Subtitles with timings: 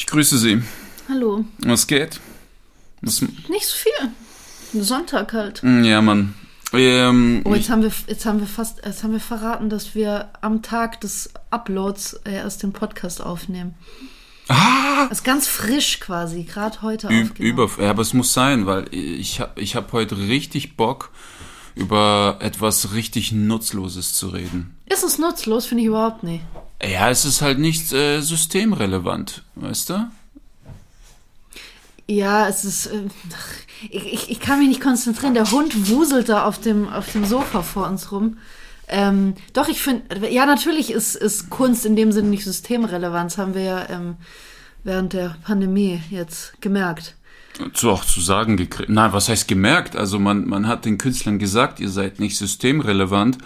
[0.00, 0.62] Ich grüße Sie.
[1.10, 1.44] Hallo.
[1.58, 2.20] Was geht?
[3.02, 4.80] Was, Nicht so viel.
[4.82, 5.62] Sonntag halt.
[5.62, 6.32] ja, Mann.
[6.72, 10.30] Ähm, Oh, jetzt haben wir, jetzt haben wir fast, jetzt haben wir verraten, dass wir
[10.40, 13.74] am Tag des Uploads äh, erst den Podcast aufnehmen.
[14.48, 18.64] ah, Das ist ganz frisch quasi, gerade heute Ü- über, ja, aber es muss sein,
[18.64, 21.10] weil ich habe ich hab heute richtig Bock,
[21.74, 24.78] über etwas richtig Nutzloses zu reden.
[24.86, 25.66] Ist es nutzlos?
[25.66, 26.42] Finde ich überhaupt nicht.
[26.82, 30.10] Ja, es ist halt nicht äh, systemrelevant, weißt du?
[32.06, 32.86] Ja, es ist.
[32.86, 33.08] Äh,
[33.88, 35.34] ich, ich kann mich nicht konzentrieren.
[35.34, 38.38] Der Hund wuselt da auf dem, auf dem Sofa vor uns rum.
[38.88, 43.30] Ähm, doch, ich finde, ja, natürlich ist, ist Kunst in dem Sinne nicht systemrelevant.
[43.30, 44.16] Das haben wir ja ähm,
[44.82, 47.14] während der Pandemie jetzt gemerkt.
[47.74, 48.88] Zu auch zu sagen gekriegt.
[48.88, 49.94] Nein, was heißt gemerkt?
[49.94, 53.38] Also man, man hat den Künstlern gesagt, ihr seid nicht systemrelevant,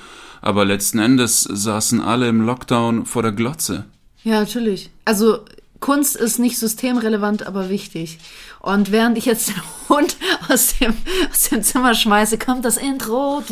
[0.45, 3.87] aber letzten Endes saßen alle im Lockdown vor der Glotze.
[4.25, 4.91] Ja, natürlich.
[5.07, 5.39] Also
[5.81, 8.19] Kunst ist nicht systemrelevant, aber wichtig.
[8.61, 10.17] Und während ich jetzt den Hund
[10.51, 10.93] aus dem,
[11.31, 13.43] aus dem Zimmer schmeiße, kommt das Intro.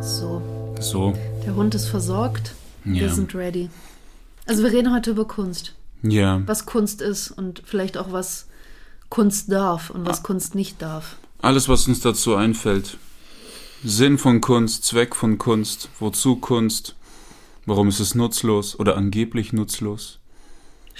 [0.00, 0.42] So,
[0.80, 1.12] So,
[1.44, 2.54] der Hund ist versorgt.
[2.84, 3.12] Wir Ja.
[3.12, 3.70] sind ready.
[4.46, 5.74] Also wir reden heute über Kunst.
[6.02, 6.40] ja.
[6.46, 8.46] Was Kunst ist und vielleicht auch was
[9.10, 10.10] Kunst darf und Ah.
[10.10, 11.16] was Kunst nicht darf.
[11.42, 12.96] Alles, was uns dazu einfällt.
[13.84, 16.94] Sinn von Kunst, Zweck von Kunst, wozu Kunst,
[17.66, 20.19] warum ist es nutzlos oder angeblich nutzlos?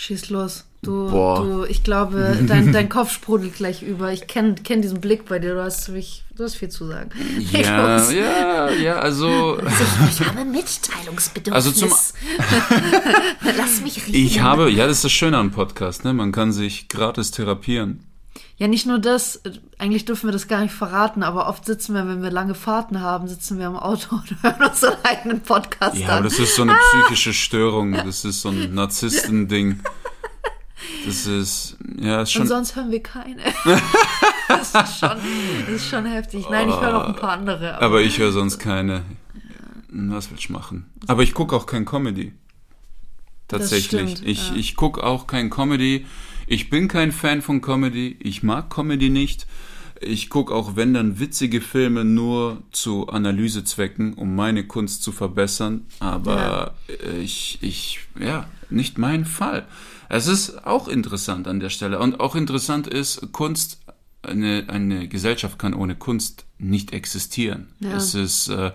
[0.00, 0.64] Schieß los.
[0.82, 1.42] Du, Boah.
[1.44, 4.10] du ich glaube, dein, dein Kopf sprudelt gleich über.
[4.12, 5.52] Ich kenne kenn diesen Blick bei dir.
[5.54, 7.10] Du hast, mich, du hast viel zu sagen.
[7.52, 8.10] Ja, los.
[8.10, 11.52] ja, ja, also Ich, ich habe Mitteilungsbedürfnis.
[11.66, 11.90] Also zum-
[13.58, 14.14] Lass mich reden.
[14.14, 16.14] ich habe, ja, das ist das Schöne am Podcast, ne?
[16.14, 18.06] Man kann sich gratis therapieren.
[18.56, 19.40] Ja, nicht nur das.
[19.78, 23.00] Eigentlich dürfen wir das gar nicht verraten, aber oft sitzen wir, wenn wir lange Fahrten
[23.00, 26.12] haben, sitzen wir im Auto und hören unseren eigenen Podcast Ja, an.
[26.18, 29.80] aber das ist so eine psychische Störung, das ist so ein Narzisstending.
[31.04, 33.42] Das ist, ja, ist und schon, sonst hören wir keine.
[34.48, 35.18] das, ist schon,
[35.66, 36.46] das ist schon heftig.
[36.50, 37.76] Nein, ich höre noch ein paar andere.
[37.76, 39.02] Aber, aber ich höre sonst keine.
[39.88, 40.90] Was will ich machen?
[41.06, 42.32] Aber ich gucke auch kein Comedy.
[43.48, 44.12] Tatsächlich.
[44.12, 44.56] stimmt, ich ja.
[44.56, 46.06] ich gucke auch kein Comedy.
[46.50, 48.16] Ich bin kein Fan von Comedy.
[48.18, 49.46] Ich mag Comedy nicht.
[50.00, 55.86] Ich gucke auch, wenn dann witzige Filme nur zu Analysezwecken, um meine Kunst zu verbessern.
[56.00, 59.64] Aber äh, ich, ich, ja, nicht mein Fall.
[60.08, 62.00] Es ist auch interessant an der Stelle.
[62.00, 63.78] Und auch interessant ist, Kunst,
[64.22, 67.68] eine, eine Gesellschaft kann ohne Kunst nicht existieren.
[67.78, 67.92] Ja.
[67.92, 68.72] Es ist, äh,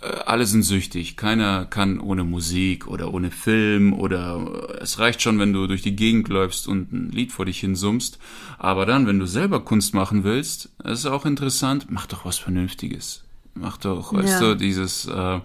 [0.00, 1.16] alle sind süchtig.
[1.16, 5.82] Keiner kann ohne Musik oder ohne Film oder äh, es reicht schon, wenn du durch
[5.82, 8.18] die Gegend läufst und ein Lied vor dich hin summst.
[8.58, 13.24] Aber dann, wenn du selber Kunst machen willst, ist auch interessant, mach doch was Vernünftiges.
[13.54, 14.48] Mach doch, weißt Ja.
[14.54, 15.40] du, dieses äh,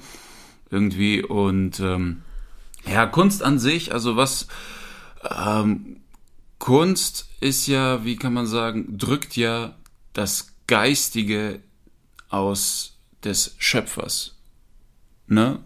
[0.70, 2.22] irgendwie und ähm,
[2.86, 4.48] ja, Kunst an sich, also was
[5.30, 5.98] ähm,
[6.60, 9.76] Kunst ist ja, wie kann man sagen, drückt ja
[10.14, 11.60] das Geistige
[12.30, 14.36] aus des Schöpfers.
[15.34, 15.60] Ne?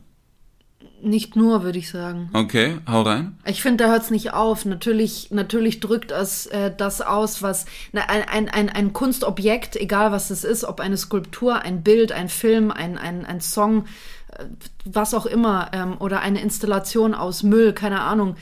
[1.01, 2.29] nicht nur, würde ich sagen.
[2.33, 3.37] Okay, hau rein.
[3.45, 4.65] Ich finde, da hört es nicht auf.
[4.65, 10.29] Natürlich, natürlich drückt es äh, das aus, was na, ein, ein, ein, Kunstobjekt, egal was
[10.31, 13.85] es ist, ob eine Skulptur, ein Bild, ein Film, ein, ein, ein Song,
[14.31, 14.45] äh,
[14.85, 18.35] was auch immer, ähm, oder eine Installation aus Müll, keine Ahnung,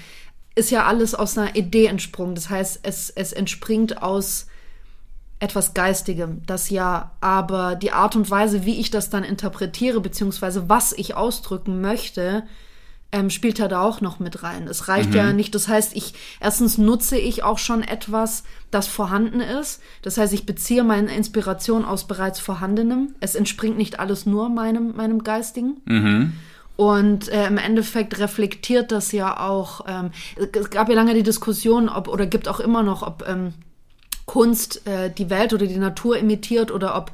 [0.56, 2.36] ist ja alles aus einer Idee entsprungen.
[2.36, 4.48] Das heißt, es, es entspringt aus
[5.40, 10.70] etwas Geistigem, das ja, aber die Art und Weise, wie ich das dann interpretiere, beziehungsweise
[10.70, 12.44] was ich ausdrücken möchte,
[13.12, 14.68] ähm, spielt ja da auch noch mit rein.
[14.68, 19.40] Es reicht ja nicht, das heißt, ich, erstens nutze ich auch schon etwas, das vorhanden
[19.40, 19.82] ist.
[20.02, 23.16] Das heißt, ich beziehe meine Inspiration aus bereits Vorhandenem.
[23.22, 25.78] Es entspringt nicht alles nur meinem, meinem Geistigen.
[26.76, 31.88] Und äh, im Endeffekt reflektiert das ja auch, ähm, es gab ja lange die Diskussion,
[31.88, 33.54] ob, oder gibt auch immer noch, ob ähm,
[34.26, 37.12] Kunst äh, die Welt oder die Natur imitiert oder ob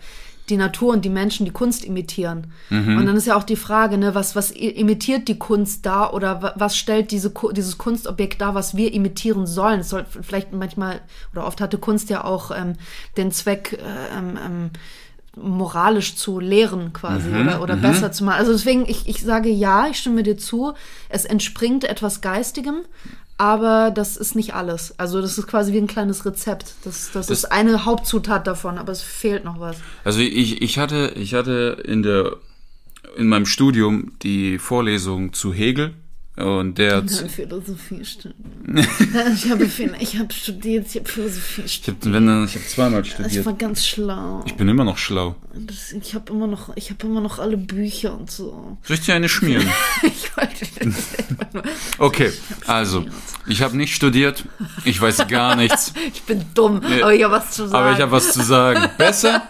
[0.50, 2.52] die Natur und die Menschen die Kunst imitieren.
[2.98, 6.42] Und dann ist ja auch die Frage, ne, was, was imitiert die Kunst da oder
[6.42, 9.80] wa- was stellt diese, dieses Kunstobjekt dar, was wir imitieren sollen?
[9.82, 11.00] Es soll vielleicht manchmal
[11.32, 12.74] oder oft hatte Kunst ja auch ähm,
[13.16, 14.70] den Zweck, äh, ähm, ähm,
[15.42, 18.40] moralisch zu lehren quasi oder, oder besser zu machen.
[18.40, 20.74] Also deswegen, ich, ich sage ja, ich stimme dir zu,
[21.08, 22.82] es entspringt etwas Geistigem,
[23.42, 24.94] aber das ist nicht alles.
[25.00, 26.76] Also das ist quasi wie ein kleines Rezept.
[26.84, 29.78] Das, das, Das- ist eine Hauptzutat davon, aber es fehlt noch was.
[30.04, 32.36] Also ich, ich hatte, ich hatte in der,
[33.18, 35.96] in meinem Studium die Vorlesung zu Hegel
[36.38, 38.36] Und der hat, Ja, Philosophie stimmt.
[39.36, 39.66] ich habe
[40.00, 42.16] ich habe studiert, ich habe Philosophie ich studiert.
[42.26, 43.46] habe ich hab zweimal Ich studiert.
[43.46, 44.42] war ganz schlau.
[44.46, 45.36] Ich bin immer noch schlau.
[45.54, 48.78] Das, ich habe immer noch, ich habe immer noch alle Bücher und so.
[48.84, 49.68] Soll ich dir eine schmieren?
[50.04, 51.64] Ich wollte nur.
[51.98, 52.32] Okay,
[52.66, 53.06] also,
[53.48, 54.46] ich habe nicht studiert,
[54.86, 57.76] ich weiß gar nichts, Ich bin dumm, aber ich habe was zu sagen.
[57.84, 58.90] aber ich habe was zu sagen.
[58.98, 59.44] Besser?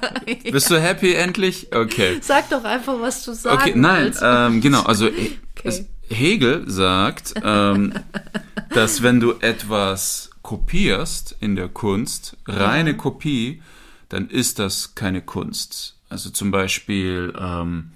[0.51, 1.67] Bist du happy endlich?
[1.73, 2.17] Okay.
[2.21, 7.33] Sag doch einfach, was du sagen Okay, nein, ähm, genau, also He- es- Hegel sagt,
[7.43, 7.93] ähm,
[8.73, 13.61] dass wenn du etwas kopierst in der Kunst, reine Kopie,
[14.09, 15.95] dann ist das keine Kunst.
[16.09, 17.91] Also zum Beispiel, ähm,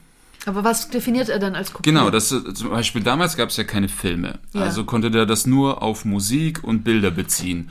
[0.45, 1.89] Aber was definiert er denn als Kopie?
[1.89, 4.61] genau, das zum Beispiel damals gab es ja keine Filme, Ja.
[4.61, 7.69] also konnte der das nur auf Musik und Bilder beziehen.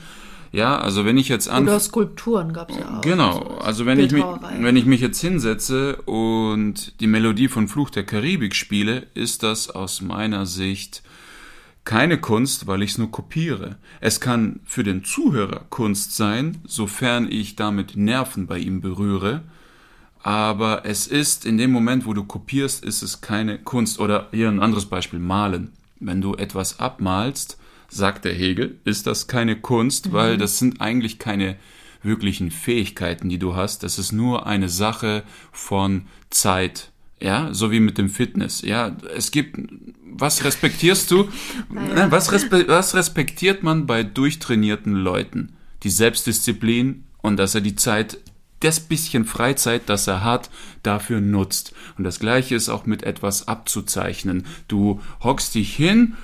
[0.55, 3.01] Ja, also wenn ich jetzt an Oder Skulpturen gab es ja auch.
[3.01, 4.23] Genau, also wenn ich, mich,
[4.59, 9.69] wenn ich mich jetzt hinsetze und die Melodie von Fluch der Karibik spiele, ist das
[9.69, 11.03] aus meiner Sicht
[11.83, 13.75] keine Kunst, weil ich es nur kopiere.
[13.99, 19.43] Es kann für den Zuhörer Kunst sein, sofern ich damit Nerven bei ihm berühre,
[20.23, 23.99] aber es ist in dem Moment, wo du kopierst, ist es keine Kunst.
[23.99, 25.73] Oder hier ein anderes Beispiel, malen.
[25.99, 27.59] Wenn du etwas abmalst,
[27.89, 31.57] sagt der Hegel, ist das keine Kunst, weil das sind eigentlich keine
[32.05, 33.83] wirklichen Fähigkeiten, die du hast.
[33.83, 36.91] Das ist nur eine Sache von Zeit.
[37.19, 38.61] Ja, so wie mit dem Fitness.
[38.61, 39.57] Ja, es gibt,
[40.03, 41.29] was respektierst du?
[41.69, 45.53] Nein, was, respe was respektiert man bei durchtrainierten Leuten?
[45.83, 48.19] Die Selbstdisziplin und dass er die Zeit,
[48.59, 50.49] das bisschen Freizeit, das er hat,
[50.83, 51.73] dafür nutzt.
[51.97, 54.45] Und das Gleiche ist auch mit etwas abzuzeichnen.
[54.67, 56.15] Du hockst dich hin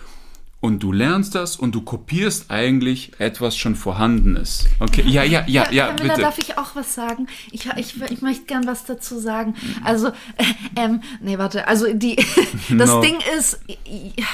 [0.62, 4.66] und du lernst das und du kopierst eigentlich etwas schon Vorhandenes.
[4.80, 6.22] Okay, ja, ja, ja, ja, Camilla, bitte.
[6.22, 7.28] darf ich auch was sagen?
[7.52, 9.56] Ich, ich, ich möchte gern was dazu sagen.
[9.84, 10.44] Also, äh,
[10.76, 12.16] ähm, nee, warte, also die,
[12.78, 13.02] das No.
[13.02, 14.26] Ding ist, ja,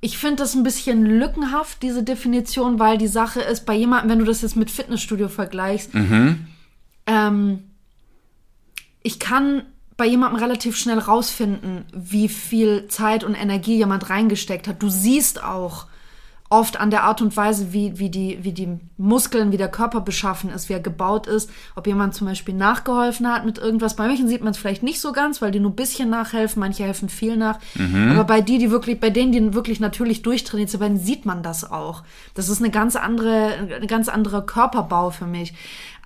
[0.00, 4.18] ich finde das ein bisschen lückenhaft, diese Definition, weil die Sache ist, bei jemandem, wenn
[4.18, 6.46] du das jetzt mit Fitnessstudio vergleichst, Mhm.
[7.06, 7.60] ähm,
[9.04, 9.62] ich kann
[9.96, 14.82] bei jemandem relativ schnell rausfinden, wie viel Zeit und Energie jemand reingesteckt hat.
[14.82, 15.86] Du siehst auch
[16.52, 20.02] oft an der Art und Weise, wie, wie, die, wie die Muskeln, wie der Körper
[20.02, 23.96] beschaffen ist, wie er gebaut ist, ob jemand zum Beispiel nachgeholfen hat mit irgendwas.
[23.96, 26.60] Bei manchen sieht man es vielleicht nicht so ganz, weil die nur ein bisschen nachhelfen,
[26.60, 27.58] manche helfen viel nach.
[28.10, 31.70] Aber bei die, die wirklich, bei denen, die wirklich natürlich durchtrainiert sind, sieht man das
[31.70, 32.02] auch.
[32.34, 35.54] Das ist eine ganz andere, ein ganz anderer Körperbau für mich.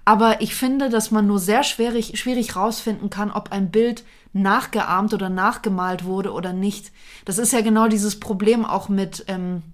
[0.07, 5.13] Aber ich finde, dass man nur sehr schwierig, schwierig rausfinden kann, ob ein Bild nachgeahmt
[5.13, 6.93] oder nachgemalt wurde oder nicht.
[7.25, 9.65] Das ist ja genau dieses Problem auch mit ähm,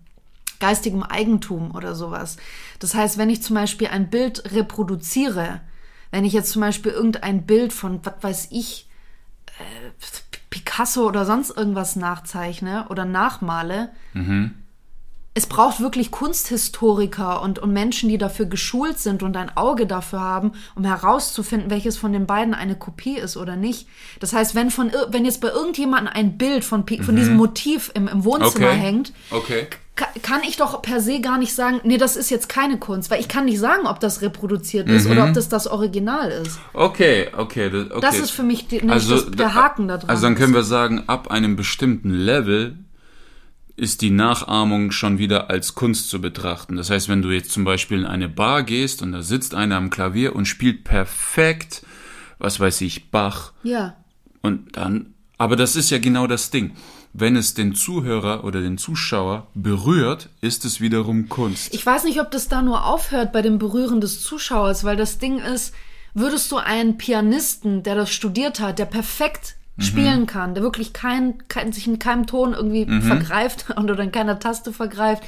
[0.58, 2.38] geistigem Eigentum oder sowas.
[2.78, 5.60] Das heißt, wenn ich zum Beispiel ein Bild reproduziere,
[6.10, 8.88] wenn ich jetzt zum Beispiel irgendein Bild von, was weiß ich,
[9.58, 9.92] äh,
[10.48, 13.90] Picasso oder sonst irgendwas nachzeichne oder nachmale,
[15.34, 20.20] es braucht wirklich Kunsthistoriker und, und Menschen, die dafür geschult sind und ein Auge dafür
[20.20, 23.88] haben, um herauszufinden, welches von den beiden eine Kopie ist oder nicht.
[24.20, 28.08] Das heißt, wenn von wenn jetzt bei irgendjemandem ein Bild von, von diesem Motiv im,
[28.08, 28.76] im Wohnzimmer Okay.
[28.78, 29.66] hängt, Okay.
[29.96, 33.10] ka- kann ich doch per se gar nicht sagen, nee, das ist jetzt keine Kunst,
[33.10, 36.58] weil ich kann nicht sagen, ob das reproduziert ist oder ob das das Original ist.
[36.74, 38.00] Okay, okay, das, okay.
[38.02, 40.10] Das ist für mich die, nämlich das, der Haken da dran.
[40.10, 42.76] Also dann können wir sagen, ab einem bestimmten Level
[43.76, 46.76] ist die Nachahmung schon wieder als Kunst zu betrachten.
[46.76, 49.76] Das heißt, wenn du jetzt zum Beispiel in eine Bar gehst und da sitzt einer
[49.76, 51.84] am Klavier und spielt perfekt,
[52.38, 53.96] was weiß ich, Bach, ja.
[54.42, 56.72] und dann, aber das ist ja genau das Ding.
[57.14, 61.74] Wenn es den Zuhörer oder den Zuschauer berührt, ist es wiederum Kunst.
[61.74, 65.18] Ich weiß nicht, ob das da nur aufhört bei dem Berühren des Zuschauers, weil das
[65.18, 65.74] Ding ist,
[66.14, 71.48] würdest du einen Pianisten, der das studiert hat, der perfekt spielen kann, der wirklich kein,
[71.48, 75.22] kein, sich in keinem Ton irgendwie vergreift oder in keiner Taste vergreift,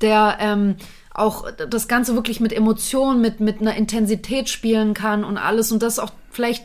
[0.00, 0.76] der ähm,
[1.12, 5.82] auch das Ganze wirklich mit Emotionen, mit, mit einer Intensität spielen kann und alles und
[5.82, 6.64] das auch vielleicht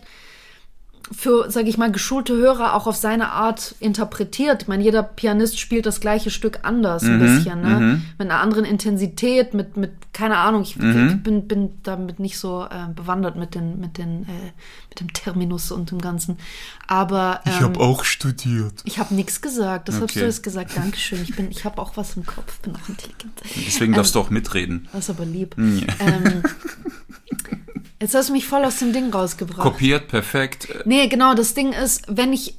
[1.12, 4.64] für, sage ich mal, geschulte Hörer auch auf seine Art interpretiert.
[4.64, 8.02] Ich meine, jeder Pianist spielt das gleiche Stück anders ein bisschen, ne?
[8.18, 12.64] Mit einer anderen Intensität, mit, mit keine Ahnung, ich, ich bin, bin damit nicht so
[12.66, 14.52] äh, bewandert mit den, mit den, äh,
[14.90, 16.38] mit dem Terminus und dem Ganzen.
[16.88, 18.82] Aber ähm, auch studiert.
[18.86, 19.90] ich habe nichts gesagt.
[19.90, 20.20] Das hast Okay.
[20.20, 20.76] du jetzt gesagt.
[20.78, 21.22] Dankeschön.
[21.24, 23.34] Ich bin, ich habe auch was im Kopf, bin auch intelligent.
[23.68, 24.88] Deswegen darfst du auch mitreden.
[24.94, 25.56] Das ist aber lieb.
[25.58, 25.88] Ja.
[26.00, 26.44] Ähm,
[28.04, 29.62] jetzt hast du mich voll aus dem Ding rausgebracht.
[29.62, 30.68] Kopiert perfekt.
[30.86, 32.56] Nee, genau, das Ding ist, wenn ich,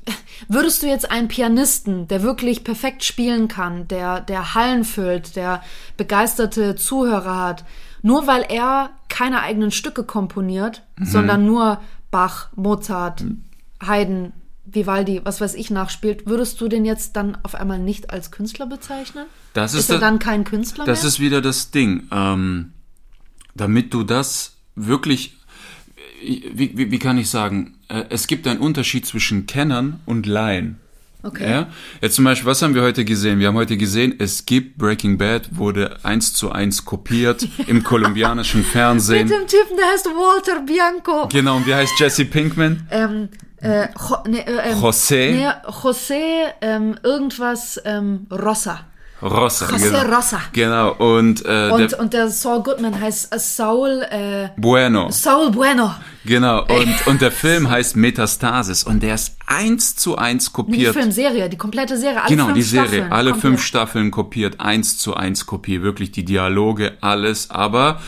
[0.48, 5.62] würdest du jetzt einen Pianisten, der wirklich perfekt spielen kann, der, der Hallen füllt, der
[5.96, 7.64] begeisterte Zuhörer hat,
[8.02, 13.24] nur weil er keine eigenen Stücke komponiert, sondern nur Bach, Mozart,
[13.84, 14.32] Haydn,
[14.66, 18.66] Vivaldi, was weiß ich, nachspielt, würdest du den jetzt dann auf einmal nicht als Künstler
[18.66, 19.26] bezeichnen?
[19.52, 21.08] Das ist, ist er da- dann kein Künstler Das mehr?
[21.08, 22.08] ist wieder das Ding.
[22.10, 22.72] Ähm,
[23.54, 25.36] damit du das wirklich,
[26.22, 30.78] wie, wie, wie kann ich sagen, äh, es gibt einen Unterschied zwischen Kennern und Laien.
[31.22, 31.50] Okay.
[31.50, 31.66] Ja?
[32.02, 33.38] Jetzt zum Beispiel, was haben wir heute gesehen?
[33.38, 38.62] Wir haben heute gesehen, es gibt Breaking Bad, wurde eins zu eins kopiert im kolumbianischen
[38.62, 39.28] Fernsehen.
[39.28, 41.28] Mit dem Typen, der heißt Walter Bianco.
[41.28, 42.86] Genau, und wie heißt Jesse Pinkman?
[42.90, 43.30] Ähm,
[43.62, 48.80] äh, jo, nee, äh, ähm, José Nee, José, ähm, irgendwas, ähm, Rossa.
[49.22, 49.66] Rossa.
[49.66, 50.16] José genau.
[50.16, 50.40] Rossa.
[50.52, 55.10] Genau, und, äh, Und, der und der Saul Goodman heißt äh, Saul, äh, Bueno.
[55.10, 55.94] Saul Bueno.
[56.26, 60.94] Genau, und, und der Film heißt Metastasis und der ist eins zu eins Die kopiert.
[60.94, 63.50] Filmserie, die komplette Serie, alle Genau, fünf die Serie, Staffeln, alle komplett.
[63.52, 68.00] fünf Staffeln kopiert, eins zu eins kopiert, wirklich die Dialoge, alles, aber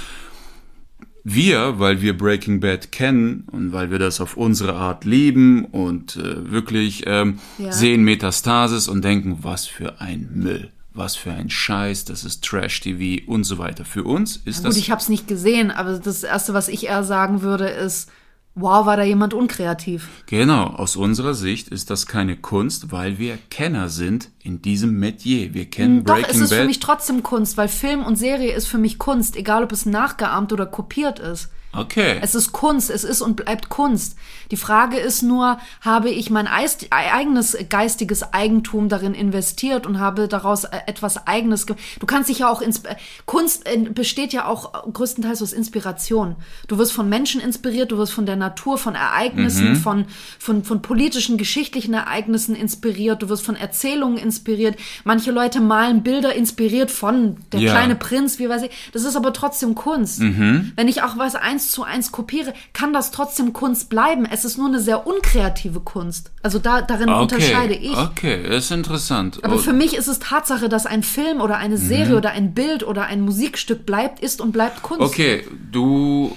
[1.24, 6.16] wir, weil wir Breaking Bad kennen und weil wir das auf unsere Art lieben und
[6.16, 7.72] äh, wirklich ähm, Ja.
[7.72, 13.30] sehen Metastasis und denken, was für ein Müll, was für ein Scheiß, das ist Trash-TV
[13.30, 13.84] und so weiter.
[13.84, 16.86] Für uns ist Gut, das ich habe es nicht gesehen, aber das Erste, was ich
[16.86, 18.10] eher sagen würde, ist,
[18.54, 20.08] wow, war da jemand unkreativ.
[20.26, 25.52] Genau, aus unserer Sicht ist das keine Kunst, weil wir Kenner sind in diesem Metier.
[25.52, 26.60] Wir kennen Hm, Doch, Breaking es ist Bad.
[26.60, 29.84] für mich trotzdem Kunst, weil Film und Serie ist für mich Kunst, egal ob es
[29.86, 31.50] nachgeahmt oder kopiert ist.
[31.78, 32.18] Okay.
[32.22, 34.16] Es ist Kunst, es ist und bleibt Kunst.
[34.50, 40.64] Die Frage ist nur, habe ich mein eigenes geistiges Eigentum darin investiert und habe daraus
[40.64, 41.66] äh, etwas Eigenes.
[41.66, 42.82] Ge du kannst dich ja auch ins
[43.26, 46.36] Kunst äh, besteht ja auch größtenteils aus Inspiration.
[46.68, 50.06] Du wirst von Menschen inspiriert, du wirst von der Natur, von Ereignissen, von,
[50.38, 54.76] von, von politischen, geschichtlichen Ereignissen inspiriert, du wirst von Erzählungen inspiriert.
[55.04, 57.72] Manche Leute malen Bilder inspiriert von der Ja.
[57.72, 58.70] kleine Prinz, wie weiß ich.
[58.92, 60.20] Das ist aber trotzdem Kunst.
[60.20, 60.72] Mhm.
[60.76, 64.24] Wenn ich auch was eins zu eins kopiere, kann das trotzdem Kunst bleiben.
[64.24, 66.30] Es ist nur eine sehr unkreative Kunst.
[66.42, 67.96] Also da, darin unterscheide ich.
[67.96, 69.40] Okay, ist interessant.
[69.42, 72.54] Aber Und- für mich ist es Tatsache, dass ein Film oder eine Serie oder ein
[72.54, 75.02] Bild oder ein Musikstück bleibt, ist und bleibt Kunst.
[75.02, 76.36] okay, du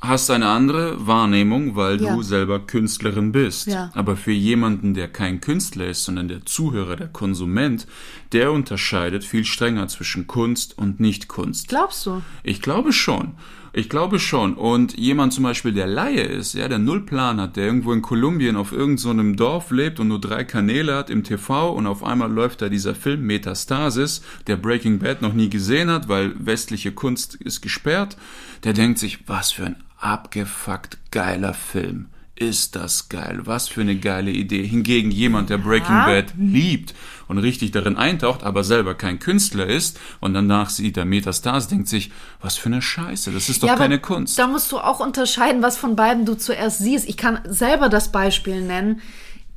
[0.00, 2.14] hast eine andere Wahrnehmung, weil Ja.
[2.14, 3.68] du selber Künstlerin bist.
[3.68, 3.90] Ja.
[3.94, 7.86] Aber für jemanden, der kein Künstler ist, sondern der Zuhörer, der Konsument,
[8.32, 11.68] der unterscheidet viel strenger zwischen Kunst und Nicht-Kunst.
[11.68, 12.20] Glaubst du?
[12.42, 13.36] Ich glaube schon.
[13.76, 14.54] Ich glaube schon.
[14.54, 18.02] Und jemand zum Beispiel, der Laie ist, ja, der null Plan hat, der irgendwo in
[18.02, 22.04] Kolumbien auf irgendeinem so Dorf lebt und nur drei Kanäle hat im TV und auf
[22.04, 26.92] einmal läuft da dieser Film Metastasis, der Breaking Bad noch nie gesehen hat, weil westliche
[26.92, 28.16] Kunst ist gesperrt,
[28.62, 32.06] der denkt sich, was für ein abgefuckt geiler Film.
[32.36, 33.42] Ist das geil?
[33.44, 34.66] Was für eine geile Idee.
[34.66, 36.06] Hingegen jemand, der Breaking Ja.
[36.06, 36.92] Bad liebt
[37.28, 41.86] und richtig darin eintaucht, aber selber kein Künstler ist und danach sieht er Metastars, denkt
[41.86, 42.10] sich,
[42.40, 44.36] was für eine Scheiße, das ist doch Ja, keine Kunst.
[44.36, 47.08] Da musst du auch unterscheiden, was von beiden du zuerst siehst.
[47.08, 49.00] Ich kann selber das Beispiel nennen.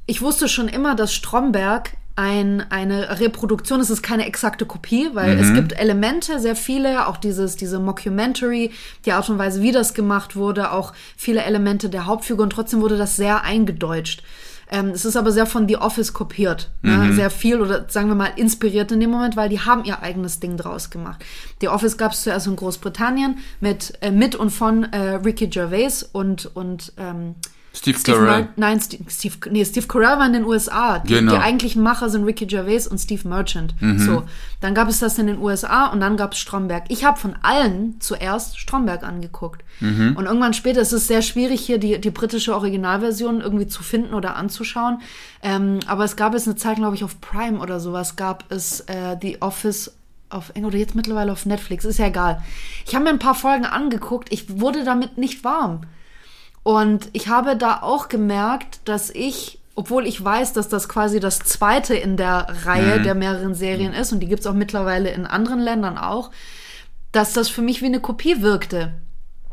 [0.05, 5.35] Ich wusste schon immer, dass Stromberg ein, eine Reproduktion es ist keine exakte Kopie, weil
[5.35, 5.41] Mhm.
[5.41, 8.71] es gibt Elemente, sehr viele, auch dieses, diese Mockumentary,
[9.05, 12.81] die Art und Weise, wie das gemacht wurde, auch viele Elemente der Hauptfigur und trotzdem
[12.81, 14.23] wurde das sehr eingedeutscht.
[14.69, 16.71] Ähm, es ist aber sehr von The Office kopiert.
[16.81, 17.07] Mhm.
[17.07, 17.13] Ne?
[17.13, 20.39] Sehr viel oder sagen wir mal inspiriert in dem Moment, weil die haben ihr eigenes
[20.39, 21.23] Ding draus gemacht.
[21.61, 26.03] The Office gab es zuerst in Großbritannien mit, äh, mit und von äh, Ricky Gervais
[26.11, 27.35] und, und ähm,
[27.77, 28.41] Steve Steve Carell.
[28.41, 30.99] Mer Nein, Steve, Steve, nee, Steve Carell war in den USA.
[30.99, 31.33] Die, Genau.
[31.33, 31.35] Mhm.
[31.35, 33.75] die eigentlichen Macher sind Ricky Gervais und Steve Merchant.
[33.97, 34.23] So,
[34.61, 36.85] dann gab es das in den USA und dann gab es Stromberg.
[36.89, 39.63] Ich habe von allen zuerst Stromberg angeguckt.
[39.79, 40.15] Mhm.
[40.17, 44.13] Und irgendwann später ist es sehr schwierig, hier die, die britische Originalversion irgendwie zu finden
[44.13, 45.01] oder anzuschauen.
[45.43, 48.81] Ähm, aber es gab es eine Zeit, glaube ich, auf Prime oder sowas, gab es
[48.81, 49.93] äh, The Office
[50.29, 52.41] auf Englisch oder jetzt mittlerweile auf Netflix, ist ja egal.
[52.85, 55.81] Ich habe mir ein paar Folgen angeguckt, ich wurde damit nicht warm.
[56.67, 61.39] Und ich habe da auch gemerkt, dass ich, obwohl ich weiß, dass das quasi das
[61.39, 65.61] zweite in der Reihe der mehreren Serien ist, und die gibt's auch mittlerweile in anderen
[65.61, 66.29] Ländern auch,
[67.13, 68.91] dass das für mich wie eine Kopie wirkte.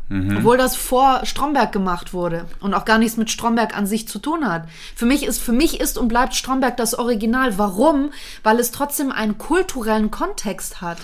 [0.09, 4.19] Obwohl das vor Stromberg gemacht wurde und auch gar nichts mit Stromberg an sich zu
[4.19, 4.67] tun hat.
[4.93, 7.57] Für mich ist, für mich ist und bleibt Stromberg das Original.
[7.57, 8.11] Warum?
[8.43, 10.97] Weil es trotzdem einen kulturellen Kontext hat.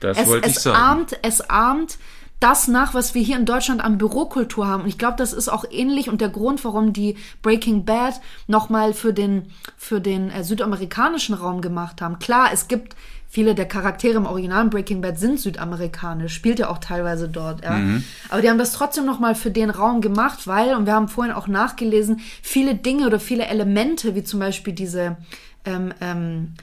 [0.00, 0.76] Das es, wollte es ich sagen.
[0.76, 1.98] ahmt, es ahmt
[2.40, 4.82] das nach, was wir hier in Deutschland an Bürokultur haben.
[4.82, 8.94] Und ich glaube, das ist auch ähnlich und der Grund, warum die Breaking Bad nochmal
[8.94, 12.18] für den, für den äh, südamerikanischen Raum gemacht haben.
[12.18, 12.94] Klar, es gibt
[13.28, 17.76] viele der Charaktere im originalen Breaking Bad sind südamerikanisch, spielt ja auch teilweise dort, ja.
[18.30, 21.34] Aber die haben das trotzdem nochmal für den Raum gemacht, weil, und wir haben vorhin
[21.34, 25.18] auch nachgelesen, viele Dinge oder viele Elemente, wie zum Beispiel diese,
[25.66, 26.54] ähm, ähm,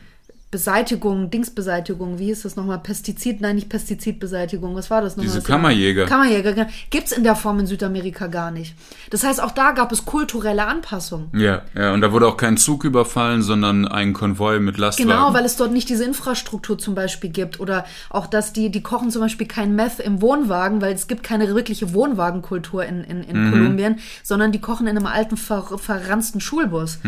[0.52, 2.80] Beseitigung, Dingsbeseitigung, wie hieß das nochmal?
[2.80, 5.34] Pestizid, nein, nicht Pestizidbeseitigung, was war das nochmal?
[5.34, 6.06] Diese Kammerjäger.
[6.06, 6.70] Kammerjäger, genau.
[6.92, 8.74] Gibt's in der Form in Südamerika gar nicht.
[9.10, 11.30] Das heißt, auch da gab es kulturelle Anpassungen.
[11.34, 15.10] Ja, ja, und da wurde auch kein Zug überfallen, sondern ein Konvoi mit Lastwagen.
[15.10, 17.60] Genau, weil es dort nicht diese Infrastruktur zum Beispiel gibt.
[17.60, 21.24] Oder auch, dass die, die kochen zum Beispiel kein Meth im Wohnwagen, weil es gibt
[21.24, 26.40] keine wirkliche Wohnwagenkultur in, in, in Kolumbien, sondern die kochen in einem alten, ver, verranzten
[26.40, 27.00] Schulbus.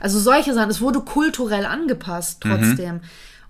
[0.00, 0.70] Also solche Sachen.
[0.70, 2.79] Es wurde kulturell angepasst trotzdem.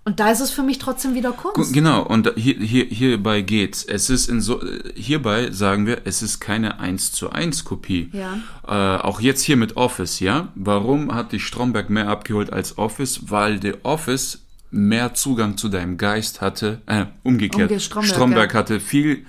[0.03, 1.73] Und da ist es für mich trotzdem wieder Kunst.
[1.73, 3.83] Genau, und hier, hier, hierbei geht's.
[3.83, 4.59] Es ist in so,
[4.95, 8.09] hierbei sagen wir, es ist keine 1 zu 1 Kopie.
[8.11, 8.39] Ja.
[8.67, 10.47] Äh, auch jetzt hier mit Office, ja.
[10.55, 13.29] Warum hat dich Stromberg mehr abgeholt als Office?
[13.29, 14.39] Weil The Office
[14.71, 17.69] mehr Zugang zu deinem Geist hatte, äh, umgekehrt.
[17.69, 18.59] Umge- Stromberg, Stromberg ja.
[18.59, 19.25] hatte viel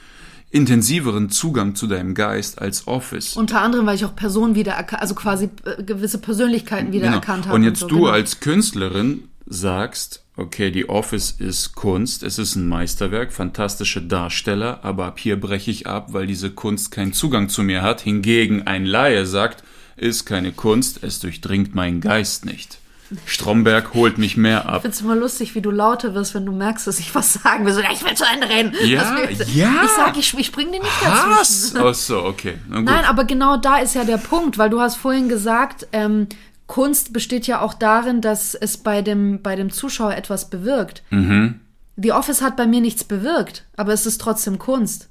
[0.50, 3.36] intensiveren Zugang zu deinem Geist als Office.
[3.36, 7.46] Unter anderem, weil ich auch Personen wiedererkannt, also quasi äh, gewisse Persönlichkeiten wiedererkannt Genau.
[7.48, 7.54] habe.
[7.56, 8.08] Und jetzt so, du genau.
[8.10, 15.06] als Künstlerin sagst, okay, die Office ist Kunst, es ist ein Meisterwerk, fantastische Darsteller, aber
[15.06, 18.00] ab hier breche ich ab, weil diese Kunst keinen Zugang zu mir hat.
[18.00, 19.62] Hingegen ein Laie sagt,
[19.96, 22.78] ist keine Kunst, es durchdringt meinen Geist nicht.
[23.26, 24.76] Stromberg holt mich mehr ab.
[24.76, 27.66] Ich find's immer lustig, wie du lauter wirst, wenn du merkst, dass ich was sagen
[27.66, 27.74] will.
[27.74, 28.72] So, ich will zu Ende reden.
[28.86, 29.82] Ja, Das- ja.
[29.84, 31.74] Ich sag, ich, ich spring dir nicht dazwischen.
[31.74, 31.76] Was?
[31.76, 32.54] Ach so, okay.
[32.70, 36.26] Nein, aber genau da ist ja der Punkt, weil du hast vorhin gesagt, ähm,
[36.66, 41.02] Kunst besteht ja auch darin, dass es bei dem, bei dem Zuschauer etwas bewirkt.
[41.10, 41.60] Mhm.
[41.96, 45.08] The Office hat bei mir nichts bewirkt, aber es ist trotzdem Kunst.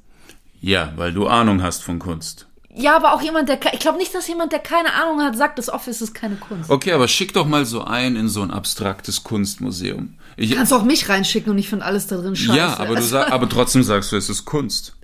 [0.59, 2.47] Ja, weil du Ahnung hast von Kunst.
[2.73, 5.59] Ja, aber auch jemand, der, ich glaube nicht, dass jemand, der keine Ahnung hat, sagt,
[5.59, 6.69] das Office ist keine Kunst.
[6.69, 10.15] Okay, aber schick doch mal so ein in so ein abstraktes Kunstmuseum.
[10.37, 12.57] Ich, Du kannst auch mich reinschicken und ich finde alles da drin scheiße.
[12.57, 14.95] Ja, aber, du sag, aber trotzdem sagst du, es ist Kunst.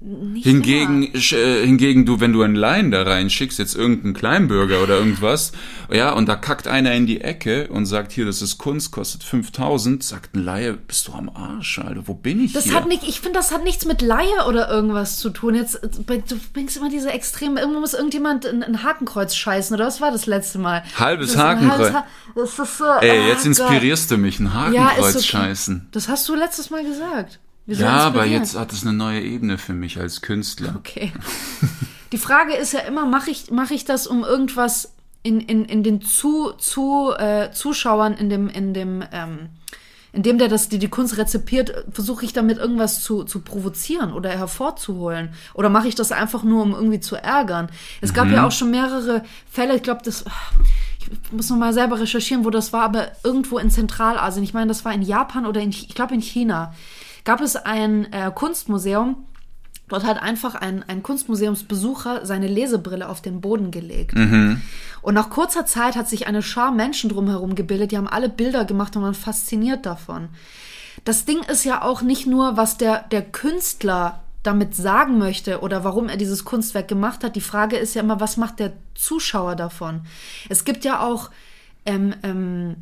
[0.00, 4.98] Nicht Hingegen, äh, hingegen du, wenn du einen Laien da reinschickst, jetzt irgendeinen Kleinbürger oder
[4.98, 5.52] irgendwas,
[5.90, 9.22] ja, und da kackt einer in die Ecke und sagt, hier, das ist Kunst, kostet
[9.22, 12.74] 5000, sagt ein Laie, bist du am Arsch, Alter, wo bin ich Das hier?
[12.74, 15.54] hat nicht, ich finde, das hat nichts mit Laie oder irgendwas zu tun.
[15.54, 19.86] Jetzt, äh, du bringst immer diese extreme, irgendwo muss irgendjemand ein, ein Hakenkreuz scheißen, oder
[19.86, 20.82] was war das letzte Mal?
[20.98, 21.92] Halbes Hakenkreuz.
[21.92, 24.74] Ha das ist so, Ey, ah, jetzt inspirierst du mich, ein Gott.
[24.74, 25.24] Ja, Hakenkreuz ist okay.
[25.24, 25.88] scheißen.
[25.92, 27.38] Das hast du letztes Mal gesagt.
[27.66, 30.74] Wir Ja, aber jetzt hat es eine neue Ebene für mich als Künstler.
[30.78, 31.12] Okay.
[32.12, 34.92] Die Frage ist ja immer, mache ich, mach ich das, um irgendwas
[35.24, 39.48] in, in, in den zu, zu, äh, Zuschauern, in dem, in dem, ähm,
[40.12, 44.12] in dem der das, die, die Kunst rezipiert, versuche ich damit irgendwas zu, zu provozieren
[44.12, 45.30] oder hervorzuholen?
[45.54, 47.68] Oder mache ich das einfach nur, um irgendwie zu ärgern?
[48.00, 50.24] Es gab ja auch schon mehrere Fälle, ich glaube, das,
[51.00, 54.44] ich muss noch mal selber recherchieren, wo das war, aber irgendwo in Zentralasien.
[54.44, 56.74] Ich meine, das war in Japan oder in, ich glaube in China.
[57.24, 59.26] Gab es ein äh, Kunstmuseum,
[59.88, 64.14] Dort hat einfach ein, ein Kunstmuseumsbesucher seine Lesebrille auf den Boden gelegt.
[65.02, 68.64] Und nach kurzer Zeit hat sich eine Schar Menschen drumherum gebildet, die haben alle Bilder
[68.64, 70.30] gemacht und waren fasziniert davon.
[71.04, 75.84] Das Ding ist ja auch nicht nur, was der, der Künstler damit sagen möchte oder
[75.84, 77.36] warum er dieses Kunstwerk gemacht hat.
[77.36, 80.02] Die Frage ist ja immer, was macht der Zuschauer davon?
[80.48, 81.30] Es gibt ja auch
[81.84, 82.76] ähm, ähm,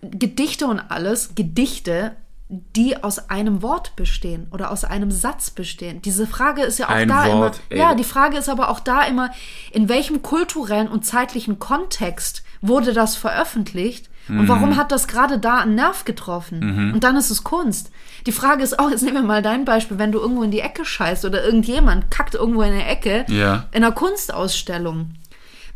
[0.00, 2.16] Gedichte und alles, Gedichte,
[2.48, 6.00] die aus einem Wort bestehen oder aus einem Satz bestehen.
[6.00, 7.52] Diese Frage ist ja auch Ein da Wort, immer.
[7.68, 7.78] ey.
[7.78, 9.30] Ja, die Frage ist aber auch da immer,
[9.70, 14.48] in welchem kulturellen und zeitlichen Kontext wurde das veröffentlicht und Mhm.
[14.48, 16.92] warum hat das gerade da einen Nerv getroffen?
[16.94, 17.90] Und dann ist es Kunst.
[18.26, 20.60] Die Frage ist auch, jetzt nehmen wir mal dein Beispiel, wenn du irgendwo in die
[20.60, 23.66] Ecke scheißt oder irgendjemand kackt irgendwo in der Ecke Ja.
[23.72, 25.10] in einer Kunstausstellung.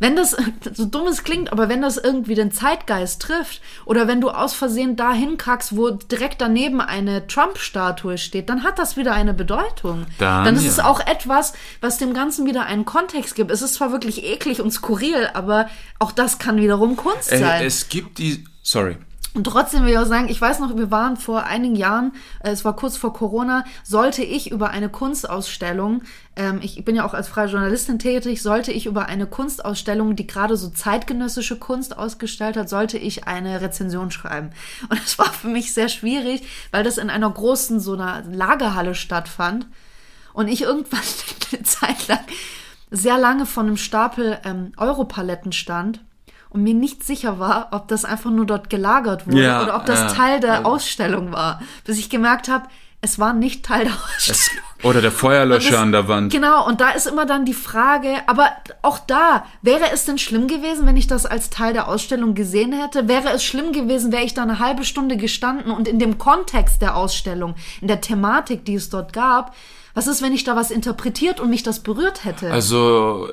[0.03, 0.35] Wenn das,
[0.73, 4.53] so dumm es klingt, aber wenn das irgendwie den Zeitgeist trifft oder wenn du aus
[4.53, 10.05] Versehen dahin kackst, wo direkt daneben eine Trump-Statue steht, dann hat das wieder eine Bedeutung.
[10.17, 10.87] Dann, ist es ja.
[10.87, 13.49] auch etwas, was dem Ganzen wieder einen Kontext gibt.
[13.49, 17.41] Es ist zwar wirklich eklig und skurril, aber auch das kann wiederum Kunst sein.
[17.41, 18.97] Ey, es gibt die, sorry,
[19.35, 22.51] Und trotzdem will ich auch sagen, ich weiß noch, wir waren vor einigen Jahren, äh,
[22.51, 26.03] es war kurz vor Corona, sollte ich über eine Kunstausstellung,
[26.35, 30.27] ähm, ich bin ja auch als freie Journalistin tätig, sollte ich über eine Kunstausstellung, die
[30.27, 34.51] gerade so zeitgenössische Kunst ausgestellt hat, sollte ich eine Rezension schreiben.
[34.89, 38.93] Und es war für mich sehr schwierig, weil das in einer großen, so einer Lagerhalle
[38.93, 39.67] stattfand.
[40.33, 41.01] Und ich irgendwann
[41.51, 42.19] eine Zeit lang
[42.91, 46.01] sehr lange von einem Stapel ähm, Europaletten stand
[46.53, 49.85] und mir nicht sicher war, ob das einfach nur dort gelagert wurde Ja, oder ob
[49.85, 50.65] das ja, Teil der ja.
[50.65, 51.61] Ausstellung war.
[51.85, 52.65] Bis ich gemerkt habe,
[53.01, 54.63] es war nicht Teil der es, Ausstellung.
[54.83, 56.31] oder der Feuerlöscher Das- an der Wand.
[56.31, 58.49] Genau, und da ist immer dann die Frage, aber
[58.81, 62.71] auch da, wäre es denn schlimm gewesen, wenn ich das als Teil der Ausstellung gesehen
[62.71, 63.09] hätte?
[63.09, 66.81] Wäre es schlimm gewesen, wäre ich da eine halbe Stunde gestanden und in dem Kontext
[66.81, 69.53] der Ausstellung, in der Thematik, die es dort gab,
[69.95, 72.51] was ist, wenn ich da was interpretiert und mich das berührt hätte?
[72.51, 73.27] Also,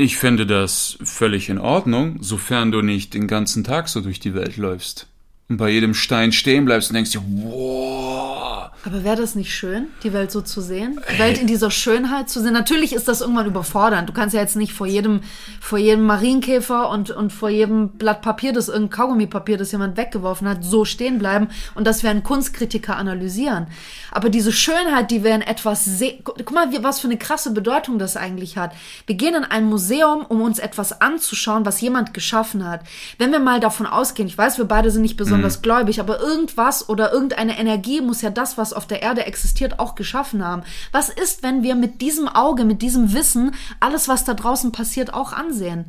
[0.00, 4.34] ich finde das völlig in Ordnung, sofern du nicht den ganzen Tag so durch die
[4.34, 5.06] Welt läufst.
[5.50, 8.70] Und bei jedem Stein stehen bleibst und denkst dir, wow.
[8.86, 10.98] Aber wäre das nicht schön, die Welt so zu sehen?
[11.12, 12.54] Die Welt in dieser Schönheit zu sehen?
[12.54, 14.08] Natürlich ist das irgendwann überfordernd.
[14.08, 15.20] Du kannst ja jetzt nicht vor jedem,
[15.60, 20.48] vor jedem Marienkäfer und, und vor jedem Blatt Papier, das irgendein Kaugummipapier, das jemand weggeworfen
[20.48, 23.66] hat, so stehen bleiben und das werden Kunstkritiker analysieren.
[24.12, 27.98] Aber diese Schönheit, die wir in etwas sehen, guck mal, was für eine krasse Bedeutung
[27.98, 28.72] das eigentlich hat.
[29.06, 32.80] Wir gehen in ein Museum, um uns etwas anzuschauen, was jemand geschaffen hat.
[33.18, 35.62] Wenn wir mal davon ausgehen, ich weiß, wir beide sind nicht besonders mhm.
[35.62, 39.94] gläubig, aber irgendwas oder irgendeine Energie muss ja das, was auf der Erde existiert, auch
[39.94, 40.62] geschaffen haben.
[40.92, 45.14] Was ist, wenn wir mit diesem Auge, mit diesem Wissen alles, was da draußen passiert,
[45.14, 45.86] auch ansehen?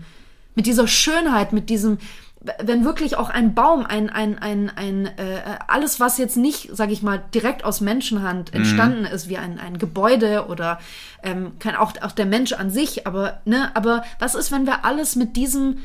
[0.56, 1.98] Mit dieser Schönheit, mit diesem,
[2.62, 6.90] wenn wirklich auch ein Baum, ein, ein, ein, ein äh, alles, was jetzt nicht, sag
[6.90, 8.62] ich mal, direkt aus Menschenhand mhm.
[8.62, 9.06] entstanden mhm.
[9.06, 10.80] ist, wie ein, ein Gebäude oder
[11.24, 14.86] ähm, kann auch, auch der Mensch an sich, aber, ne, aber was ist, wenn wir
[14.86, 15.78] alles mit diesem,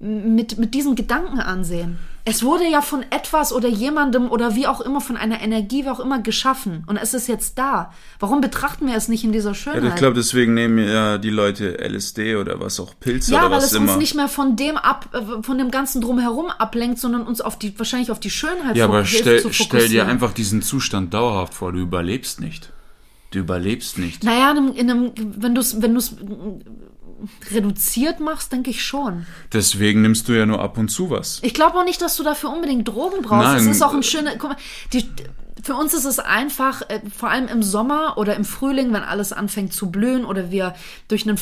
[0.00, 1.98] mit, mit diesen Gedanken ansehen?
[2.24, 5.88] Es wurde ja von etwas oder jemandem oder wie auch immer, von einer Energie, wie
[5.88, 6.84] auch immer, geschaffen.
[6.86, 7.92] Und es ist jetzt da.
[8.20, 9.82] Warum betrachten wir es nicht in dieser Schönheit?
[9.82, 13.56] Ja, ich glaube, deswegen nehmen ja die Leute LSD oder was auch Pilze ja, oder
[13.56, 13.80] was immer.
[13.80, 16.98] Ja, weil es uns nicht mehr von dem ab, äh, von dem ganzen drumherum ablenkt,
[16.98, 20.60] sondern uns auf die, wahrscheinlich auf die Schönheit Ja, aber stell, stell dir einfach diesen
[20.60, 21.72] Zustand dauerhaft vor.
[21.72, 22.72] Du überlebst nicht.
[23.30, 24.24] Du überlebst nicht.
[24.24, 26.14] Naja, in einem, in einem wenn du es wenn du's
[27.50, 29.26] reduziert machst, denke ich schon.
[29.52, 31.40] Deswegen nimmst du ja nur ab und zu was.
[31.42, 33.48] Ich glaube auch nicht, dass du dafür unbedingt Drogen brauchst.
[33.48, 33.56] Nein.
[33.58, 34.36] Es ist auch ein schöner.
[34.36, 34.56] Guck mal,
[34.92, 35.04] die,
[35.62, 39.32] für uns ist es einfach, äh, vor allem im Sommer oder im Frühling, wenn alles
[39.32, 40.74] anfängt zu blühen oder wir
[41.08, 41.38] durch einen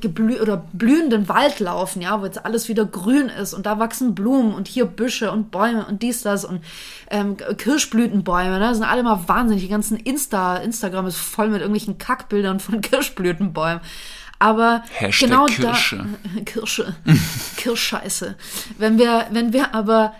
[0.00, 4.14] geblü oder blühenden Wald laufen, ja, wo jetzt alles wieder grün ist und da wachsen
[4.14, 6.62] Blumen und hier Büsche und Bäume und dies, das und
[7.10, 9.64] ähm, Kirschblütenbäume, ne, das sind alle mal wahnsinnig.
[9.64, 13.80] Die ganzen Insta, Instagram ist voll mit irgendwelchen Kackbildern von Kirschblütenbäumen.
[14.40, 16.06] Aber Hashtag genau Kirsche.
[16.34, 16.96] da Kirsche,
[17.56, 18.36] Kirschscheiße.
[18.78, 20.14] Wenn wir, wenn wir aber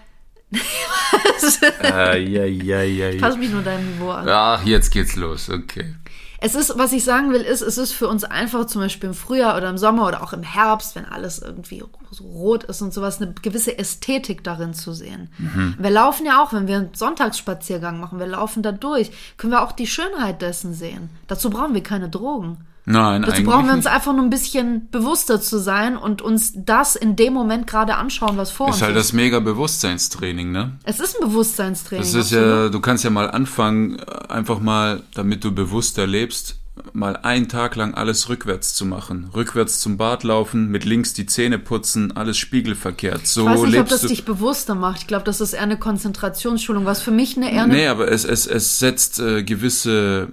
[1.83, 4.28] äh, ja, ja, ja, Pass mich nur deinem Niveau an.
[4.28, 5.94] Ach, jetzt geht's los, okay.
[6.42, 9.14] Es ist, was ich sagen will, ist, es ist für uns einfach zum Beispiel im
[9.14, 12.94] Frühjahr oder im Sommer oder auch im Herbst, wenn alles irgendwie so rot ist und
[12.94, 15.28] sowas, eine gewisse Ästhetik darin zu sehen.
[15.37, 15.76] Mhm.
[15.78, 19.62] Wir laufen ja auch, wenn wir einen Sonntagsspaziergang machen, wir laufen da durch, können wir
[19.62, 21.11] auch die Schönheit dessen sehen.
[21.26, 22.66] Dazu brauchen wir keine Drogen.
[22.90, 23.94] Nein, Dazu brauchen wir uns nicht.
[23.94, 28.37] einfach nur ein bisschen bewusster zu sein und uns das in dem Moment gerade anschauen,
[28.37, 28.83] was vor ist uns ist.
[28.83, 30.72] Ist halt das mega Bewusstseinstraining, ne?
[30.85, 32.05] Es ist ein Bewusstseinstraining.
[32.05, 36.57] Das ist ja, du kannst ja mal anfangen, einfach mal, damit du bewusster lebst,
[36.92, 39.31] mal einen Tag lang alles rückwärts zu machen.
[39.35, 43.26] Rückwärts zum Bad laufen, mit links die Zähne putzen, alles spiegelverkehrt.
[43.26, 45.03] So ich weiß nicht, ob das dich bewusster macht.
[45.03, 48.11] Ich glaube, das ist eher eine Konzentrationsschulung, was für mich eine eher eine Nee, aber
[48.11, 50.29] es, es, es setzt äh, gewisse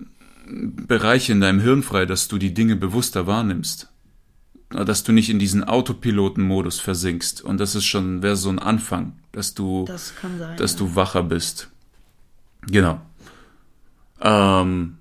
[0.47, 3.91] Bereiche in deinem Hirn frei, dass du die Dinge bewusster wahrnimmst.
[4.69, 7.41] Dass du nicht in diesen Autopilotenmodus versinkst.
[7.41, 10.79] Und das ist schon, wäre so ein Anfang, dass du, das sein, dass ja.
[10.79, 11.69] du wacher bist.
[12.67, 12.99] Genau.
[14.21, 14.97] Ähm,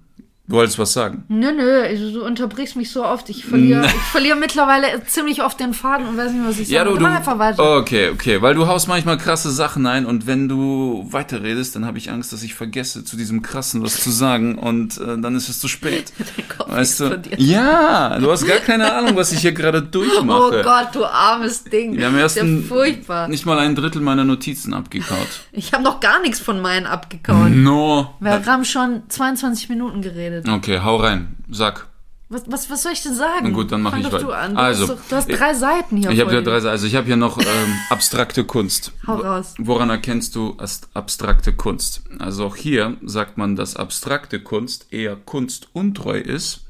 [0.49, 1.25] Du wolltest was sagen?
[1.27, 3.29] Nö, nö, du unterbrichst mich so oft.
[3.31, 6.85] Ich verliere, ich verliere mittlerweile ziemlich oft den Faden und weiß nicht, was ich ja,
[6.85, 6.93] sage.
[6.93, 7.79] Du, du, einfach weiter.
[7.79, 11.99] Okay, okay, weil du haust manchmal krasse Sachen ein und wenn du weiterredest, dann habe
[11.99, 15.49] ich Angst, dass ich vergesse, zu diesem krassen was zu sagen und äh, dann ist
[15.49, 16.13] es zu spät.
[16.69, 17.23] weißt du?
[17.39, 20.61] Ja, du hast gar keine Ahnung, was ich hier gerade durchmache.
[20.61, 21.97] Oh Gott, du armes Ding.
[21.97, 23.27] Wir haben erst ein, furchtbar.
[23.27, 25.41] nicht mal ein Drittel meiner Notizen abgekaut.
[25.51, 27.51] Ich habe noch gar nichts von meinen abgekaut.
[27.51, 28.15] No.
[28.21, 30.49] Wir haben schon 22 Minuten geredet geredet.
[30.49, 31.37] Okay, hau rein.
[31.51, 31.89] Sag.
[32.29, 33.45] Was, was, was soll ich denn sagen?
[33.45, 34.19] Na gut, dann mache ich weiter.
[34.19, 34.55] Du, an.
[34.55, 36.11] Du also, doch, du hast drei ich, Seiten hier.
[36.11, 36.73] Ich habe ja drei Seiten.
[36.73, 38.93] Also ich habe hier noch ähm, abstrakte Kunst.
[39.07, 39.55] Hau raus.
[39.59, 40.57] Woran erkennst du
[40.93, 42.03] abstrakte Kunst?
[42.19, 46.67] Also auch hier sagt man, dass abstrakte Kunst eher kunstuntreu ist,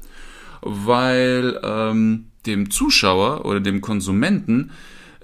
[0.61, 4.71] weil ähm, dem Zuschauer oder dem Konsumenten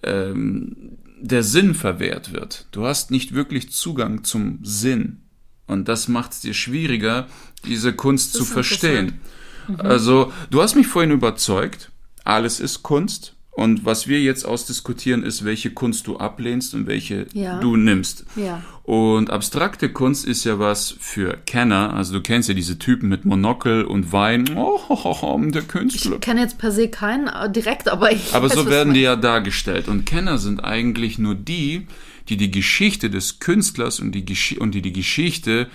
[0.02, 2.66] ähm, der Sinn verwehrt wird.
[2.72, 5.20] Du hast nicht wirklich Zugang zum Sinn.
[5.68, 7.28] Und das macht es dir schwieriger,
[7.66, 9.20] diese Kunst zu verstehen.
[9.68, 9.82] Mhm.
[9.82, 11.92] Also, du hast mich vorhin überzeugt,
[12.24, 13.36] alles ist Kunst.
[13.56, 17.60] Und was wir jetzt ausdiskutieren, ist, welche Kunst du ablehnst und welche ja.
[17.60, 18.26] du nimmst.
[18.36, 18.64] Ja.
[18.82, 21.94] Und abstrakte Kunst ist ja was für Kenner.
[21.94, 24.58] Also du kennst ja diese Typen mit Monokel und Wein.
[24.58, 26.16] Oh, oh, oh, der Künstler.
[26.16, 28.34] Ich kenne jetzt per se keinen äh, direkt, aber ich.
[28.34, 29.88] Aber weiß, so werden die ja dargestellt.
[29.88, 31.86] Und Kenner sind eigentlich nur die,
[32.30, 35.68] die die Geschichte des Künstlers und die, und die, die Geschichte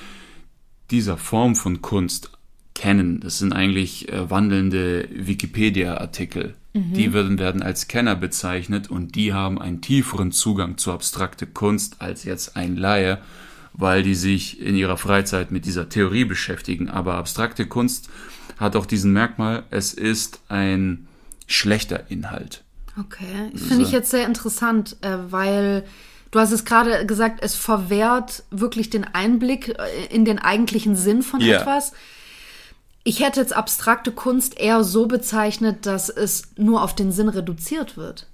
[0.90, 2.30] dieser Form von Kunst
[2.74, 3.20] kennen.
[3.20, 6.54] Das sind eigentlich äh, wandelnde Wikipedia-Artikel.
[6.72, 6.94] Mhm.
[6.94, 12.00] Die werden, werden als Kenner bezeichnet und die haben einen tieferen Zugang zu abstrakte Kunst
[12.00, 13.18] als jetzt ein Laie,
[13.72, 16.88] weil die sich in ihrer Freizeit mit dieser Theorie beschäftigen.
[16.88, 18.08] Aber abstrakte Kunst
[18.58, 21.06] hat auch diesen Merkmal, es ist ein
[21.46, 22.64] schlechter Inhalt.
[22.98, 25.84] Okay, finde ich jetzt sehr interessant, äh, weil
[26.30, 31.22] Du hast es gerade gesagt, es verwehrt wirklich den Einblick äh, in den eigentlichen Sinn
[31.22, 31.60] von Ja.
[31.60, 31.92] etwas.
[33.04, 37.96] Ich hätte jetzt abstrakte Kunst eher so bezeichnet, dass es nur auf den Sinn reduziert
[37.96, 38.26] wird.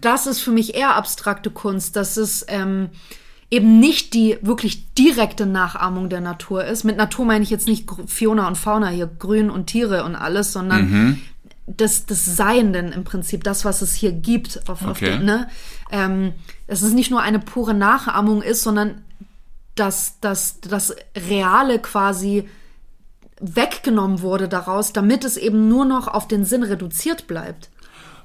[0.00, 2.90] Das ist für mich eher abstrakte Kunst, dass es ähm,
[3.50, 6.84] eben nicht die wirklich direkte Nachahmung der Natur ist.
[6.84, 10.52] Mit Natur meine ich jetzt nicht Fiona und Fauna hier, Grün und Tiere und alles,
[10.52, 11.22] sondern
[11.66, 14.68] das, das Seienden im Prinzip, das, was es hier gibt.
[14.68, 15.18] Auf, auf Okay.
[15.18, 15.48] den, ne?
[15.90, 16.32] ähm,
[16.66, 19.02] dass es nicht nur eine pure Nachahmung ist, sondern
[19.74, 22.48] dass, dass das Reale quasi
[23.40, 27.68] weggenommen wurde daraus, damit es eben nur noch auf den Sinn reduziert bleibt.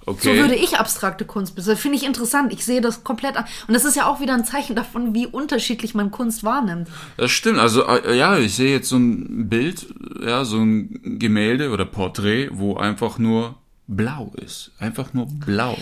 [0.05, 0.35] Okay.
[0.35, 1.77] So würde ich abstrakte Kunst beschreiben.
[1.77, 2.51] Finde ich interessant.
[2.51, 3.45] Ich sehe das komplett an.
[3.67, 6.87] Und das ist ja auch wieder ein Zeichen davon, wie unterschiedlich man Kunst wahrnimmt.
[7.17, 7.59] Das stimmt.
[7.59, 9.87] Also äh, ja, ich sehe jetzt so ein Bild,
[10.25, 13.55] ja, so ein Gemälde oder Porträt, wo einfach nur
[13.87, 14.71] blau ist.
[14.79, 15.77] Einfach nur blau.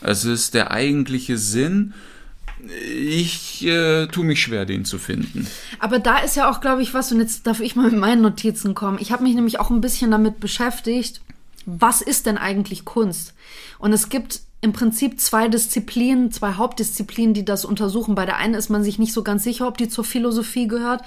[0.00, 1.94] Es ist der eigentliche Sinn.
[2.94, 5.46] Ich äh, tue mich schwer, den zu finden.
[5.78, 8.22] Aber da ist ja auch, glaube ich, was, und jetzt darf ich mal mit meinen
[8.22, 8.98] Notizen kommen.
[9.00, 11.22] Ich habe mich nämlich auch ein bisschen damit beschäftigt,
[11.66, 13.34] was ist denn eigentlich Kunst?
[13.78, 18.14] Und es gibt im Prinzip zwei Disziplinen, zwei Hauptdisziplinen, die das untersuchen.
[18.14, 21.02] Bei der einen ist man sich nicht so ganz sicher, ob die zur Philosophie gehört.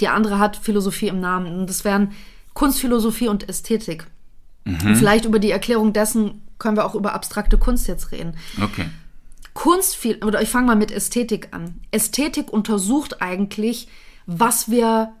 [0.00, 1.60] Die andere hat Philosophie im Namen.
[1.60, 2.12] Und das wären
[2.54, 4.06] Kunstphilosophie und Ästhetik.
[4.64, 8.34] Und vielleicht über die Erklärung dessen können wir auch über abstrakte Kunst jetzt reden.
[8.62, 8.86] Okay.
[9.54, 11.80] Kunst oder ich fange mal mit Ästhetik an.
[11.90, 13.88] Ästhetik untersucht eigentlich,
[14.26, 15.12] was wir,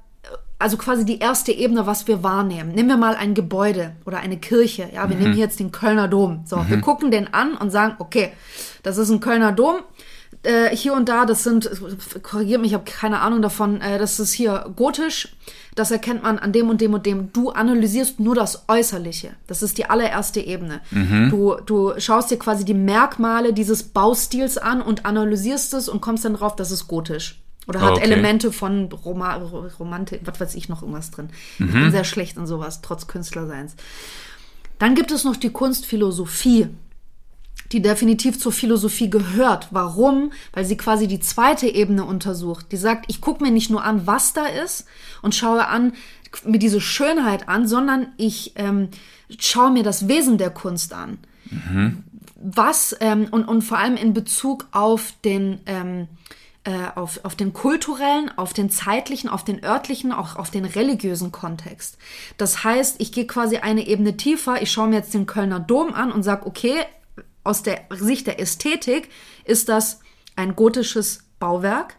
[0.58, 2.72] also quasi die erste Ebene, was wir wahrnehmen.
[2.72, 4.88] Nehmen wir mal ein Gebäude oder eine Kirche.
[4.92, 6.42] Ja, wir nehmen hier jetzt den Kölner Dom.
[6.46, 8.32] So, wir gucken den an und sagen, okay,
[8.82, 9.76] das ist ein Kölner Dom.
[10.42, 11.70] Äh, hier und da, das sind,
[12.22, 15.28] korrigiert mich, ich habe keine Ahnung davon, äh, das ist hier gotisch.
[15.74, 17.32] Das erkennt man an dem und dem und dem.
[17.32, 19.30] Du analysierst nur das Äußerliche.
[19.46, 20.80] Das ist die allererste Ebene.
[21.30, 26.24] Du, du schaust dir quasi die Merkmale dieses Baustils an und analysierst es und kommst
[26.24, 27.40] dann drauf, das ist gotisch.
[27.68, 28.04] Oder hat Okay.
[28.04, 29.36] Elemente von Roma
[29.78, 31.28] Romantik, was weiß ich noch irgendwas drin.
[31.58, 33.76] Ich bin sehr schlecht in sowas, trotz Künstlerseins.
[34.78, 36.68] Dann gibt es noch die Kunstphilosophie,
[37.72, 39.68] die definitiv zur Philosophie gehört.
[39.70, 40.32] Warum?
[40.52, 42.72] Weil sie quasi die zweite Ebene untersucht.
[42.72, 44.86] Die sagt, ich gucke mir nicht nur an, was da ist
[45.20, 45.92] und schaue an,
[46.44, 48.88] mir diese Schönheit an, sondern ich ähm,
[49.38, 51.18] schaue mir das Wesen der Kunst an.
[52.36, 56.08] Was ähm, und, und vor allem in Bezug auf den ähm,
[56.68, 61.32] äh, auf, auf den kulturellen, auf den zeitlichen, auf den örtlichen, auch auf den religiösen
[61.32, 61.96] Kontext.
[62.36, 65.94] Das heißt, ich gehe quasi eine Ebene tiefer, ich schaue mir jetzt den Kölner Dom
[65.94, 66.84] an und sage, okay,
[67.42, 69.08] aus der Sicht der Ästhetik
[69.44, 70.00] ist das
[70.36, 71.96] ein gotisches Bauwerk.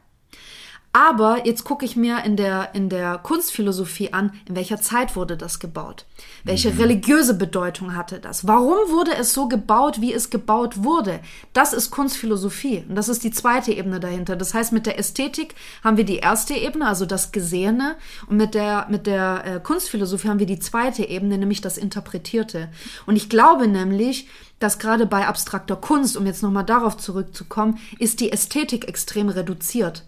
[0.92, 5.38] Aber jetzt gucke ich mir in der, in der Kunstphilosophie an, in welcher Zeit wurde
[5.38, 6.06] das gebaut?
[6.44, 8.48] Welche religiöse Bedeutung hatte das?
[8.48, 11.20] Warum wurde es so gebaut, wie es gebaut wurde?
[11.54, 12.86] Das ist Kunstphilosophie.
[12.90, 14.36] Und das ist die zweite Ebene dahinter.
[14.36, 17.96] Das heißt, mit der Ästhetik haben wir die erste Ebene, also das Gesehene.
[18.28, 22.70] Und mit der, mit der äh, Kunstphilosophie haben wir die zweite Ebene, nämlich das Interpretierte.
[23.06, 28.22] Und ich glaube nämlich, dass gerade bei abstrakter Kunst, um jetzt nochmal darauf zurückzukommen, ist
[28.22, 30.04] die Ästhetik extrem reduziert.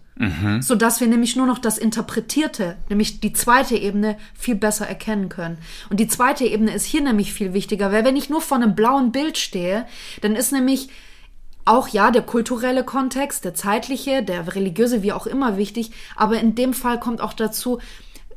[0.60, 5.28] So dass wir nämlich nur noch das Interpretierte, nämlich die zweite Ebene, viel besser erkennen
[5.28, 5.58] können.
[5.88, 8.74] Und die zweite Ebene ist hier nämlich viel wichtiger, weil wenn ich nur vor einem
[8.74, 9.86] blauen Bild stehe,
[10.20, 10.90] dann ist nämlich
[11.64, 16.54] auch ja der kulturelle Kontext, der zeitliche, der religiöse, wie auch immer wichtig, aber in
[16.54, 17.78] dem Fall kommt auch dazu,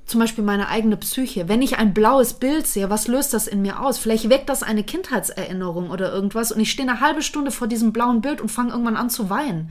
[0.05, 1.49] zum Beispiel meine eigene Psyche.
[1.49, 3.97] Wenn ich ein blaues Bild sehe, was löst das in mir aus?
[3.97, 7.91] Vielleicht weckt das eine Kindheitserinnerung oder irgendwas und ich stehe eine halbe Stunde vor diesem
[7.91, 9.69] blauen Bild und fange irgendwann an zu weinen.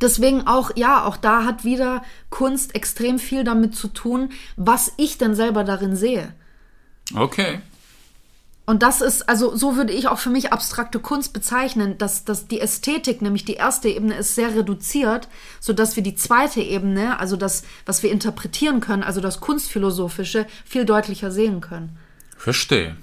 [0.00, 5.18] Deswegen auch, ja, auch da hat wieder Kunst extrem viel damit zu tun, was ich
[5.18, 6.34] denn selber darin sehe.
[7.14, 7.60] Okay.
[8.66, 12.48] Und das ist, also so würde ich auch für mich abstrakte Kunst bezeichnen, dass, dass
[12.48, 15.28] die Ästhetik, nämlich die erste Ebene, ist sehr reduziert,
[15.60, 20.84] sodass wir die zweite Ebene, also das, was wir interpretieren können, also das Kunstphilosophische, viel
[20.84, 21.96] deutlicher sehen können.
[22.36, 22.96] Verstehe.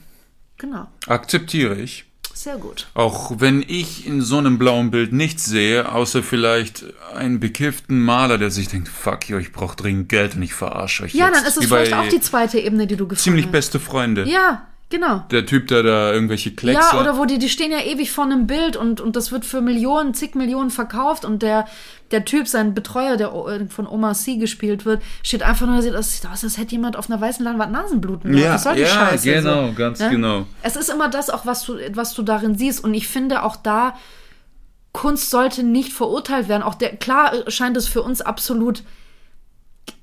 [0.58, 0.88] Genau.
[1.08, 2.06] Akzeptiere ich.
[2.44, 2.88] Sehr gut.
[2.94, 6.84] Auch wenn ich in so einem blauen Bild nichts sehe, außer vielleicht
[7.16, 11.04] einen bekifften Maler, der sich denkt, fuck you, ich brauche dringend Geld und ich verarsche
[11.04, 11.38] euch Ja, jetzt.
[11.38, 13.52] dann ist es vielleicht auch die zweite Ebene, die du gefunden ziemlich hast.
[13.54, 14.26] beste Freunde.
[14.26, 15.24] Ja, genau.
[15.32, 16.90] Der Typ, der da irgendwelche Kleckse...
[16.94, 19.46] Ja, oder wo die, die stehen ja ewig vor einem Bild und, und das wird
[19.46, 21.66] für Millionen, zig Millionen verkauft und der,
[22.12, 25.82] der Typ, sein Betreuer, der äh, von Oma C gespielt wird, steht einfach nur, da
[25.82, 28.38] sieht aus, aus, als hätte jemand auf einer weißen Leinwand Nasenbluten.
[28.38, 29.32] Ja, Was soll die ja, Scheiße?
[29.32, 30.10] genau, ganz ne?
[30.10, 30.46] genau.
[30.62, 33.56] Es ist immer das auch, was du, was du darin siehst und ich finde auch
[33.56, 33.96] da,
[34.94, 36.64] Kunst sollte nicht verurteilt werden.
[36.64, 38.84] Auch der, klar scheint es für uns absolut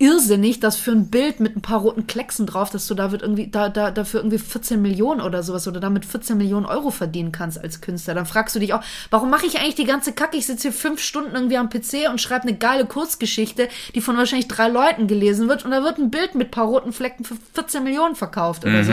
[0.00, 3.20] irrsinnig, dass für ein Bild mit ein paar roten Klecksen drauf, dass du da wird
[3.20, 7.32] irgendwie, da, da, dafür irgendwie 14 Millionen oder sowas oder damit 14 Millionen Euro verdienen
[7.32, 8.14] kannst als Künstler.
[8.14, 10.38] Dann fragst du dich auch, warum mache ich eigentlich die ganze Kacke?
[10.38, 14.16] Ich sitze hier fünf Stunden irgendwie am PC und schreibe eine geile Kurzgeschichte, die von
[14.16, 17.24] wahrscheinlich drei Leuten gelesen wird und da wird ein Bild mit ein paar roten Flecken
[17.24, 18.92] für 14 Millionen verkauft oder so.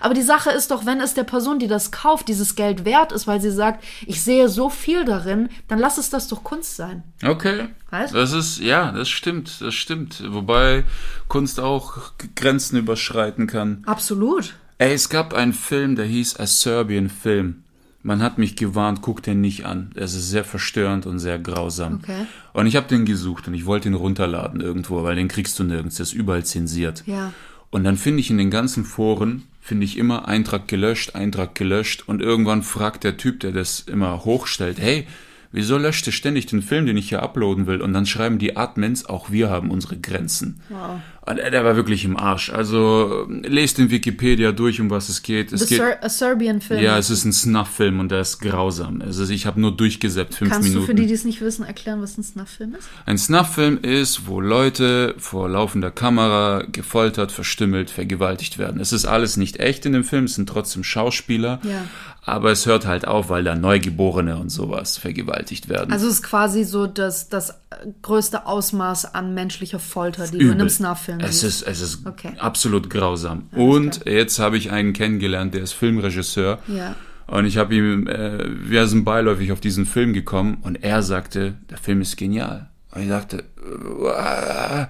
[0.00, 3.10] Aber die Sache ist doch, wenn es der Person, die das kauft, dieses Geld wert
[3.10, 6.76] ist, weil sie sagt, ich sehe so viel darin, dann lass es das doch Kunst
[6.76, 7.02] sein.
[7.24, 7.68] Okay.
[7.94, 8.12] Weißt?
[8.12, 10.22] Das ist, ja, das stimmt, das stimmt.
[10.26, 10.84] Wobei
[11.28, 13.84] Kunst auch Grenzen überschreiten kann.
[13.86, 14.54] Absolut.
[14.78, 17.62] Ey, es gab einen Film, der hieß A Serbian Film.
[18.02, 19.92] Man hat mich gewarnt, guck den nicht an.
[19.94, 22.00] Es ist sehr verstörend und sehr grausam.
[22.02, 22.26] Okay.
[22.52, 25.64] Und ich habe den gesucht und ich wollte ihn runterladen irgendwo, weil den kriegst du
[25.64, 27.04] nirgends, der ist überall zensiert.
[27.06, 27.32] Ja.
[27.70, 32.02] Und dann finde ich in den ganzen Foren, finde ich immer Eintrag gelöscht, Eintrag gelöscht
[32.06, 35.06] und irgendwann fragt der Typ, der das immer hochstellt, hey,
[35.54, 37.80] wieso löscht ihr ständig den Film, den ich hier uploaden will?
[37.80, 40.60] Und dann schreiben die Admins, auch wir haben unsere Grenzen.
[40.68, 41.00] Wow.
[41.26, 42.50] Und der der war wirklich im Arsch.
[42.50, 45.52] Also lest in Wikipedia durch, um was es geht.
[45.52, 46.82] Es The geht Ser a Serbian Film.
[46.82, 49.00] ja, es ist ein Snuff-Film und der ist grausam.
[49.00, 50.86] Also ich habe nur durchgesäppt, fünf Kannst Minuten.
[50.86, 52.88] du für die, die es nicht wissen, erklären, was ein Snuff-Film ist?
[53.06, 58.78] Ein Snuff-Film ist, wo Leute vor laufender Kamera gefoltert, verstümmelt, vergewaltigt werden.
[58.78, 61.58] Es ist alles nicht echt in dem Film, es sind trotzdem Schauspieler.
[61.62, 61.84] Ja.
[62.26, 65.92] Aber es hört halt auf, weil da Neugeborene und sowas vergewaltigt werden.
[65.92, 67.60] Also es ist quasi so das, das
[68.02, 70.70] größte Ausmaß an menschlicher Folter, die einem Übel.
[70.70, 72.32] Snuff-Film Es ist, es ist Okay.
[72.38, 73.48] absolut grausam.
[73.52, 76.58] und jetzt habe ich einen kennengelernt, der ist Filmregisseur.
[76.68, 76.96] Ja.
[77.26, 81.54] Und ich habe ihm, äh, wir sind beiläufig auf diesen Film gekommen und er sagte,
[81.70, 82.68] der Film ist genial.
[82.94, 84.86] Und ich sagte, äh, äh,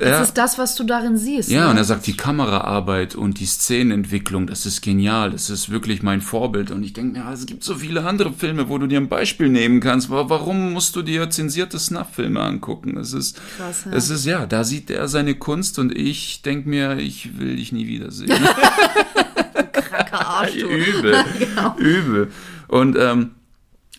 [0.00, 0.22] Das ja.
[0.22, 1.50] ist das, was du darin siehst.
[1.50, 1.70] Ja, ne?
[1.70, 6.20] und er sagt, die Kameraarbeit und die Szenenentwicklung, das ist genial, das ist wirklich mein
[6.20, 6.72] Vorbild.
[6.72, 9.48] Und ich denke mir, es gibt so viele andere Filme, wo du dir ein Beispiel
[9.48, 10.10] nehmen kannst.
[10.10, 12.96] Wa- Warum musst du dir zensierte Snuff-Filme angucken?
[12.96, 13.92] Es ist, Krass, ja.
[13.92, 17.70] es ist, ja, da sieht er seine Kunst und ich denke mir, ich will dich
[17.70, 18.30] nie wiedersehen.
[19.72, 20.66] Kranker Arsch, du.
[20.68, 21.76] Übel, genau.
[21.78, 22.32] übel.
[22.68, 23.30] Und ähm,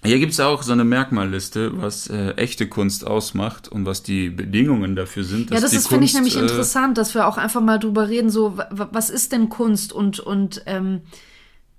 [0.04, 4.96] hier gibt's auch so eine Merkmalliste, was äh, echte Kunst ausmacht und was die Bedingungen
[4.96, 5.52] dafür sind.
[5.52, 8.30] Ja, das ist, finde ich, nämlich äh, interessant, dass wir auch einfach mal drüber reden,
[8.30, 11.02] so, wa- wa- was ist denn Kunst und, und ähm,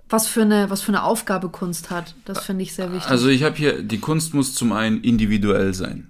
[0.09, 2.15] was, für eine, was für eine Aufgabe Kunst hat.
[2.25, 3.11] Das finde ich sehr wichtig.
[3.11, 6.10] Also ich habe hier, die Kunst muss zum einen individuell sein.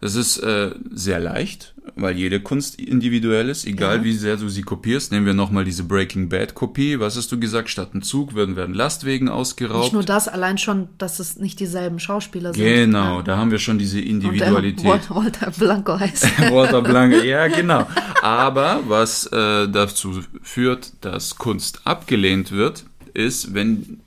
[0.00, 4.04] Das ist äh, sehr leicht, weil jede Kunst individuell ist, egal Ja.
[4.04, 5.10] wie sehr du sie kopierst.
[5.10, 7.00] Nehmen wir nochmal diese Breaking Bad Kopie.
[7.00, 7.68] Was hast du gesagt?
[7.68, 9.82] Statt ein Zug werden, werden Lastwegen ausgeraubt.
[9.82, 12.64] Nicht nur das, allein schon, dass es nicht dieselben Schauspieler sind.
[12.64, 13.22] genau, Ja.
[13.22, 14.84] da haben wir schon diese Und, Individualität.
[14.84, 16.38] Wal- Walter Blanco heißt.
[16.52, 17.84] Walter Blanco, ja, genau.
[18.22, 22.84] Aber was äh, dazu führt, dass Kunst abgelehnt wird,
[23.14, 23.98] ist, wenn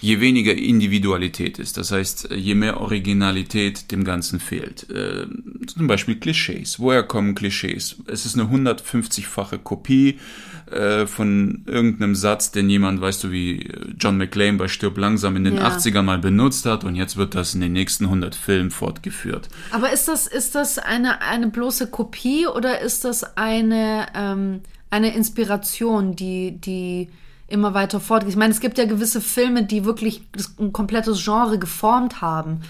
[0.00, 1.76] je weniger Individualität ist.
[1.76, 4.88] Das heißt, je mehr Originalität dem Ganzen fehlt.
[4.90, 5.26] Äh,
[5.66, 6.78] zum Beispiel Klischees.
[6.78, 7.96] Woher kommen Klischees?
[8.06, 10.18] Es ist eine 150-fache Kopie
[10.70, 15.44] äh, von irgendeinem Satz, den jemand, weißt du, wie John McClane bei Stirb langsam in
[15.44, 15.68] den Ja.
[15.76, 19.48] 80ern mal benutzt hat und jetzt wird das in den nächsten 100 Filmen fortgeführt.
[19.70, 25.14] Aber ist das, ist das eine, eine bloße Kopie oder ist das eine, ähm, eine
[25.14, 27.08] Inspiration, die, die
[27.48, 28.30] immer weiter fortgeht?
[28.30, 30.22] Ich meine, es gibt ja gewisse Filme, die wirklich
[30.58, 32.60] ein komplettes Genre geformt haben.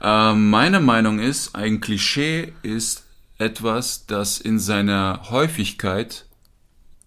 [0.00, 3.04] Äh, meine Meinung ist, ein Klischee ist
[3.38, 6.26] etwas, das in seiner Häufigkeit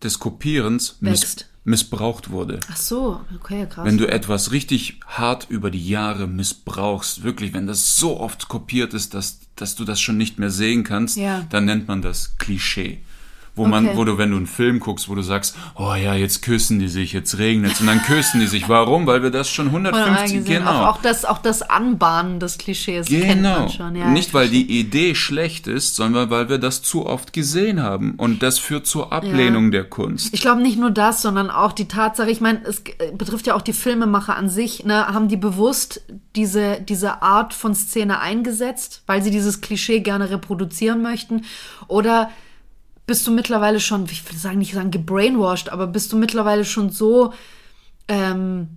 [0.03, 2.59] des Kopierens miss missbraucht wurde.
[2.69, 3.85] Ach so, okay, krass.
[3.85, 8.93] Wenn du etwas richtig hart über die Jahre missbrauchst, wirklich, wenn das so oft kopiert
[8.93, 11.45] ist, dass, dass du das schon nicht mehr sehen kannst, Ja.
[11.51, 13.01] dann nennt man das Klischee.
[13.55, 13.97] Wo man, Okay.
[13.97, 16.87] wo du, wenn du einen Film guckst, wo du sagst, oh ja, jetzt küssen die
[16.87, 18.67] sich, jetzt regnet und dann küssen die sich.
[18.67, 19.05] Warum?
[19.05, 20.43] Weil wir das schon Von 150, gesehen.
[20.59, 20.71] genau.
[20.85, 23.59] Auch, auch, das, auch das Anbahnen des Klischees kennt Genau.
[23.59, 23.95] man schon.
[23.95, 27.79] Ja, Nicht, ich weil die Idee schlecht ist, sondern weil wir das zu oft gesehen
[27.83, 28.15] haben.
[28.17, 30.33] Und das führt zur Ablehnung der Kunst.
[30.33, 33.53] Ich glaube nicht nur das, sondern auch die Tatsache, ich meine, es äh, betrifft ja
[33.53, 36.01] auch die Filmemacher an sich, ne, haben die bewusst
[36.35, 41.43] diese, diese Art von Szene eingesetzt, weil sie dieses Klischee gerne reproduzieren möchten?
[41.87, 42.31] Oder
[43.05, 46.89] bist du mittlerweile schon, ich will sagen, nicht sagen gebrainwashed, aber bist du mittlerweile schon
[46.89, 47.33] so,
[48.07, 48.69] ähm,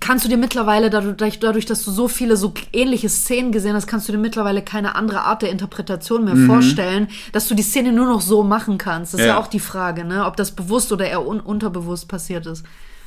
[0.00, 3.86] kannst du dir mittlerweile dadurch, dadurch, dass du so viele so ähnliche Szenen gesehen hast,
[3.86, 7.92] kannst du dir mittlerweile keine andere Art der Interpretation mehr vorstellen, dass du die Szene
[7.92, 9.14] nur noch so machen kannst.
[9.14, 9.38] Das ist ja, Ja.
[9.38, 10.26] auch die Frage, ne?
[10.26, 12.64] ob das bewusst oder eher un unterbewusst passiert ist.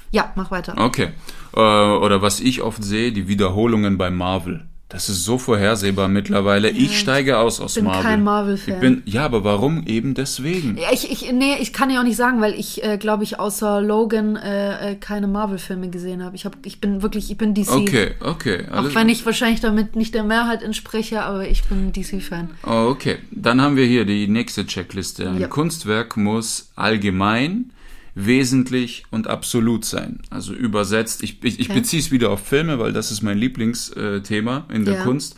[0.09, 0.73] Ja, mach weiter.
[0.77, 1.09] Okay.
[1.55, 4.65] Äh, oder was ich oft sehe, die Wiederholungen bei Marvel.
[4.91, 6.69] Das ist so vorhersehbar mittlerweile.
[6.69, 8.04] Ich steige aus aus bin Marvel.
[8.04, 8.73] kein Marvel-Fan.
[8.73, 10.77] Ich bin, ja, aber warum eben deswegen?
[10.77, 13.39] Ja, ich, ich, nee, ich kann ja auch nicht sagen, weil ich, äh, glaube ich,
[13.39, 16.35] außer Logan äh, äh, keine Marvel-Filme gesehen habe.
[16.35, 17.69] Ich, hab, ich bin wirklich, ich bin DC.
[17.71, 18.65] Okay, okay.
[18.69, 22.50] Auch wenn ich wahrscheinlich damit nicht der Mehrheit entspreche, aber ich bin DC-Fan.
[22.67, 25.29] Oh, okay, dann haben wir hier die nächste Checkliste.
[25.29, 25.48] Ein Ja.
[25.48, 27.71] Kunstwerk muss allgemein,
[28.15, 30.19] wesentlich und absolut sein.
[30.29, 31.79] Also übersetzt, ich, ich, ich Okay.
[31.79, 35.03] beziehe es wieder auf Filme, weil das ist mein Lieblingsthema in der Ja.
[35.03, 35.35] Kunst.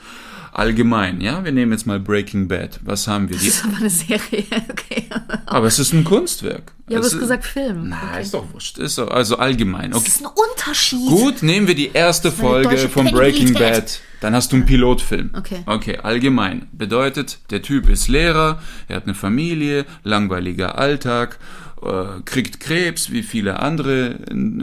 [0.56, 2.80] Allgemein, ja, wir nehmen jetzt mal Breaking Bad.
[2.84, 3.36] Was haben wir?
[3.38, 5.06] Das Die, ist aber eine Serie, okay.
[5.48, 6.74] aber es ist ein Kunstwerk.
[6.90, 7.90] Ja, aber Es du hast ist- gesagt Film.
[7.90, 8.22] Na, okay.
[8.22, 8.78] ist doch wurscht.
[8.78, 9.90] Ist doch, also allgemein.
[9.90, 10.10] Das Okay.
[10.10, 11.08] ist ein Unterschied.
[11.10, 13.54] Gut, nehmen wir die erste Folge von Breaking.
[13.56, 14.00] Bad.
[14.22, 15.32] Dann hast du einen Pilotfilm.
[15.36, 15.64] Okay.
[15.66, 16.68] Okay, allgemein.
[16.72, 21.40] Bedeutet, der Typ ist Lehrer, er hat eine Familie, langweiliger Alltag,
[21.86, 24.60] äh, kriegt Krebs wie viele andere in,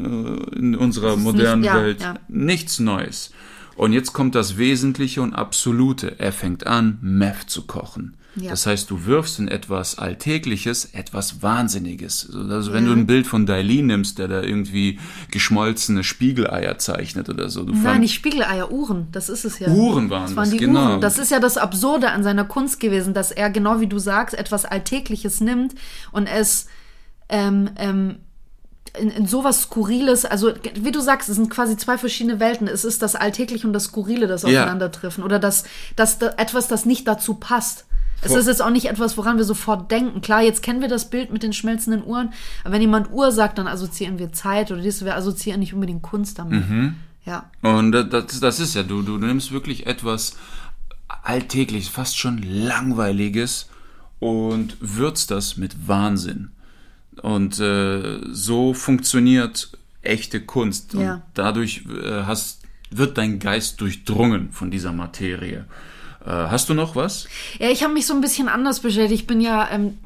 [0.53, 2.01] äh, in unserer modernen nicht- ja, Welt.
[2.01, 2.15] ja.
[2.29, 3.31] Nichts Neues.
[3.77, 6.19] Und jetzt kommt das Wesentliche und Absolute.
[6.19, 8.15] Er fängt an, Meth zu kochen.
[8.37, 8.51] Ja.
[8.51, 12.31] Das heißt, du wirfst in etwas Alltägliches etwas Wahnsinniges.
[12.49, 12.93] Also wenn Ja.
[12.95, 15.01] du ein Bild von Dalí nimmst, der da irgendwie
[15.33, 17.65] geschmolzene Spiegeleier zeichnet oder so.
[17.65, 19.09] Du Nein, nicht Spiegeleier, Uhren.
[19.13, 19.69] Das ist es ja.
[19.69, 20.37] Uhren waren das.
[20.37, 20.91] waren das, die genau.
[20.91, 21.01] Uhren.
[21.01, 24.39] Das ist ja das Absurde an seiner Kunst gewesen, dass er, genau wie du sagst,
[24.39, 25.75] etwas Alltägliches nimmt
[26.13, 26.67] und es
[27.31, 28.17] ähm, ähm,
[28.99, 32.67] in, in sowas Skurriles, also wie du sagst, es sind quasi zwei verschiedene Welten.
[32.69, 34.49] Es ist das Alltägliche und das Skurrile, das Ja.
[34.63, 35.23] aufeinandertreffen.
[35.25, 35.65] Oder das,
[35.97, 37.87] das, das etwas, das nicht dazu passt.
[38.23, 40.21] Es ist jetzt auch nicht etwas, woran wir sofort denken.
[40.21, 43.57] Klar, jetzt kennen wir das Bild mit den schmelzenden Uhren, aber wenn jemand Uhr sagt,
[43.57, 46.69] dann assoziieren wir Zeit oder dies, wir assoziieren nicht unbedingt Kunst damit.
[46.69, 46.97] Mhm.
[47.25, 47.51] Ja.
[47.63, 50.37] Und das, das ist ja, du, du nimmst wirklich etwas
[51.23, 53.69] Alltägliches, fast schon Langweiliges
[54.19, 56.51] und würzt das mit Wahnsinn.
[57.23, 59.71] Und äh, so funktioniert
[60.03, 60.95] echte Kunst.
[60.95, 61.23] Und Ja.
[61.35, 65.67] dadurch äh, hast, wird dein Geist durchdrungen von dieser Materie.
[66.25, 67.27] Äh, hast du noch was?
[67.59, 69.21] Ja, ich habe mich so ein bisschen anders beschäftigt.
[69.23, 69.99] Ich bin ja, ähm,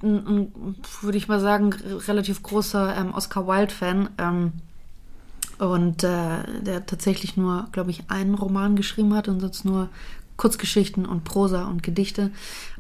[1.01, 1.73] würde ich mal sagen,
[2.09, 4.09] relativ großer ähm, Oscar Wilde-Fan.
[4.19, 4.53] Ähm,
[5.59, 9.89] und äh, der tatsächlich nur, glaube ich, einen Roman geschrieben hat und sonst nur
[10.37, 12.31] Kurzgeschichten und Prosa und Gedichte.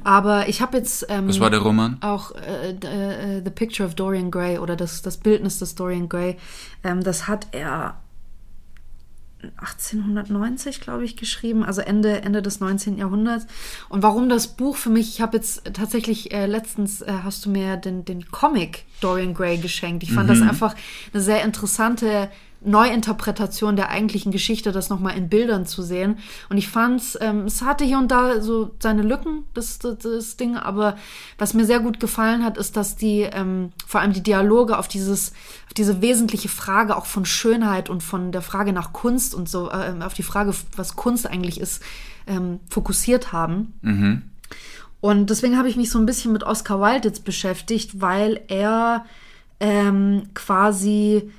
[0.02, 1.98] Aber ich habe jetzt ähm, Was war der Roman?
[2.00, 6.36] auch äh, äh, The Picture of Dorian Gray oder das, das Bildnis des Dorian Gray.
[6.82, 7.96] Ähm, das hat er
[9.57, 12.98] 1890, glaube ich, geschrieben, also Ende, Ende des 19.
[12.98, 13.46] Jahrhunderts.
[13.88, 17.50] Und warum das Buch für mich, ich habe jetzt tatsächlich äh, letztens, äh, hast du
[17.50, 20.02] mir den, den Comic Dorian Gray geschenkt.
[20.02, 20.74] Ich fand das einfach
[21.12, 22.30] eine sehr interessante
[22.64, 26.18] Neuinterpretation der eigentlichen Geschichte, das nochmal in Bildern zu sehen.
[26.48, 30.36] Und ich fand's, ähm, es hatte hier und da so seine Lücken, das, das, das
[30.36, 30.96] Ding, aber
[31.38, 34.88] was mir sehr gut gefallen hat, ist, dass die, ähm, vor allem die Dialoge auf
[34.88, 35.32] dieses,
[35.66, 39.70] auf diese wesentliche Frage auch von Schönheit und von der Frage nach Kunst und so,
[39.70, 41.82] ähm, auf die Frage, was Kunst eigentlich ist,
[42.26, 43.74] ähm, fokussiert haben.
[45.04, 49.04] Und deswegen habe ich mich so ein bisschen mit Oscar Wilde jetzt beschäftigt, weil er
[49.60, 51.30] ähm, quasi,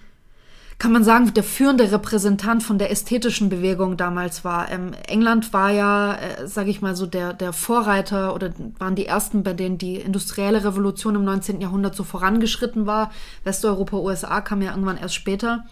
[0.78, 4.70] kann man sagen, der führende Repräsentant von der ästhetischen Bewegung damals war.
[4.70, 9.06] Ähm, England war ja, äh, sage ich mal so, der, der Vorreiter oder waren die
[9.06, 11.62] ersten, bei denen die industrielle Revolution im 19.
[11.62, 13.12] Jahrhundert so vorangeschritten war.
[13.46, 15.66] Westeuropa, USA kam ja irgendwann erst später.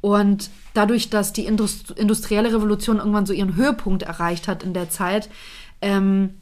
[0.00, 4.88] Und dadurch, dass die Indust industrielle Revolution irgendwann so ihren Höhepunkt erreicht hat in der
[4.88, 5.30] Zeit,
[5.80, 6.34] ähm,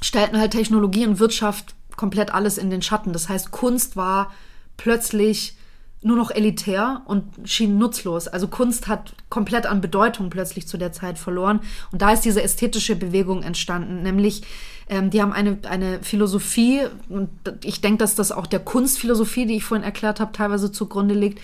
[0.00, 3.12] stellten halt Technologie und Wirtschaft komplett alles in den Schatten.
[3.12, 4.32] Das heißt, Kunst war
[4.76, 5.56] plötzlich
[6.04, 8.28] nur noch elitär und schien nutzlos.
[8.28, 11.60] Also Kunst hat komplett an Bedeutung plötzlich zu der Zeit verloren.
[11.92, 14.42] Und da ist diese ästhetische Bewegung entstanden, nämlich
[14.88, 17.30] ähm, die haben eine, eine Philosophie, und
[17.64, 21.40] ich denke, dass das auch der Kunstphilosophie, die ich vorhin erklärt habe, teilweise zugrunde liegt.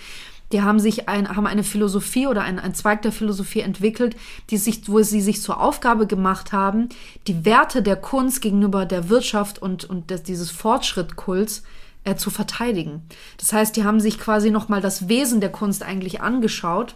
[0.51, 4.15] Die haben sich ein, haben eine Philosophie oder ein, ein Zweig der Philosophie entwickelt,
[4.49, 6.89] die sich, wo sie sich zur Aufgabe gemacht haben,
[7.27, 11.63] die Werte der Kunst gegenüber der Wirtschaft und, und des, dieses Fortschrittkults
[12.03, 13.03] äh, zu verteidigen.
[13.37, 16.95] Das heißt, die haben sich quasi nochmal das Wesen der Kunst eigentlich angeschaut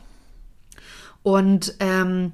[1.23, 2.33] und ähm,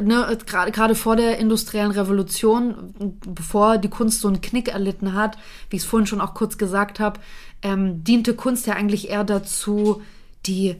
[0.00, 2.94] ne, gerade gerade vor der industriellen Revolution,
[3.26, 5.36] bevor die Kunst so einen Knick erlitten hat,
[5.68, 7.20] wie ich es vorhin schon auch kurz gesagt habe,
[7.62, 10.02] ähm, diente Kunst ja eigentlich eher dazu,
[10.46, 10.76] die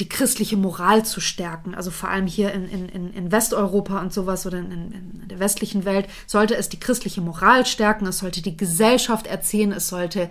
[0.00, 1.74] die christliche Moral zu stärken.
[1.74, 5.84] Also vor allem hier in, in, in Westeuropa und sowas oder in, in der westlichen
[5.84, 10.28] Welt sollte es die christliche Moral stärken, es sollte die Gesellschaft erziehen, es sollte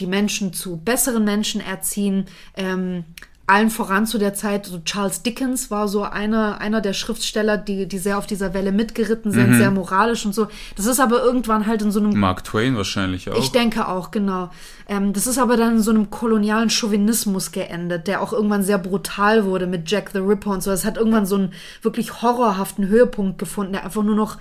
[0.00, 2.26] die Menschen zu besseren Menschen erziehen.
[2.56, 3.04] Ähm,
[3.48, 7.86] allen voran zu der Zeit, so Charles Dickens war so einer, einer der Schriftsteller, die,
[7.86, 9.56] die sehr auf dieser Welle mitgeritten sind, Mhm.
[9.58, 10.48] sehr moralisch und so.
[10.76, 13.38] Das ist aber irgendwann halt in so einem Mark Twain wahrscheinlich auch.
[13.38, 14.50] ich denke auch, genau.
[14.88, 18.78] Ähm, das ist aber dann in so einem kolonialen Chauvinismus geendet, der auch irgendwann sehr
[18.78, 20.72] brutal wurde mit Jack the Ripper und so.
[20.72, 24.38] Es hat irgendwann so einen wirklich horrorhaften Höhepunkt gefunden, der einfach nur noch,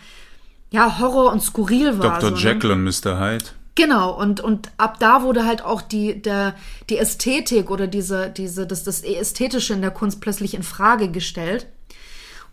[0.71, 2.19] ja, Horror und skurril war.
[2.19, 2.29] Dr.
[2.29, 2.41] so, ne?
[2.41, 3.19] Jekyll und Mr.
[3.19, 3.45] Hyde.
[3.75, 6.55] Genau, und, und ab da wurde halt auch die, der,
[6.89, 11.67] die Ästhetik oder diese, diese, das, das Ästhetische in der Kunst plötzlich in Frage gestellt.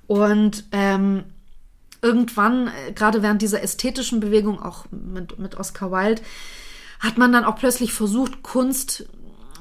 [0.08, 1.24] Und ähm,
[2.02, 6.22] irgendwann, äh, gerade während dieser ästhetischen Bewegung, auch mit, mit Oscar Wilde,
[6.98, 9.06] hat man dann auch plötzlich versucht, Kunst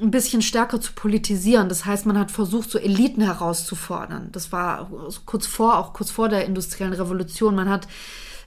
[0.01, 1.69] ein bisschen stärker zu politisieren.
[1.69, 4.29] Das heißt, man hat versucht, so Eliten herauszufordern.
[4.31, 4.89] Das war
[5.25, 7.55] kurz vor, auch kurz vor der industriellen Revolution.
[7.55, 7.87] Man hat,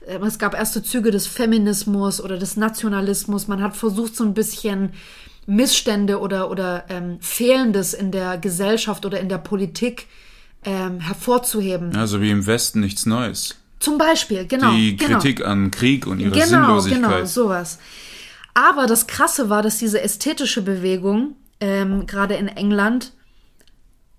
[0.07, 3.47] es gab erste Züge des Feminismus oder des Nationalismus.
[3.47, 4.93] Man hat versucht, so ein bisschen
[5.47, 10.07] Missstände oder, oder ähm, Fehlendes in der Gesellschaft oder in der Politik
[10.63, 11.95] ähm, hervorzuheben.
[11.95, 13.55] Also wie im Westen nichts Neues.
[13.79, 14.71] Zum Beispiel, genau.
[14.71, 15.19] Die genau.
[15.19, 16.45] Kritik an Krieg und ihre Genau,
[16.79, 17.11] Sinnlosigkeit.
[17.11, 17.77] genau, sowas.
[18.53, 23.11] Aber das Krasse war, dass diese ästhetische Bewegung, ähm, gerade in England,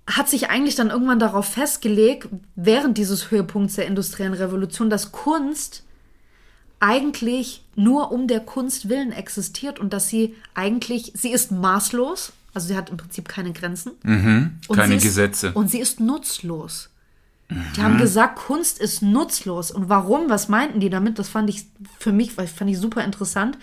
[0.06, 5.82] hat sich eigentlich dann irgendwann darauf festgelegt, während dieses Höhepunkts der industriellen Revolution, dass Kunst
[6.78, 12.68] eigentlich nur um der Kunst willen existiert und dass sie eigentlich, sie ist maßlos, also
[12.68, 13.92] sie hat im Prinzip keine Grenzen.
[14.68, 15.52] Und Keine sie ist, Gesetze.
[15.52, 16.90] Und sie ist nutzlos.
[17.48, 19.70] Die haben gesagt, Kunst ist nutzlos.
[19.70, 20.28] Und warum?
[20.28, 21.18] Was meinten die damit?
[21.18, 21.66] Das fand ich
[21.98, 23.56] für mich fand ich super interessant.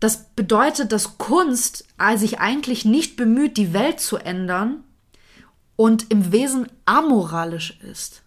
[0.00, 4.84] Das bedeutet, dass Kunst sich eigentlich nicht bemüht, die Welt zu ändern
[5.76, 8.22] und im Wesen amoralisch ist.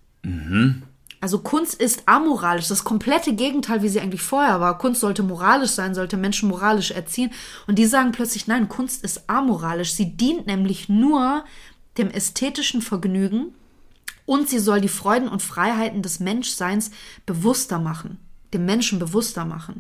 [1.22, 4.78] Also Kunst ist amoralisch, das komplette Gegenteil, wie sie eigentlich vorher war.
[4.78, 7.32] Kunst sollte moralisch sein, sollte Menschen moralisch erziehen.
[7.66, 9.94] Und die sagen plötzlich, nein, Kunst ist amoralisch.
[9.94, 11.44] Sie dient nämlich nur
[11.98, 13.54] dem ästhetischen Vergnügen
[14.26, 16.92] und sie soll die Freuden und Freiheiten des Menschseins
[17.26, 18.20] bewusster machen,
[18.56, 19.76] dem Menschen bewusster machen.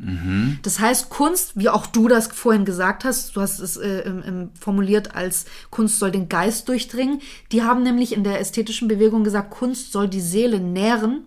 [0.62, 4.22] Das heißt, Kunst, wie auch du das vorhin gesagt hast, du hast es äh, im,
[4.22, 7.22] im, formuliert als Kunst soll den Geist durchdringen.
[7.52, 11.26] Die haben nämlich in der ästhetischen Bewegung gesagt, Kunst soll die Seele nähren,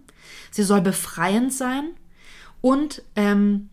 [0.51, 1.91] sie soll befreiend sein
[2.61, 3.71] und ähm,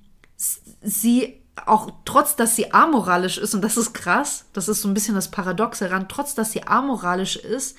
[0.82, 4.94] sie auch trotz, dass sie amoralisch ist, und das ist krass, das ist so ein
[4.94, 7.78] bisschen das Paradoxe ran, trotz, dass sie amoralisch ist,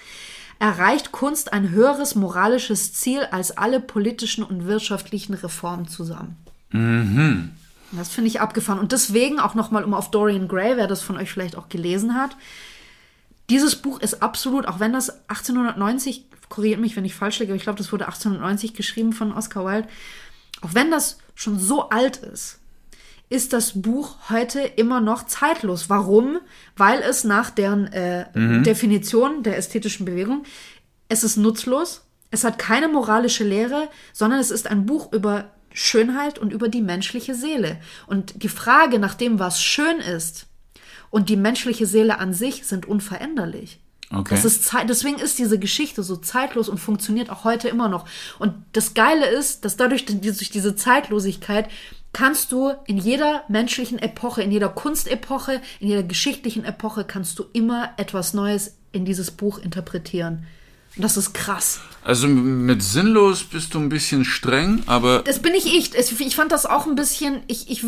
[0.58, 6.36] erreicht Kunst ein höheres moralisches Ziel als alle politischen und wirtschaftlichen Reformen zusammen.
[6.70, 7.50] Mhm.
[7.92, 8.78] Das finde ich abgefahren.
[8.78, 12.14] Und deswegen auch nochmal, um auf Dorian Gray, wer das von euch vielleicht auch gelesen
[12.14, 12.36] hat,
[13.48, 17.56] dieses Buch ist absolut, auch wenn das 1890, korrigiert mich, wenn ich falsch liege, aber
[17.56, 19.88] ich glaube, das wurde 1890 geschrieben von Oscar Wilde,
[20.62, 22.58] auch wenn das schon so alt ist,
[23.28, 25.90] ist das Buch heute immer noch zeitlos.
[25.90, 26.38] Warum?
[26.76, 28.26] Weil es nach deren äh,
[28.62, 30.44] Definition der ästhetischen Bewegung,
[31.08, 36.38] es ist nutzlos, es hat keine moralische Lehre, sondern es ist ein Buch über Schönheit
[36.38, 37.78] und über die menschliche Seele.
[38.06, 40.46] Und die Frage nach dem, was schön ist
[41.10, 43.80] und die menschliche Seele an sich sind unveränderlich.
[44.12, 44.34] Okay.
[44.34, 48.06] Ist deswegen ist diese Geschichte so zeitlos und funktioniert auch heute immer noch.
[48.38, 51.68] Und das Geile ist, dass dadurch, durch diese Zeitlosigkeit,
[52.16, 57.44] kannst du in jeder menschlichen Epoche, in jeder Kunstepoche, in jeder geschichtlichen Epoche, kannst du
[57.52, 60.46] immer etwas Neues in dieses Buch interpretieren.
[60.96, 61.80] Und das ist krass.
[62.02, 65.92] Also mit sinnlos bist du ein bisschen streng, aber Das bin ich ich.
[65.94, 67.42] Ich fand das auch ein bisschen.
[67.48, 67.84] Ich, ich,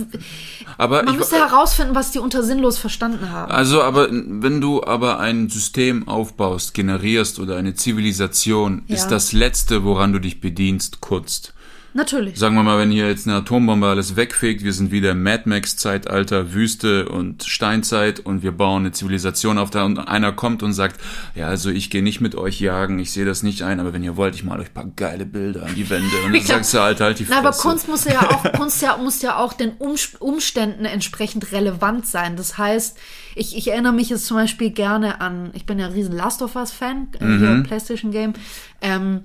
[0.77, 3.51] aber man ich, müsste herausfinden, was die unter sinnlos verstanden haben.
[3.51, 8.97] Also, aber wenn du aber ein System aufbaust, generierst oder eine Zivilisation, Ja.
[8.97, 11.55] ist das Letzte, woran du dich bedienst, Kunst.
[11.95, 12.39] Natürlich.
[12.39, 15.45] Sagen wir mal, wenn hier jetzt eine Atombombe alles wegfegt, wir sind wieder im Mad
[15.47, 20.75] Max-Zeitalter, Wüste und Steinzeit und wir bauen eine Zivilisation auf, da und einer kommt und
[20.75, 21.01] sagt,
[21.35, 24.05] ja, also ich gehe nicht mit euch jagen, ich sehe das nicht ein, aber wenn
[24.05, 26.07] ihr wollt, ich mal euch ein paar geile Bilder an die Wände.
[26.27, 27.49] Und dann sagst du, Alter, halt die Na, Fresse.
[27.49, 32.07] aber Kunst muss ja auch, Kunst ja, muss ja auch den Umst- Umständen entsprechend relevant
[32.07, 32.37] sein.
[32.37, 32.99] Das heißt,
[33.35, 36.43] ich, ich erinnere mich jetzt zum Beispiel gerne an, ich bin ja ein riesen Last
[36.43, 37.39] of Us Fan, äh, Mhm.
[37.39, 38.35] hier Playstation Game.
[38.83, 39.21] Ähm,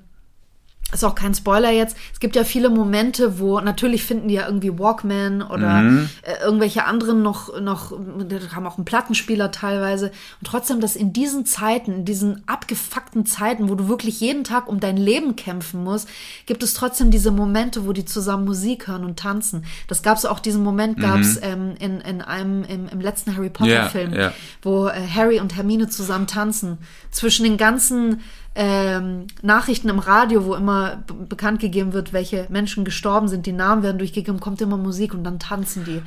[0.93, 1.97] ist auch kein Spoiler jetzt.
[2.13, 6.09] Es gibt ja viele Momente, wo natürlich finden die ja irgendwie Walkman oder Mhm.
[6.21, 7.91] äh, irgendwelche anderen noch, noch,
[8.55, 10.07] haben auch einen Plattenspieler teilweise.
[10.07, 14.67] Und trotzdem, dass in diesen Zeiten, in diesen abgefuckten Zeiten, wo du wirklich jeden Tag
[14.67, 16.07] um dein Leben kämpfen musst,
[16.45, 19.65] gibt es trotzdem diese Momente, wo die zusammen Musik hören und tanzen.
[19.87, 23.35] Das gab es auch, diesen Moment gab es ähm, in, in einem, im, im letzten
[23.35, 24.33] Harry Potter Ja, Film, ja.
[24.61, 26.77] wo äh, Harry und Hermine zusammen tanzen.
[27.11, 28.21] Zwischen den ganzen
[28.55, 33.81] ähm, Nachrichten im Radio, wo immer bekannt gegeben wird, welche Menschen gestorben sind, die Namen
[33.81, 36.01] werden durchgegeben, kommt immer Musik und dann tanzen die.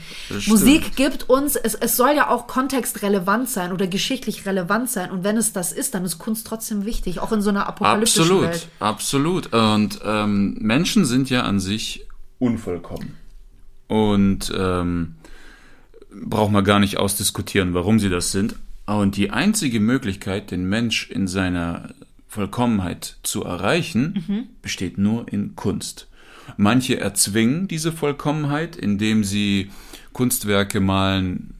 [0.48, 5.10] Musik gibt uns, es, es soll ja auch kontextrelevant sein oder geschichtlich relevant sein.
[5.10, 8.22] Und wenn es das ist, dann ist Kunst trotzdem wichtig, auch in so einer apokalyptischen
[8.22, 8.68] Absolut, Welt.
[8.78, 9.52] absolut.
[9.52, 12.06] Und ähm, Menschen sind ja an sich
[12.38, 13.16] unvollkommen.
[13.88, 15.16] Und ähm,
[16.10, 18.54] braucht man gar nicht ausdiskutieren, warum sie das sind.
[18.86, 21.90] Und die einzige Möglichkeit, den Mensch in seiner
[22.36, 26.06] Vollkommenheit zu erreichen, besteht nur in Kunst.
[26.58, 29.70] Manche erzwingen diese Vollkommenheit, indem sie
[30.12, 31.54] Kunstwerke malen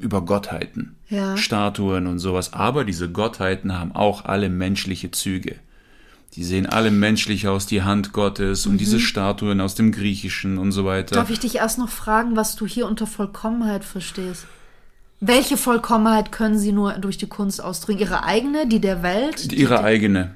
[0.00, 1.36] über Gottheiten, Ja.
[1.36, 2.52] Statuen und sowas.
[2.54, 5.56] Aber diese Gottheiten haben auch alle menschliche Züge.
[6.34, 10.72] Die sehen alle menschlich aus, die Hand Gottes und diese Statuen aus dem Griechischen und
[10.72, 11.14] so weiter.
[11.14, 14.46] Darf ich dich erst noch fragen, was du hier unter Vollkommenheit verstehst?
[15.20, 17.98] Welche Vollkommenheit können sie nur durch die Kunst ausdrücken?
[18.00, 19.52] Ihre eigene, die der Welt?
[19.52, 20.34] Ihre eigene.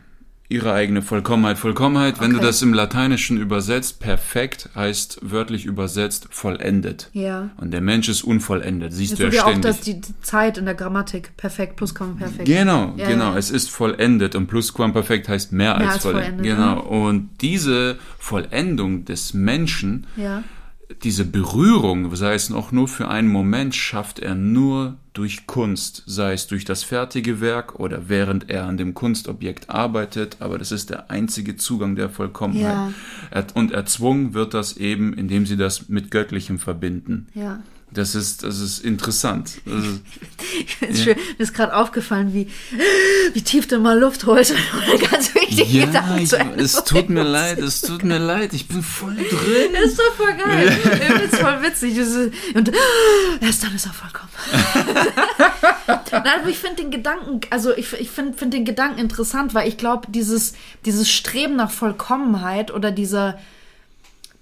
[0.48, 1.56] Ihre eigene Vollkommenheit.
[1.56, 2.46] Vollkommenheit, wenn du Okay.
[2.46, 7.08] das im Lateinischen übersetzt, perfekt heißt wörtlich übersetzt vollendet.
[7.14, 7.48] Ja.
[7.56, 9.62] Und der Mensch ist unvollendet, siehst Es du ja ja auch ständig.
[9.62, 11.34] das, die, die Zeit in der Grammatik.
[11.38, 12.44] Perfekt, Pluskommaperfekt.
[12.44, 13.32] Genau, Ja, genau.
[13.32, 13.38] ja.
[13.38, 16.34] Es ist vollendet und Plusquamperfekt heißt mehr, als, als vollendet.
[16.44, 16.80] vollendet, Genau.
[16.82, 20.42] Und diese Vollendung des Menschen, Ja.
[21.02, 26.32] Diese Berührung, sei es auch nur für einen Moment, schafft er nur durch Kunst, sei
[26.32, 30.90] es durch das fertige Werk oder während er an dem Kunstobjekt arbeitet, aber das ist
[30.90, 32.94] der einzige Zugang der Vollkommenheit.
[33.34, 33.44] Ja.
[33.54, 37.28] Und erzwungen wird das eben, indem sie das mit Göttlichem verbinden.
[37.34, 37.60] Ja.
[37.94, 39.52] Das ist, das ist interessant.
[40.80, 41.16] Das ist, Ist schön.
[41.38, 42.48] Mir ist gerade aufgefallen, wie,
[43.32, 44.52] wie tief du mal Luft holst,
[45.10, 48.66] ganz wichtig ja, Gedanken zu Ende es tut mir leid, es tut mir leid, ich
[48.66, 49.72] bin voll drin.
[49.72, 50.76] Das ist doch voll geil.
[50.84, 51.96] Ich find's voll witzig.
[52.54, 52.72] Und
[53.40, 54.30] erst dann ist er vollkommen.
[56.12, 59.68] Nein, aber ich finde den Gedanken, also ich, ich finde find den Gedanken interessant, weil
[59.68, 63.38] ich glaube, dieses, dieses Streben nach Vollkommenheit oder dieser,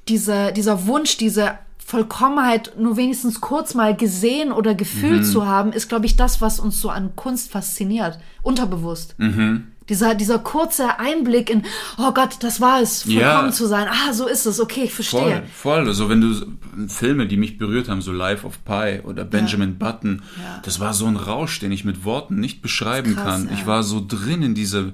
[0.09, 1.59] dieser, dieser Wunsch, diese
[1.91, 5.25] Vollkommenheit nur wenigstens kurz mal gesehen oder gefühlt Mhm.
[5.25, 8.19] zu haben, ist, glaube ich, das, was uns so an Kunst fasziniert.
[8.43, 9.15] Unterbewusst.
[9.19, 9.67] Mhm.
[9.89, 11.65] Dieser, dieser kurze Einblick in,
[11.99, 13.51] oh Gott, das war es, vollkommen Ja.
[13.51, 13.89] zu sein.
[13.91, 15.43] Ah, so ist es, okay, ich verstehe.
[15.53, 15.89] Voll, voll.
[15.89, 20.23] Also wenn du Filme, die mich berührt haben, so Life of Pi oder Benjamin Button,
[20.41, 20.61] Ja.
[20.65, 23.47] das war so ein Rausch, den ich mit Worten nicht beschreiben Krass, kann.
[23.49, 23.55] ja.
[23.55, 24.93] Ich war so drin in diese,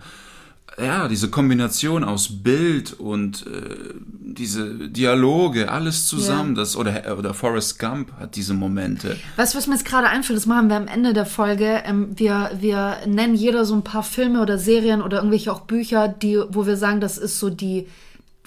[0.78, 3.94] ja, diese Kombination aus Bild und äh,
[4.36, 6.54] diese Dialoge, alles zusammen.
[6.54, 6.62] Ja.
[6.62, 9.16] Das oder oder Forrest Gump hat diese Momente.
[9.36, 10.36] Weißt du, was mir jetzt gerade einfällt?
[10.36, 11.82] Das machen wir am Ende der Folge.
[11.86, 16.08] Ähm, wir, wir nennen jeder so ein paar Filme oder Serien oder irgendwelche auch Bücher,
[16.08, 17.86] die, wo wir sagen, das ist so die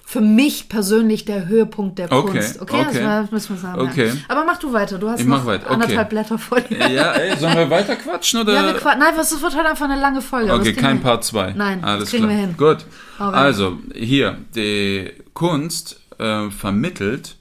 [0.09, 2.59] für mich persönlich der Höhepunkt der Okay, Kunst.
[2.59, 2.99] Okay, okay.
[3.03, 3.79] das müssen wir sagen.
[3.81, 4.11] Okay.
[4.27, 4.97] Aber mach du weiter.
[4.97, 5.73] Du hast Ich noch weiter, okay.
[5.75, 6.79] anderthalb Blätter vor dir.
[6.89, 8.53] Ja, ey, sollen wir weiter quatschen oder?
[8.55, 10.51] Ja, wir qua- Nein, es wird heute einfach eine lange Folge.
[10.51, 11.53] Okay, das kein Part 2.
[11.55, 12.35] Nein, das Alles kriegen klar.
[12.35, 12.55] wir hin.
[12.57, 12.85] Gut.
[13.19, 17.35] Also, hier, die Kunst äh, vermittelt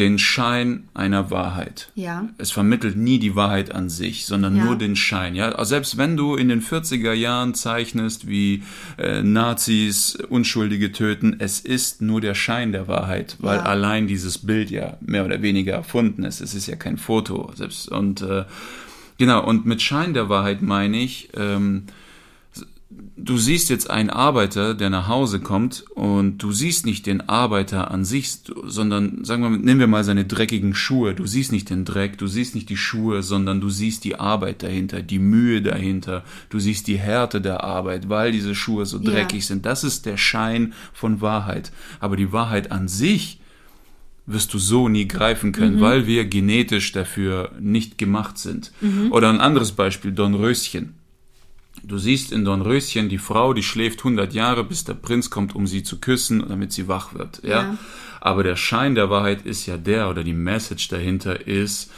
[0.00, 1.92] den Schein einer Wahrheit.
[1.94, 2.26] Ja.
[2.38, 4.64] Es vermittelt nie die Wahrheit an sich, sondern Ja.
[4.64, 5.34] nur den Schein.
[5.34, 8.62] Ja, also selbst wenn du in den 40er Jahren zeichnest, wie
[8.96, 13.64] äh, Nazis Unschuldige töten, es ist nur der Schein der Wahrheit, weil Ja.
[13.64, 16.40] allein dieses Bild ja mehr oder weniger erfunden ist.
[16.40, 17.52] Es ist ja kein Foto.
[17.54, 18.44] Selbst und äh,
[19.18, 19.44] genau.
[19.44, 21.28] Und mit Schein der Wahrheit meine ich.
[21.36, 21.84] Ähm,
[23.24, 27.90] du siehst jetzt einen Arbeiter, der nach Hause kommt und du siehst nicht den Arbeiter
[27.90, 28.30] an sich,
[28.64, 31.14] sondern sagen wir, mal, nehmen wir mal seine dreckigen Schuhe.
[31.14, 34.62] Du siehst nicht den Dreck, du siehst nicht die Schuhe, sondern du siehst die Arbeit
[34.62, 36.24] dahinter, die Mühe dahinter.
[36.48, 39.10] Du siehst die Härte der Arbeit, weil diese Schuhe so Ja.
[39.10, 39.66] dreckig sind.
[39.66, 41.72] Das ist der Schein von Wahrheit.
[42.00, 43.38] Aber die Wahrheit an sich
[44.26, 48.70] wirst du so nie greifen können, weil wir genetisch dafür nicht gemacht sind.
[49.10, 50.94] Oder ein anderes Beispiel, Dornröschen.
[51.82, 55.66] Du siehst in Dornröschen die Frau, die schläft 100 Jahre, bis der Prinz kommt, um
[55.66, 57.42] sie zu küssen, damit sie wach wird.
[57.42, 57.62] Ja?
[57.62, 57.78] Ja.
[58.20, 61.90] Aber der Schein der Wahrheit ist ja der, oder die Message dahinter ist,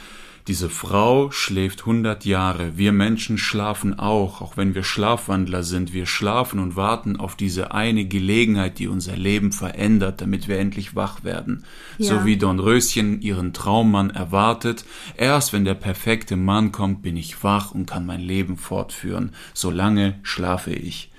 [0.47, 2.77] diese Frau schläft 100 Jahre.
[2.77, 5.93] Wir Menschen schlafen auch, auch wenn wir Schlafwandler sind.
[5.93, 10.95] Wir schlafen und warten auf diese eine Gelegenheit, die unser Leben verändert, damit wir endlich
[10.95, 11.63] wach werden.
[11.97, 12.07] Ja.
[12.07, 14.83] So wie Dornröschen ihren Traummann erwartet.
[15.15, 19.31] Erst wenn der perfekte Mann kommt, bin ich wach und kann mein Leben fortführen.
[19.53, 21.09] Solange schlafe ich.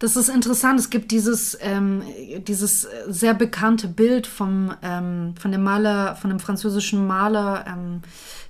[0.00, 0.80] Das ist interessant.
[0.80, 2.02] Es gibt dieses, ähm,
[2.48, 8.00] dieses sehr bekannte Bild vom, ähm, von dem Maler, von dem französischen Maler ähm,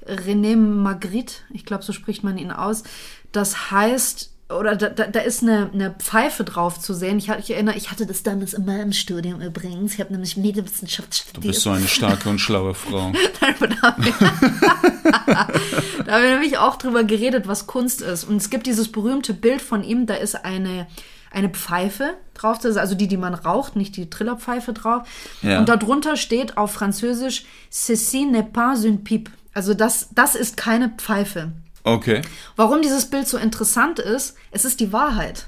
[0.06, 1.34] René Magritte.
[1.50, 2.84] Ich glaube, so spricht man ihn aus.
[3.32, 7.18] Das heißt, oder da, da, da ist eine, eine Pfeife drauf zu sehen.
[7.18, 9.94] Ich, ich erinnere, ich hatte das damals in meinem Studium übrigens.
[9.94, 11.44] Ich habe nämlich Medienwissenschaft studiert.
[11.44, 13.12] Du bist so eine starke und schlaue Frau.
[13.40, 14.14] da haben wir,
[16.04, 18.22] da haben wir nämlich auch drüber geredet, was Kunst ist.
[18.22, 20.86] Und es gibt dieses berühmte Bild von ihm, da ist eine,
[21.30, 22.58] eine Pfeife drauf.
[22.58, 25.06] Das ist also die, die man raucht, nicht die Trillerpfeife drauf.
[25.42, 25.60] Ja.
[25.60, 29.30] Und darunter steht auf Französisch, Ceci n'est pas une pipe.
[29.54, 31.52] Also das, das ist keine Pfeife.
[31.82, 32.22] Okay.
[32.56, 35.46] Warum dieses Bild so interessant ist, es ist die Wahrheit.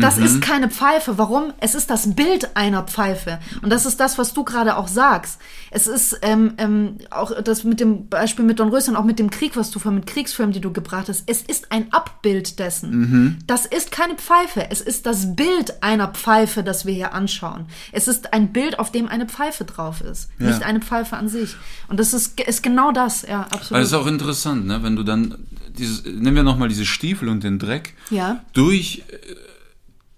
[0.00, 1.18] Das ist keine Pfeife.
[1.18, 1.52] Warum?
[1.60, 3.38] Es ist das Bild einer Pfeife.
[3.62, 5.40] Und das ist das, was du gerade auch sagst.
[5.70, 9.30] Es ist ähm, ähm, auch das mit dem Beispiel mit Don Röschen, auch mit dem
[9.30, 11.24] Krieg, was du von mit Kriegsfilmen, die du gebracht hast.
[11.26, 13.42] Es ist ein Abbild dessen.
[13.46, 14.68] Das ist keine Pfeife.
[14.70, 17.66] Es ist das Bild einer Pfeife, das wir hier anschauen.
[17.92, 20.46] Es ist ein Bild, auf dem eine Pfeife drauf ist, Ja.
[20.48, 21.56] nicht eine Pfeife an sich.
[21.88, 23.72] Und das ist, ist genau das, ja, absolut.
[23.72, 24.82] Aber es ist auch interessant, ne?
[24.82, 25.34] wenn du dann,
[25.78, 28.40] dieses, nehmen wir nochmal diese Stiefel und den Dreck, Ja.
[28.52, 29.16] durch, äh,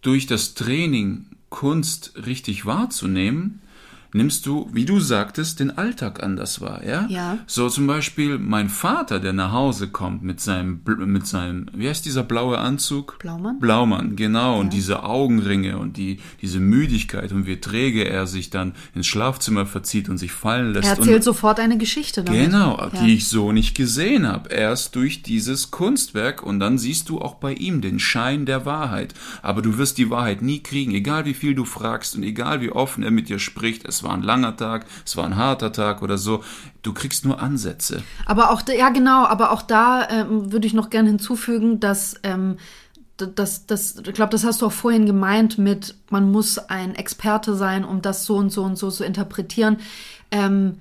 [0.02, 3.60] durch das Training Kunst richtig wahrzunehmen,
[4.12, 7.06] nimmst du, wie du sagtest, den Alltag anders wahr, ja?
[7.08, 7.38] Ja.
[7.46, 12.04] So zum Beispiel mein Vater, der nach Hause kommt mit seinem, mit seinem, wie heißt
[12.06, 13.18] dieser blaue Anzug?
[13.18, 13.58] Blaumann?
[13.58, 14.58] Blaumann, genau.
[14.58, 19.66] Und diese Augenringe und die, diese Müdigkeit und wie träge er sich dann ins Schlafzimmer
[19.66, 20.88] verzieht und sich fallen lässt.
[20.88, 22.46] er erzählt und, sofort eine Geschichte damit.
[22.46, 23.02] Genau, Ja.
[23.04, 24.48] die ich so nicht gesehen habe.
[24.50, 29.14] Erst durch dieses Kunstwerk und dann siehst du auch bei ihm den Schein der Wahrheit.
[29.42, 32.70] Aber du wirst die Wahrheit nie kriegen, egal wie viel du fragst und egal wie
[32.70, 33.86] offen er mit dir spricht.
[33.86, 36.42] Es war ein langer Tag, es war ein harter Tag oder so.
[36.82, 38.02] Du kriegst nur Ansätze.
[38.26, 42.14] Aber auch, da, ja genau, aber auch da ähm, würde ich noch gerne hinzufügen, dass,
[42.22, 42.56] ähm,
[43.16, 47.54] das, das, ich glaube, das hast du auch vorhin gemeint mit, man muss ein Experte
[47.54, 49.78] sein, um das so und so und so zu interpretieren.
[50.30, 50.78] Ähm,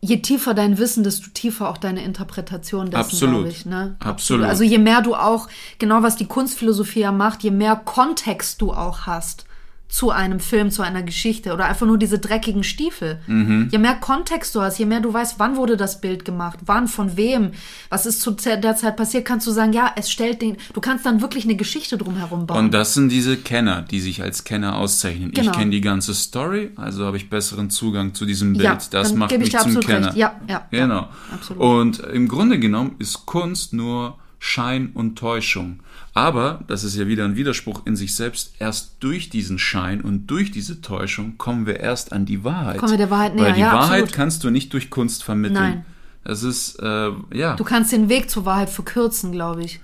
[0.00, 3.48] je tiefer dein Wissen, desto tiefer auch deine Interpretation dessen, Absolut.
[3.48, 3.66] ich.
[3.66, 3.96] Ne?
[3.98, 4.46] Absolut.
[4.46, 5.48] Also je mehr du auch,
[5.78, 9.46] genau was die Kunstphilosophie ja macht, je mehr Kontext du auch hast
[9.88, 13.20] zu einem Film, zu einer Geschichte oder einfach nur diese dreckigen Stiefel.
[13.26, 13.68] Mhm.
[13.70, 16.88] Je mehr Kontext du hast, je mehr du weißt, wann wurde das Bild gemacht, wann,
[16.88, 17.52] von wem,
[17.88, 21.06] was ist zu der Zeit passiert, kannst du sagen, ja, es stellt den, du kannst
[21.06, 22.58] dann wirklich eine Geschichte drumherum bauen.
[22.66, 25.30] Und das sind diese Kenner, die sich als Kenner auszeichnen.
[25.30, 25.50] Genau.
[25.52, 28.64] Ich kenne die ganze Story, also habe ich besseren Zugang zu diesem Bild.
[28.64, 30.06] Ja, das macht gebe ich mich dir zum absolut Kenner.
[30.08, 30.16] recht.
[30.16, 31.08] Ja, ja, ja, Genau.
[31.32, 31.62] absolut.
[31.62, 35.80] Und im Grunde genommen ist Kunst nur Schein und Täuschung.
[36.16, 40.28] Aber, das ist ja wieder ein Widerspruch in sich selbst, erst durch diesen Schein und
[40.28, 42.78] durch diese Täuschung kommen wir erst an die Wahrheit.
[42.78, 44.12] Kommen wir der Wahrheit näher, Weil die ja, Wahrheit absolut.
[44.12, 45.60] kannst du nicht durch Kunst vermitteln.
[45.60, 45.84] Nein.
[46.24, 47.54] Das ist, äh, ja.
[47.56, 49.78] du kannst den Weg zur Wahrheit verkürzen, glaube ich.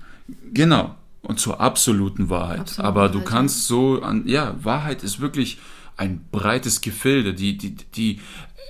[0.51, 0.95] Genau.
[1.21, 2.61] Und zur absoluten Wahrheit.
[2.61, 5.59] Absolute Aber du Wahrheit, kannst so an, ja, Wahrheit ist wirklich
[5.97, 7.35] ein breites Gefilde.
[7.35, 8.19] Die, die, die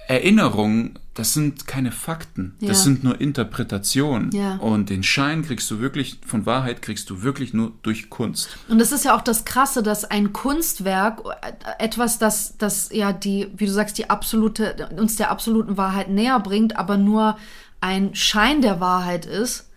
[0.07, 2.55] Erinnerungen, das sind keine Fakten.
[2.59, 2.69] Ja.
[2.69, 4.31] Das sind nur Interpretationen.
[4.31, 4.55] Ja.
[4.55, 8.49] Und den Schein kriegst du wirklich, von Wahrheit kriegst du wirklich nur durch Kunst.
[8.67, 13.13] Und das ist ja auch das Krasse, dass ein Kunstwerk, äh, etwas, das, das ja
[13.13, 17.37] die, wie du sagst, die absolute, uns der absoluten Wahrheit näher bringt, aber nur
[17.79, 19.69] ein Schein der Wahrheit ist,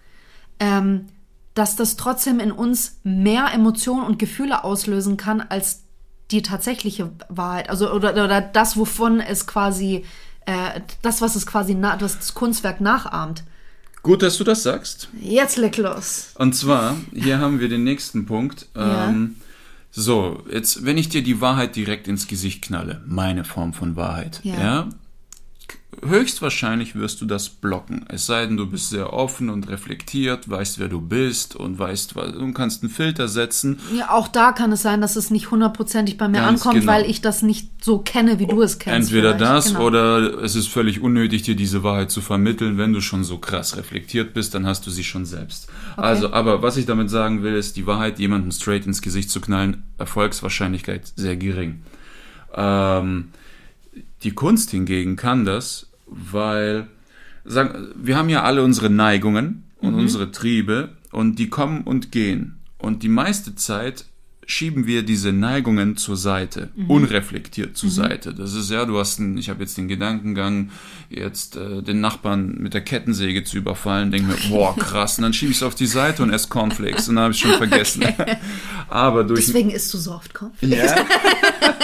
[0.58, 1.06] ähm,
[1.54, 5.85] dass das trotzdem in uns mehr Emotionen und Gefühle auslösen kann als
[6.30, 7.70] die tatsächliche Wahrheit.
[7.70, 10.04] Also oder, oder das, wovon es quasi,
[10.46, 13.44] äh, das, was es quasi, das Kunstwerk nachahmt.
[14.02, 15.08] Gut, dass du das sagst.
[15.20, 16.28] Jetzt leg los.
[16.36, 18.66] Und zwar, hier haben wir den nächsten Punkt.
[18.76, 19.08] Ja.
[19.08, 19.36] Ähm,
[19.90, 24.40] so, jetzt, wenn ich dir die Wahrheit direkt ins Gesicht knalle, meine Form von Wahrheit,
[24.44, 24.54] Ja.
[24.60, 24.88] ja,
[26.04, 28.04] höchstwahrscheinlich wirst du das blocken.
[28.08, 32.16] Es sei denn, du bist sehr offen und reflektiert, weißt, wer du bist und weißt,
[32.16, 33.78] und kannst einen Filter setzen.
[33.96, 36.92] Ja, auch da kann es sein, dass es nicht hundertprozentig bei mir Ganz ankommt, genau.
[36.92, 39.10] weil ich das nicht so kenne, wie du es kennst.
[39.10, 39.50] Entweder vielleicht.
[39.50, 39.84] das Genau.
[39.86, 42.78] oder es ist völlig unnötig, dir diese Wahrheit zu vermitteln.
[42.78, 45.68] Wenn du schon so krass reflektiert bist, dann hast du sie schon selbst.
[45.96, 49.40] Also, aber was ich damit sagen will, ist, die Wahrheit jemandem straight ins Gesicht zu
[49.40, 51.82] knallen, Erfolgswahrscheinlichkeit sehr gering.
[52.54, 53.28] Ähm,
[54.22, 56.88] die Kunst hingegen kann das, weil
[57.44, 62.58] sagen, wir haben ja alle unsere Neigungen und unsere Triebe und die kommen und gehen.
[62.78, 64.06] Und die meiste Zeit
[64.46, 68.32] schieben wir diese Neigungen zur Seite, unreflektiert zur Seite.
[68.32, 70.70] Das ist ja, du hast einen, ich habe jetzt den Gedankengang,
[71.10, 75.32] jetzt äh, den Nachbarn mit der Kettensäge zu überfallen, denke mir, boah, krass, und dann
[75.32, 78.04] schiebe ich es auf die Seite und esse Cornflakes und dann habe ich schon vergessen.
[78.88, 80.54] Aber durch Deswegen isst du so oft Kopf.
[80.62, 80.94] ja.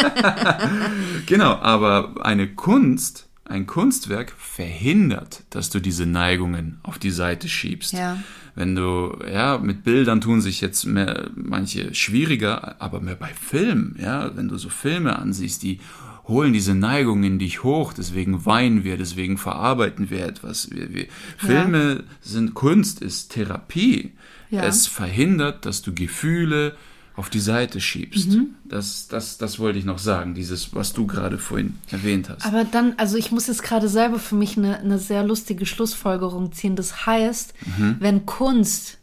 [1.26, 7.92] genau, aber eine Kunst, ein Kunstwerk verhindert, dass du diese Neigungen auf die Seite schiebst.
[7.92, 8.18] Ja.
[8.54, 13.96] Wenn du, ja, mit Bildern tun sich jetzt mehr, manche schwieriger, aber mehr bei Filmen,
[13.98, 15.80] ja, wenn du so Filme ansiehst, die
[16.28, 20.70] holen diese Neigungen in dich hoch, deswegen weinen wir, deswegen verarbeiten wir etwas.
[20.70, 24.12] Wir, wir, Filme sind Kunst, ist Therapie.
[24.50, 24.64] Ja.
[24.64, 26.76] Es verhindert, dass du Gefühle
[27.22, 28.30] auf die Seite schiebst.
[28.30, 28.56] Mhm.
[28.64, 32.44] Das, das, das wollte ich noch sagen, dieses, was du gerade vorhin erwähnt hast.
[32.44, 36.50] Aber dann, also ich muss jetzt gerade selber für mich eine, eine sehr lustige Schlussfolgerung
[36.50, 36.74] ziehen.
[36.74, 37.96] Das heißt, Mhm.
[38.00, 38.98] wenn Kunst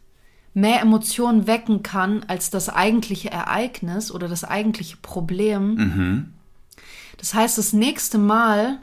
[0.54, 5.76] mehr Emotionen wecken kann als das eigentliche Ereignis oder das eigentliche Problem.
[5.76, 6.26] Mhm.
[7.20, 8.80] Das heißt, das nächste Mal,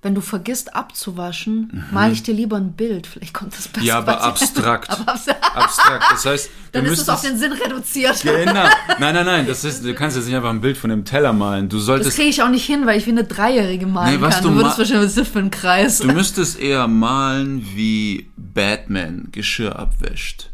[0.00, 3.06] wenn du vergisst abzuwaschen, male ich dir lieber ein Bild.
[3.08, 3.80] Vielleicht kommt das besser.
[3.80, 3.86] Mhm.
[3.88, 4.88] Ja, aber abstrakt.
[5.00, 6.04] Aber abs- Abstrakt.
[6.12, 8.20] Das heißt, Dann du ist es auf den Sinn reduziert.
[8.22, 8.52] Genau.
[9.00, 9.46] Nein, nein, nein.
[9.48, 11.68] Das ist, du kannst jetzt nicht einfach ein Bild von dem Teller malen.
[11.68, 14.20] Du Das solltest, kriege ich auch nicht hin, weil ich wie eine Dreijährige malen Nee,
[14.20, 14.44] was kann.
[14.44, 15.98] du Du würdest wahrscheinlich, was das für ein Kreis?
[15.98, 20.50] du müsstest eher malen, wie Batman Geschirr abwäscht.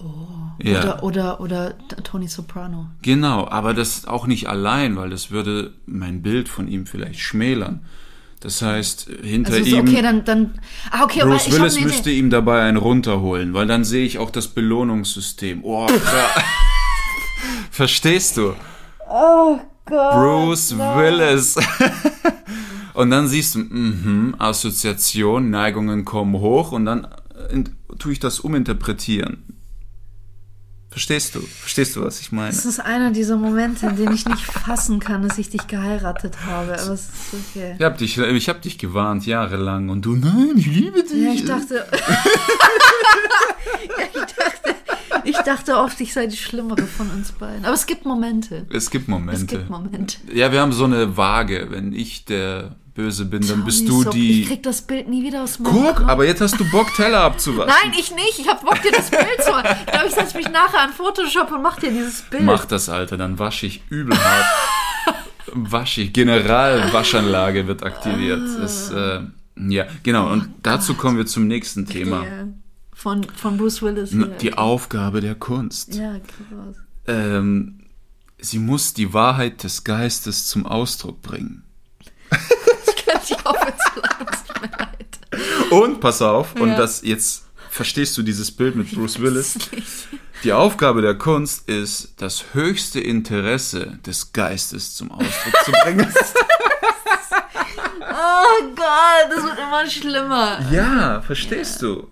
[0.00, 0.02] Oh.
[0.62, 0.80] Ja.
[0.80, 2.88] Oder, oder, oder Tony Soprano.
[3.02, 7.80] Genau, aber das auch nicht allein, weil das würde mein Bild von ihm vielleicht schmälern.
[8.46, 10.54] Das heißt, hinter Also so, ihm okay, dann, dann.
[10.92, 14.46] Ah, okay, Bruce Willis müsste ihm dabei einen runterholen, weil dann sehe ich auch das
[14.46, 15.64] Belohnungssystem.
[15.64, 15.88] Oh.
[17.72, 18.54] Verstehst du?
[19.10, 20.12] Oh Gott.
[20.12, 21.56] Bruce Willis.
[22.94, 27.08] und dann siehst du, mhm, Assoziation, Neigungen kommen hoch und dann
[27.98, 29.55] tue ich das uminterpretieren.
[30.96, 31.42] Verstehst du?
[31.42, 32.48] Verstehst du, was ich meine?
[32.48, 36.38] Das ist einer dieser Momente, in denen ich nicht fassen kann, dass ich dich geheiratet
[36.46, 36.72] habe.
[36.72, 37.74] Aber es ist okay.
[37.78, 39.90] Ich hab dich, ich hab dich gewarnt, jahrelang.
[39.90, 41.22] Und du, nein, ich liebe dich.
[41.22, 41.74] Ja, ich dachte.
[43.88, 44.75] ja, ich dachte.
[45.26, 47.64] Ich dachte oft, ich sei die Schlimmere von uns beiden.
[47.64, 48.66] Aber es gibt Momente.
[48.70, 49.40] Es gibt Momente.
[49.42, 50.16] Es gibt Momente.
[50.32, 51.66] Ja, wir haben so eine Waage.
[51.70, 54.42] Wenn ich der Böse bin, dann bist Tony du Sop- die.
[54.42, 56.08] Ich krieg das Bild nie wieder aus meinem Guck, Kopf.
[56.08, 57.72] aber jetzt hast du Bock, Teller abzuwaschen.
[57.82, 58.38] Nein, ich nicht.
[58.38, 59.76] Ich hab Bock, dir das Bild zu machen.
[59.84, 62.42] Ich glaube, ich setze mich nachher an Photoshop und mach dir dieses Bild.
[62.44, 64.46] Mach das, Alter, dann wasche ich übel hart.
[65.52, 66.12] wasche ich.
[66.14, 68.42] Generalwaschanlage wird aktiviert.
[68.60, 69.20] Das, äh,
[69.68, 70.30] ja, genau.
[70.32, 72.24] Und dazu kommen wir zum nächsten Thema.
[72.24, 72.30] Ja.
[73.06, 74.10] Von, von Bruce Willis.
[74.10, 74.26] Hier.
[74.26, 75.94] Die Aufgabe der Kunst.
[75.94, 76.74] ja, krass.
[77.06, 77.84] Ähm,
[78.36, 81.62] sie muss die Wahrheit des Geistes zum Ausdruck bringen.
[82.32, 84.26] Ich kann nicht aufhören zu lachen.
[84.32, 85.70] Es tut mir leid.
[85.70, 86.76] Und pass auf, und Ja.
[86.78, 89.56] das jetzt verstehst du dieses Bild mit Bruce Willis.
[90.42, 96.12] Die Aufgabe der Kunst ist, das höchste Interesse des Geistes zum Ausdruck zu bringen.
[98.18, 100.58] Oh Gott, das wird immer schlimmer.
[100.72, 102.08] ja, verstehst du?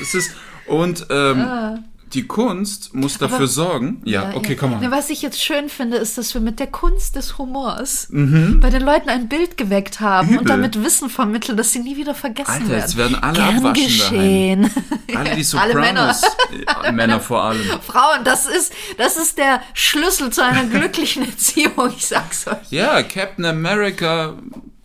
[0.00, 0.30] Es ist
[0.66, 4.00] und ähm, die Kunst muss dafür sorgen.
[4.04, 4.90] Ja, okay, komm Na, mal.
[4.96, 8.82] was ich jetzt schön finde, ist, dass wir mit der Kunst des Humors bei den
[8.82, 10.38] Leuten ein Bild geweckt haben Übel.
[10.38, 12.80] und damit Wissen vermitteln, dass sie nie wieder vergessen Alter, werden.
[12.80, 14.70] jetzt werden alle Gern abwaschen geschehen.
[15.16, 16.14] Alle die Alle Männer.
[16.14, 16.22] Sopranos,
[16.84, 17.60] Äh, Männer vor allem.
[17.84, 22.70] Frauen, das ist, das ist der Schlüssel zu einer glücklichen Erziehung, ich sag's euch.
[22.70, 24.34] Ja, Captain America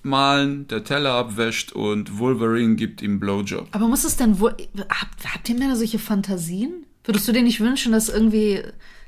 [0.03, 3.67] malen, der Teller abwäscht und Wolverine gibt ihm Blowjob.
[3.71, 4.55] Aber muss es denn wohl.
[4.77, 6.85] Habt, habt ihr Männer solche Fantasien?
[7.03, 8.61] Würdest du dir nicht wünschen, dass irgendwie,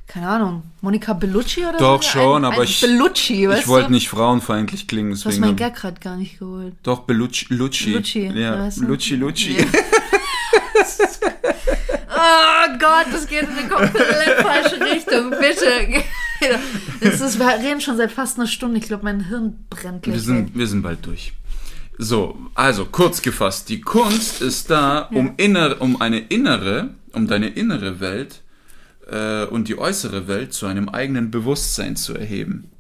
[0.08, 2.10] keine Ahnung, Monika Bellucci oder Doch so?
[2.10, 5.42] schon, ein, aber ein ich- Bellucci, weißt Ich wollte nicht frauenfeindlich klingen, Du hast deswegen.
[5.42, 6.74] mein hab- Gag gerade gar nicht geholt.
[6.84, 7.48] Doch, Bellucci.
[7.54, 7.94] Lucci.
[7.94, 8.86] Lucci, Ja, weißt du?
[8.86, 9.58] Lucci, Lucci.
[9.58, 9.66] Ja.
[12.24, 15.32] Oh Gott, das geht in eine komplett falsche Richtung.
[15.32, 16.04] Bitte.
[17.02, 18.80] Das ist, wir reden schon seit fast einer Stunde.
[18.80, 21.34] Ich glaube, mein Hirn brennt gleich Wir sind, wir sind bald durch.
[21.98, 27.50] So, also kurz gefasst, die Kunst ist da, um, inner, um eine innere, um deine
[27.50, 28.42] innere Welt
[29.10, 32.72] äh, und die äußere Welt zu einem eigenen Bewusstsein zu erheben.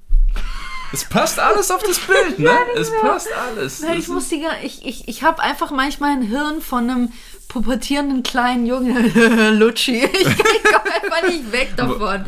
[0.94, 2.52] Es passt alles auf das Bild, ne?
[2.76, 3.82] Es passt alles.
[3.82, 7.10] Es ich muss die ich, ich, ich habe einfach manchmal ein Hirn von einem
[7.52, 8.96] pubertierenden kleinen Jungen.
[9.60, 9.98] Lucci.
[9.98, 12.24] Ich, ich komme einfach nicht weg davon.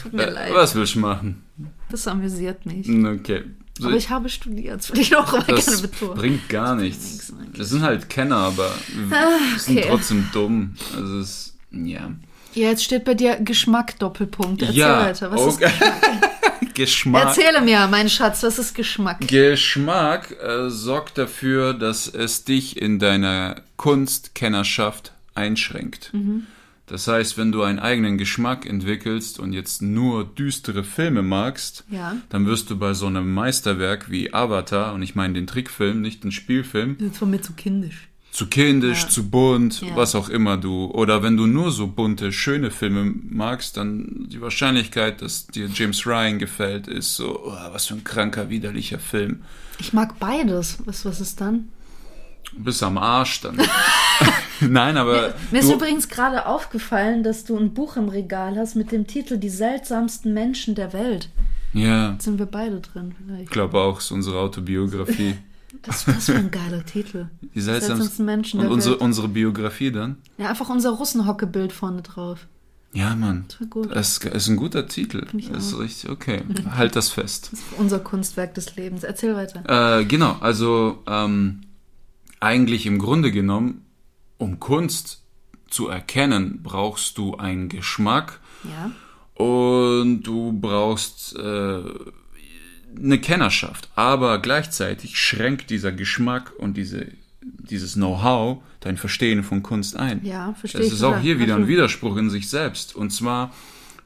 [0.00, 0.54] Tut mir äh, leid.
[0.54, 1.42] was willst du machen?
[1.90, 2.88] Das amüsiert mich.
[2.88, 3.42] Okay.
[3.76, 6.14] So, Aber ich habe studiert, das will ich auch immer gerne das betonen.
[6.14, 7.10] bringt gar nichts.
[7.12, 7.58] nichts eigentlich.
[7.58, 9.86] Wir sind halt Kenner, aber wir Ah, sind okay.
[9.88, 10.74] trotzdem dumm.
[10.96, 12.12] Also es, ja.
[12.54, 14.62] Ja, jetzt steht bei dir Geschmack Doppelpunkt.
[14.62, 15.30] Erzähl ja, weiter.
[15.32, 15.48] Was okay.
[15.50, 16.30] ist Geschmack.
[16.78, 19.26] Erzähle mir, mein Schatz, was ist Geschmack?
[19.26, 26.10] Geschmack äh, sorgt dafür, dass es dich in deiner Kunstkennerschaft einschränkt.
[26.12, 26.46] Mhm.
[26.86, 32.16] Das heißt, wenn du einen eigenen Geschmack entwickelst und jetzt nur düstere Filme magst, Ja.
[32.30, 36.24] dann wirst du bei so einem Meisterwerk wie Avatar, und ich meine den Trickfilm, nicht
[36.24, 38.08] den Spielfilm, Das war mir zu kindisch.
[38.38, 39.08] Zu kindisch, Ja.
[39.08, 39.96] zu bunt, Ja.
[39.96, 44.40] was auch immer du, oder wenn du nur so bunte, schöne Filme magst, dann die
[44.40, 49.42] Wahrscheinlichkeit, dass dir James Ryan gefällt, ist so, oh, was für ein kranker, widerlicher Film.
[49.80, 50.78] Ich mag beides.
[50.84, 51.68] Was, was ist dann?
[52.56, 53.60] Bis am Arsch dann.
[54.60, 58.74] Nein, aber Mir ist du, übrigens gerade aufgefallen, dass du ein Buch im Regal hast
[58.76, 61.28] mit dem Titel Die seltsamsten Menschen der Welt.
[61.72, 63.50] ja, Jetzt sind wir beide drin ich vielleicht.
[63.50, 65.34] glaube auch, ist unsere Autobiografie.
[65.82, 67.28] Das, das für ein geiler Titel.
[67.54, 69.02] Die seltsamsten Menschen Und unsere, Welt.
[69.02, 70.16] unsere Biografie dann?
[70.36, 72.46] Ja, einfach unser Russenhockebild vorne drauf.
[72.92, 73.44] Ja, Mann.
[73.48, 73.94] Das wäre gut.
[73.94, 75.26] Das ist ein guter Titel.
[75.36, 75.80] ich Das ist auch.
[75.80, 76.42] richtig, okay.
[76.70, 77.50] Halt das fest.
[77.76, 79.04] Unser Kunstwerk des Lebens.
[79.04, 79.98] Erzähl weiter.
[80.00, 81.60] Äh, genau, also ähm,
[82.40, 83.84] eigentlich im Grunde genommen,
[84.38, 85.22] um Kunst
[85.68, 88.90] zu erkennen, brauchst du einen Geschmack Ja.
[89.34, 91.80] und du brauchst äh,
[93.02, 93.88] eine Kennerschaft.
[93.94, 97.08] Aber gleichzeitig schränkt dieser Geschmack und diese,
[97.42, 100.24] dieses Know-how dein Verstehen von Kunst ein.
[100.24, 101.68] Ja, verstehe Es ist auch hier wieder ein.
[101.68, 102.94] Widerspruch in sich selbst.
[102.94, 103.52] Und zwar,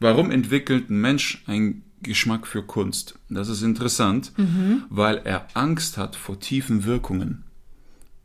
[0.01, 3.19] warum entwickelt ein Mensch einen Geschmack für Kunst?
[3.29, 4.85] Das ist interessant, Mhm.
[4.89, 7.45] weil er Angst hat vor tiefen Wirkungen.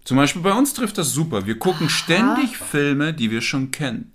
[0.03, 1.45] Zum Beispiel bei uns trifft das super.
[1.45, 4.13] Wir gucken ständig Filme, die wir schon kennen.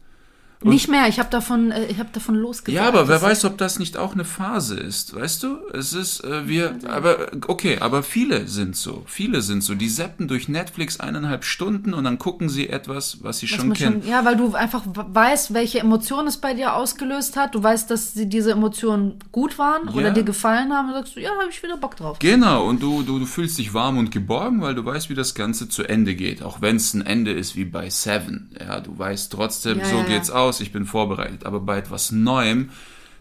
[0.65, 2.75] Nicht mehr, ich habe davon, äh, ich habe davon losgesagt.
[2.83, 5.59] Ja, aber wer weiß, ob das nicht auch eine Phase ist, weißt du?
[5.73, 9.03] Es ist, äh, wir, aber, okay, aber viele sind so.
[9.07, 9.75] Viele sind so.
[9.75, 13.73] Die seppen durch Netflix eineinhalb Stunden und dann gucken sie etwas, was sie was schon
[13.73, 14.03] kennen.
[14.03, 17.55] schon, ja, weil du einfach weißt, welche Emotionen es bei dir ausgelöst hat.
[17.55, 19.95] Du weißt, dass sie diese Emotionen gut waren Ja.
[19.95, 20.89] oder dir gefallen haben.
[20.89, 22.19] Und sagst du, ja, habe ich wieder Bock drauf.
[22.19, 25.35] Genau, und du, du, du fühlst dich warm und geborgen, weil du weißt, wie das
[25.35, 26.43] Ganze zu Ende geht.
[26.43, 28.51] Auch wenn es ein Ende ist wie bei Seven.
[28.59, 30.03] Ja, du weißt trotzdem, Ja, so ja.
[30.05, 31.45] geht's aus, ich bin vorbereitet.
[31.47, 32.71] Aber bei etwas Neuem,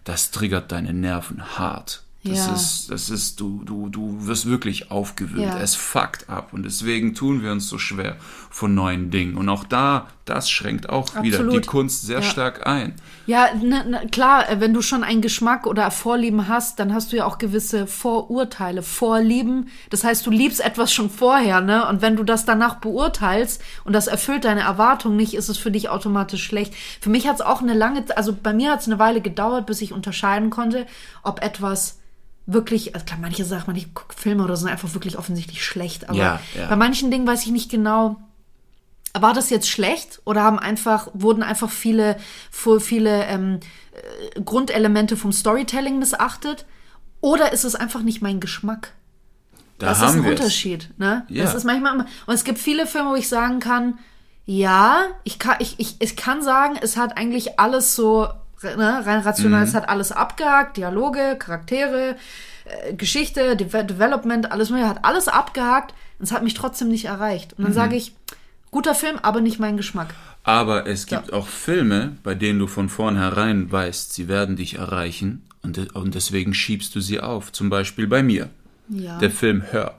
[0.03, 2.03] das triggert deine Nerven hart.
[2.23, 2.53] Das Ja.
[2.53, 5.41] ist, das ist, du, du, du wirst wirklich aufgewühlt.
[5.43, 5.59] Ja.
[5.59, 6.53] Es fuckt ab.
[6.53, 8.17] Und deswegen tun wir uns so schwer
[8.53, 9.37] von neuen Dingen.
[9.37, 11.67] Und auch da, das schränkt auch wieder die Absolut.
[11.67, 12.23] Kunst sehr Ja.
[12.23, 12.93] stark ein.
[13.25, 17.11] Ja, ne, ne, klar, äh, wenn du schon einen Geschmack oder Vorlieben hast, dann hast
[17.13, 19.69] du ja auch gewisse Vorurteile, Vorlieben.
[19.89, 21.87] Das heißt, du liebst etwas schon vorher, ne?
[21.87, 25.71] Und wenn du das danach beurteilst und das erfüllt deine Erwartung nicht, ist es für
[25.71, 26.73] dich automatisch schlecht.
[26.99, 29.65] Für mich hat es auch eine lange, also bei mir hat es eine Weile gedauert,
[29.65, 30.85] bis ich unterscheiden konnte,
[31.23, 31.99] ob etwas
[32.47, 36.17] wirklich, also klar, manche Sachen, manche Filme oder so sind einfach wirklich offensichtlich schlecht, aber
[36.17, 36.67] Ja, ja.
[36.67, 38.17] bei manchen Dingen weiß ich nicht genau,
[39.19, 42.17] war das jetzt schlecht oder haben einfach wurden einfach viele
[42.79, 43.59] viele ähm,
[44.35, 46.65] äh, Grundelemente vom Storytelling missachtet
[47.19, 48.93] oder ist es einfach nicht mein Geschmack?
[49.79, 50.39] Da das haben ist ein wir's.
[50.39, 51.25] Unterschied, ne?
[51.29, 51.43] Ja.
[51.43, 53.99] Das ist manchmal immer- und es gibt viele Filme, wo ich sagen kann,
[54.45, 58.27] ja, ich kann ich ich, ich kann sagen, es hat eigentlich alles so
[58.63, 59.67] ne, rein rational, Mhm.
[59.67, 62.15] es hat alles abgehakt, Dialoge, Charaktere,
[62.65, 67.05] äh, Geschichte, De Development, alles mögliche, hat alles abgehakt und es hat mich trotzdem nicht
[67.05, 67.53] erreicht.
[67.53, 67.75] Und dann Mhm.
[67.75, 68.15] sage ich,
[68.71, 70.13] guter Film, aber nicht mein Geschmack.
[70.43, 75.43] Aber es gibt auch Filme, bei denen du von vornherein weißt, sie werden dich erreichen
[75.61, 77.51] und, und deswegen schiebst du sie auf.
[77.51, 78.49] Zum Beispiel bei mir.
[78.89, 79.19] Ja.
[79.19, 79.95] Der Film Hör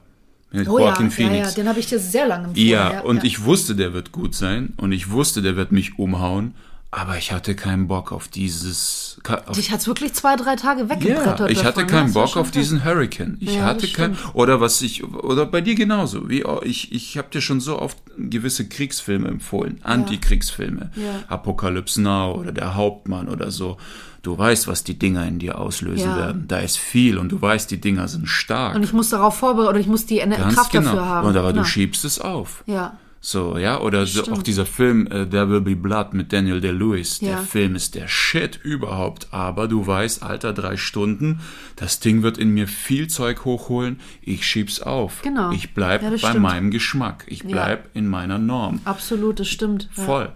[0.51, 1.49] mit oh ja, Joaquin ja, Phoenix.
[1.49, 2.69] ja, den habe ich dir sehr lange empfohlen.
[2.69, 3.25] Ja, und ja.
[3.25, 6.55] ich wusste, der wird gut sein und ich wusste, der wird mich umhauen,
[6.91, 9.12] aber ich hatte keinen Bock auf dieses.
[9.57, 11.51] Dich hat's wirklich zwei, drei Tage ja, weggebrettert.
[11.51, 12.13] ich hatte davon, keinen ne?
[12.13, 13.37] Bock auf diesen Hurricane.
[13.41, 14.35] Ich Ja, hatte das kein stimmt.
[14.35, 16.29] oder was ich oder bei dir genauso.
[16.29, 21.23] Wie oh, ich ich habe dir schon so oft gewisse Kriegsfilme empfohlen, Antikriegsfilme, Ja.
[21.29, 23.77] Apocalypse Now oder Der Hauptmann oder so.
[24.23, 26.17] Du weißt, was die Dinger in dir auslösen Ja.
[26.17, 26.45] werden.
[26.47, 28.77] Da ist viel und du weißt, die Dinger sind stark.
[28.77, 30.85] Und ich muss darauf vorbereiten, oder ich muss die Ener- Kraft genau.
[30.95, 31.27] dafür haben.
[31.29, 31.63] Und aber genau.
[31.63, 32.63] du schiebst es auf.
[32.67, 32.97] Ja.
[33.25, 37.21] So, ja, oder so, auch dieser Film äh, There Will Be Blood mit Daniel Day-Lewis.
[37.21, 37.37] Der Ja.
[37.39, 41.41] Film ist der Shit überhaupt, aber du weißt, alter, drei Stunden,
[41.77, 45.23] das Ding wird in mir viel Zeug hochholen, ich schieb's auf.
[45.23, 45.53] Genau.
[45.53, 46.41] Ich bleib Ja, bei stimmt.
[46.41, 48.81] meinem Geschmack, ich bleib in meiner Norm.
[48.85, 49.89] Absolut, das stimmt.
[49.97, 50.33] Ja, Voll.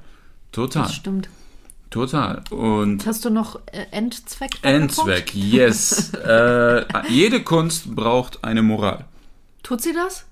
[0.52, 1.28] Total, Das stimmt.
[1.90, 2.44] total.
[2.50, 4.52] Und Hast du noch äh, Endzweck?
[4.62, 6.14] Endzweck, yes.
[6.24, 9.06] äh, jede Kunst braucht eine Moral.
[9.64, 10.24] Tut sie das?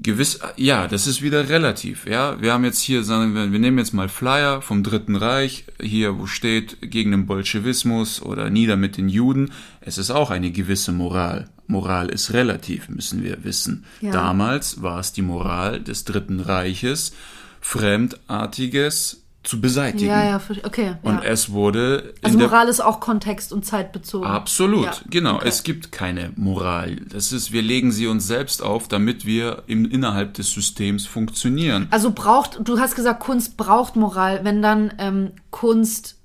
[0.00, 2.40] Gewiss, ja, das ist wieder relativ, ja.
[2.40, 6.18] Wir haben jetzt hier, sagen wir, wir nehmen jetzt mal Flyer vom Dritten Reich, hier,
[6.18, 9.50] wo steht, gegen den Bolschewismus oder nieder mit den Juden.
[9.80, 11.48] Es ist auch eine gewisse Moral.
[11.66, 13.84] Moral ist relativ, müssen wir wissen.
[14.00, 14.12] Ja.
[14.12, 17.12] Damals war es die Moral des Dritten Reiches,
[17.60, 20.10] Fremdartiges zu beseitigen.
[20.10, 20.96] Ja, ja, okay.
[21.02, 21.22] Und ja.
[21.22, 24.28] es wurde Also Moral ist auch kontext- und zeitbezogen.
[24.28, 25.36] Absolut, Ja, genau.
[25.36, 25.48] okay.
[25.48, 26.96] Es gibt keine Moral.
[26.96, 31.88] Das ist, wir legen sie uns selbst auf, damit wir im, innerhalb des Systems funktionieren.
[31.90, 34.40] Also braucht, du hast gesagt, Kunst braucht Moral.
[34.42, 36.16] Wenn dann ähm, Kunst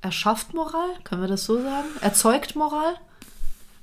[0.00, 1.88] erschafft Moral, können wir das so sagen?
[2.00, 2.94] Erzeugt Moral?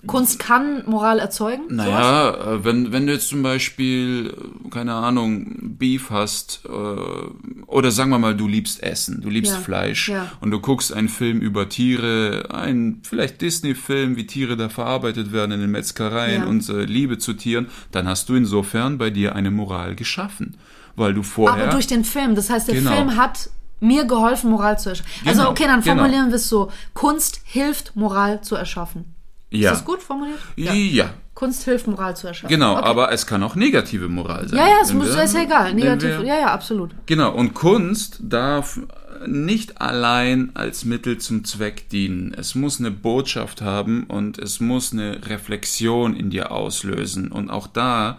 [0.08, 1.64] Kunst kann Moral erzeugen?
[1.70, 4.34] Naja, äh, wenn, wenn du jetzt zum Beispiel,
[4.66, 9.53] äh, keine Ahnung, Beef hast, äh, oder sagen wir mal, du liebst Essen, du liebst
[9.53, 10.32] Ja, Fleisch ja.
[10.41, 15.51] und du guckst einen Film über Tiere, einen vielleicht Disney-Film, wie Tiere da verarbeitet werden
[15.53, 16.47] in den Metzgereien Ja.
[16.47, 20.57] und äh, Liebe zu Tieren, dann hast du insofern bei dir eine Moral geschaffen.
[20.97, 21.63] Weil du vorher.
[21.63, 22.36] Aber durch den Film.
[22.36, 22.91] Das heißt, der Genau.
[22.91, 23.49] Film hat
[23.80, 25.09] mir geholfen, Moral zu erschaffen.
[25.26, 25.95] Also Genau, okay, dann genau.
[25.95, 26.69] formulieren wir es so.
[26.93, 29.05] Kunst hilft, Moral zu erschaffen.
[29.52, 29.72] Ja.
[29.72, 30.39] Ist das gut formuliert?
[30.56, 31.10] Ja.
[31.34, 32.49] Kunst hilft, Moral zu erschaffen.
[32.49, 32.86] Genau, okay.
[32.86, 34.60] aber es kann auch negative Moral sein.
[34.60, 35.74] Ja, ja, es muss, wir- ist ja egal.
[35.74, 36.91] Negativ, wir- ja, ja, absolut.
[37.06, 38.80] Genau, und Kunst darf
[39.26, 42.34] nicht allein als Mittel zum Zweck dienen.
[42.36, 47.32] Es muss eine Botschaft haben und es muss eine Reflexion in dir auslösen.
[47.32, 48.18] Und auch da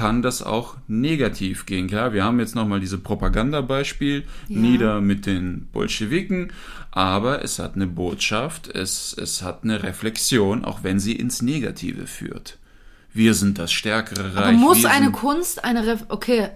[0.00, 1.86] kann das auch negativ gehen.
[1.86, 4.58] Klar, wir haben jetzt nochmal diese Propagandabeispiel, ja.
[4.58, 6.54] nieder mit den Bolschewiken,
[6.90, 12.06] aber es hat eine Botschaft, es, es hat eine Reflexion, auch wenn sie ins Negative
[12.06, 12.56] führt.
[13.12, 14.44] Wir sind das stärkere Reich.
[14.44, 16.48] Aber muss eine Kunst eine Ref okay,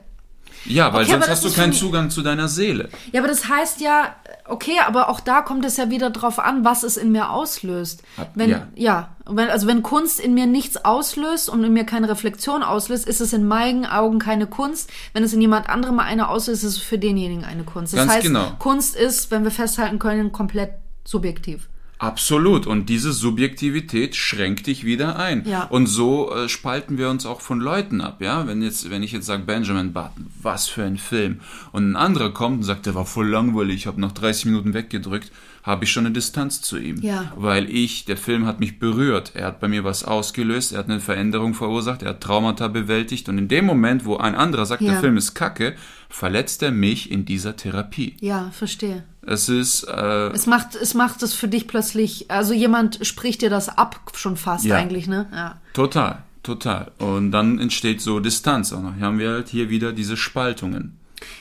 [0.64, 2.88] ja, weil okay, sonst hast du keinen Zugang zu deiner Seele.
[3.12, 4.16] Ja, aber das heißt ja,
[4.46, 8.02] okay, aber auch da kommt es ja wieder drauf an, was es in mir auslöst.
[8.34, 8.68] Wenn, ja.
[8.74, 13.08] ja wenn, also wenn Kunst in mir nichts auslöst und in mir keine Reflexion auslöst,
[13.08, 14.90] ist es in meinen Augen keine Kunst.
[15.12, 17.92] Wenn es in jemand anderem eine auslöst, ist es für denjenigen eine Kunst.
[17.94, 18.52] Das Ganz heißt, genau.
[18.58, 20.72] Kunst ist, wenn wir festhalten können, komplett
[21.04, 21.68] subjektiv.
[21.98, 22.66] Absolut.
[22.66, 25.46] Und diese Subjektivität schränkt dich wieder ein.
[25.46, 25.64] Ja.
[25.64, 28.20] Und so äh, spalten wir uns auch von Leuten ab.
[28.20, 31.40] Ja, wenn jetzt, wenn ich jetzt sage Benjamin Button, was für ein Film,
[31.72, 34.74] und ein anderer kommt und sagt, der war voll langweilig, ich habe noch 30 Minuten
[34.74, 35.30] weggedrückt,
[35.62, 37.00] habe ich schon eine Distanz zu ihm.
[37.00, 37.32] Ja.
[37.36, 39.32] Weil ich, der Film hat mich berührt.
[39.34, 43.28] Er hat bei mir was ausgelöst, er hat eine Veränderung verursacht, er hat Traumata bewältigt.
[43.30, 44.92] Und in dem Moment, wo ein anderer sagt, ja.
[44.92, 45.74] der Film ist kacke,
[46.10, 48.16] verletzt er mich in dieser Therapie.
[48.20, 49.04] Ja, verstehe.
[49.26, 49.84] Es ist.
[49.84, 52.30] Äh, es macht es macht es für dich plötzlich.
[52.30, 55.26] Also jemand spricht dir das ab schon fast ja, eigentlich, ne?
[55.32, 55.60] Ja.
[55.72, 56.92] Total, total.
[56.98, 58.94] Und dann entsteht so Distanz auch noch.
[58.94, 60.98] Hier haben wir halt hier wieder diese Spaltungen.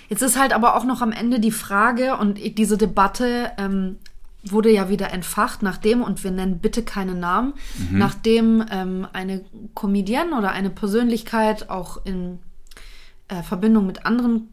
[0.09, 3.97] Jetzt ist halt aber auch noch am Ende die Frage und diese Debatte ähm,
[4.43, 7.97] wurde ja wieder entfacht, nachdem, und wir nennen bitte keine Namen, mhm.
[7.97, 12.39] nachdem ähm, eine Comedienne oder eine Persönlichkeit auch in
[13.29, 14.49] äh, Verbindung mit anderen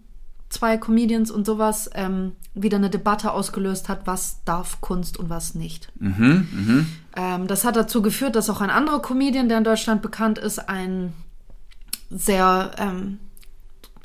[0.51, 5.55] zwei Comedians und sowas ähm, wieder eine Debatte ausgelöst hat, was darf Kunst und was
[5.55, 5.90] nicht.
[5.98, 6.84] Mhm, mh.
[7.16, 10.68] ähm, das hat dazu geführt, dass auch ein anderer Comedian, der in Deutschland bekannt ist,
[10.68, 11.12] ein
[12.11, 13.18] sehr ähm,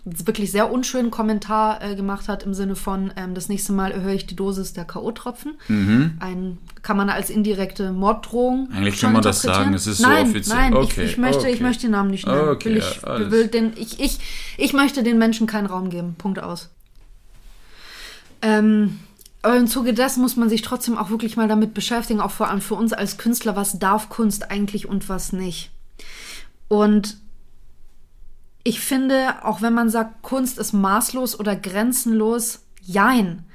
[0.05, 4.13] wirklich sehr unschönen Kommentar äh, gemacht hat im Sinne von, ähm, das nächste Mal erhöhe
[4.13, 5.55] ich die Dosis der K.O.-Tropfen.
[5.67, 6.17] Mhm.
[6.19, 8.69] Ein kann man als indirekte Morddrohung.
[8.71, 10.57] Eigentlich kann man das sagen, es ist nein, so offiziell.
[10.57, 11.51] Nein, okay, ich, ich, möchte, okay.
[11.51, 12.49] ich möchte den Namen nicht nennen.
[12.49, 14.19] Okay, will ich, ja, will den, ich, ich,
[14.57, 16.13] ich möchte den Menschen keinen Raum geben.
[16.19, 16.69] Punkt aus.
[18.43, 18.99] Ähm,
[19.41, 22.49] aber im Zuge dessen muss man sich trotzdem auch wirklich mal damit beschäftigen, auch vor
[22.49, 25.71] allem für uns als Künstler, was darf Kunst eigentlich und was nicht.
[26.67, 27.17] Und
[28.67, 33.45] ich finde, auch wenn man sagt, Kunst ist maßlos oder grenzenlos, jein.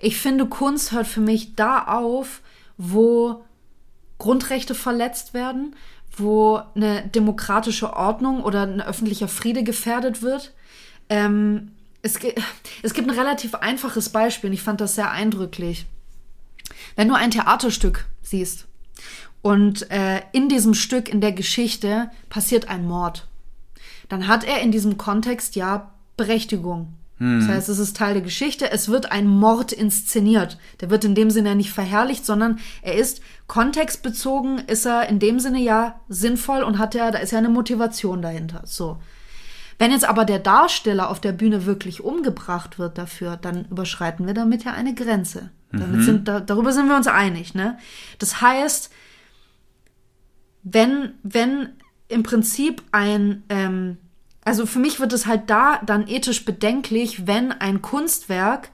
[0.00, 2.40] Ich finde, Kunst hört für mich da auf,
[2.78, 3.44] wo
[4.16, 5.76] Grundrechte verletzt werden,
[6.16, 10.54] wo eine demokratische Ordnung oder ein öffentlicher Friede gefährdet wird.
[11.10, 12.18] Ähm, es,
[12.82, 15.84] es gibt ein relativ einfaches Beispiel und ich fand das sehr eindrücklich.
[16.96, 18.66] Wenn du ein Theaterstück siehst
[19.42, 23.28] und äh, in diesem Stück, in der Geschichte, passiert ein Mord
[24.08, 26.94] dann hat er in diesem Kontext ja Berechtigung.
[27.18, 27.40] Hm.
[27.40, 28.70] Das heißt, es ist Teil der Geschichte.
[28.70, 30.58] Es wird ein Mord inszeniert.
[30.80, 35.18] Der wird in dem Sinne ja nicht verherrlicht, sondern er ist kontextbezogen, ist er in
[35.18, 38.62] dem Sinne ja sinnvoll und hat ja, da ist ja eine Motivation dahinter.
[38.64, 38.98] So.
[39.78, 44.34] Wenn jetzt aber der Darsteller auf der Bühne wirklich umgebracht wird dafür, dann überschreiten wir
[44.34, 45.50] damit ja eine Grenze.
[45.72, 46.02] Mhm.
[46.02, 47.78] sind, da, darüber sind wir uns einig, ne?
[48.18, 48.90] Das heißt,
[50.62, 51.70] wenn, wenn
[52.14, 53.98] im Prinzip ein, ähm,
[54.44, 58.70] also für mich wird es halt da dann ethisch bedenklich, wenn ein Kunstwerk,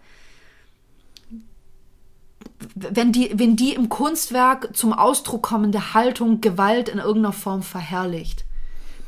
[2.74, 8.44] wenn die, wenn die im Kunstwerk zum Ausdruck kommende Haltung Gewalt in irgendeiner Form verherrlicht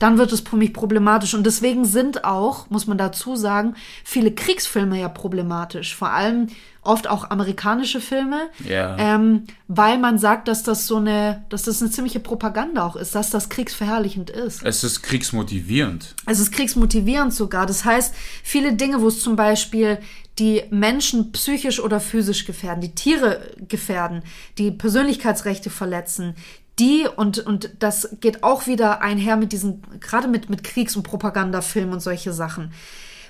[0.03, 1.33] dann wird es für mich problematisch.
[1.33, 5.95] Und deswegen sind auch, muss man dazu sagen, viele Kriegsfilme ja problematisch.
[5.95, 6.49] Vor allem
[6.83, 8.97] oft auch amerikanische Filme, yeah.
[8.99, 13.15] ähm, weil man sagt, dass das so eine, dass das eine ziemliche Propaganda auch ist,
[13.15, 14.65] dass das kriegsverherrlichend ist.
[14.65, 16.17] Es ist kriegsmotivierend.
[16.27, 17.67] Es ist kriegsmotivierend sogar.
[17.67, 19.99] Das heißt, viele Dinge, wo es zum Beispiel
[20.41, 24.23] die Menschen psychisch oder physisch gefährden, die Tiere gefährden,
[24.59, 26.35] die Persönlichkeitsrechte verletzen,
[26.79, 31.05] die und, und das geht auch wieder einher mit diesen, gerade mit, mit Kriegs- und
[31.05, 32.73] Propagandafilmen und solche Sachen.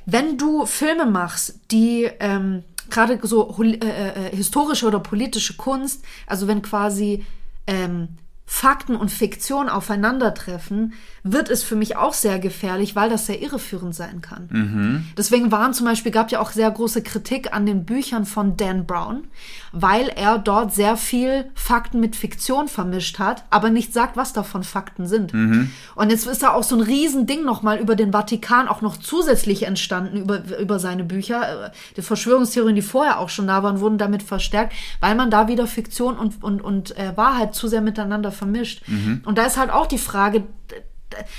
[0.07, 6.47] Wenn du Filme machst, die ähm, gerade so äh, äh, historische oder politische Kunst, also
[6.47, 7.24] wenn quasi
[7.66, 8.09] ähm,
[8.45, 10.93] Fakten und Fiktion aufeinandertreffen,
[11.24, 14.48] wird es für mich auch sehr gefährlich, weil das sehr irreführend sein kann.
[14.50, 15.04] Mhm.
[15.16, 18.86] Deswegen waren zum Beispiel, gab ja auch sehr große Kritik an den Büchern von Dan
[18.86, 19.24] Brown,
[19.70, 24.64] weil er dort sehr viel Fakten mit Fiktion vermischt hat, aber nicht sagt, was davon
[24.64, 25.32] Fakten sind.
[25.32, 25.70] Mhm.
[25.94, 29.62] Und jetzt ist da auch so ein Riesending nochmal über den Vatikan auch noch zusätzlich
[29.62, 31.72] entstanden, über, über seine Bücher.
[31.96, 35.68] Die Verschwörungstheorien, die vorher auch schon da waren, wurden damit verstärkt, weil man da wieder
[35.68, 38.82] Fiktion und, und, und äh, Wahrheit zu sehr miteinander vermischt.
[38.88, 39.22] Mhm.
[39.24, 40.44] Und da ist halt auch die Frage,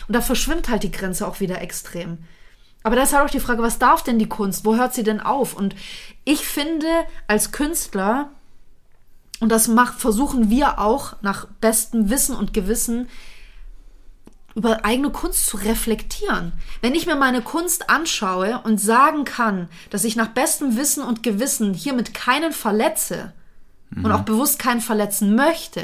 [0.07, 2.19] und da verschwimmt halt die Grenze auch wieder extrem.
[2.83, 4.65] Aber da ist halt auch die Frage, was darf denn die Kunst?
[4.65, 5.53] Wo hört sie denn auf?
[5.53, 5.73] Und
[6.25, 6.87] ich finde,
[7.27, 8.29] als Künstler,
[9.39, 13.07] und das macht, versuchen wir auch nach bestem Wissen und Gewissen,
[14.55, 16.53] über eigene Kunst zu reflektieren.
[16.81, 21.23] Wenn ich mir meine Kunst anschaue und sagen kann, dass ich nach bestem Wissen und
[21.23, 23.33] Gewissen hiermit keinen verletze
[23.89, 24.05] mhm.
[24.05, 25.81] und auch bewusst keinen verletzen möchte,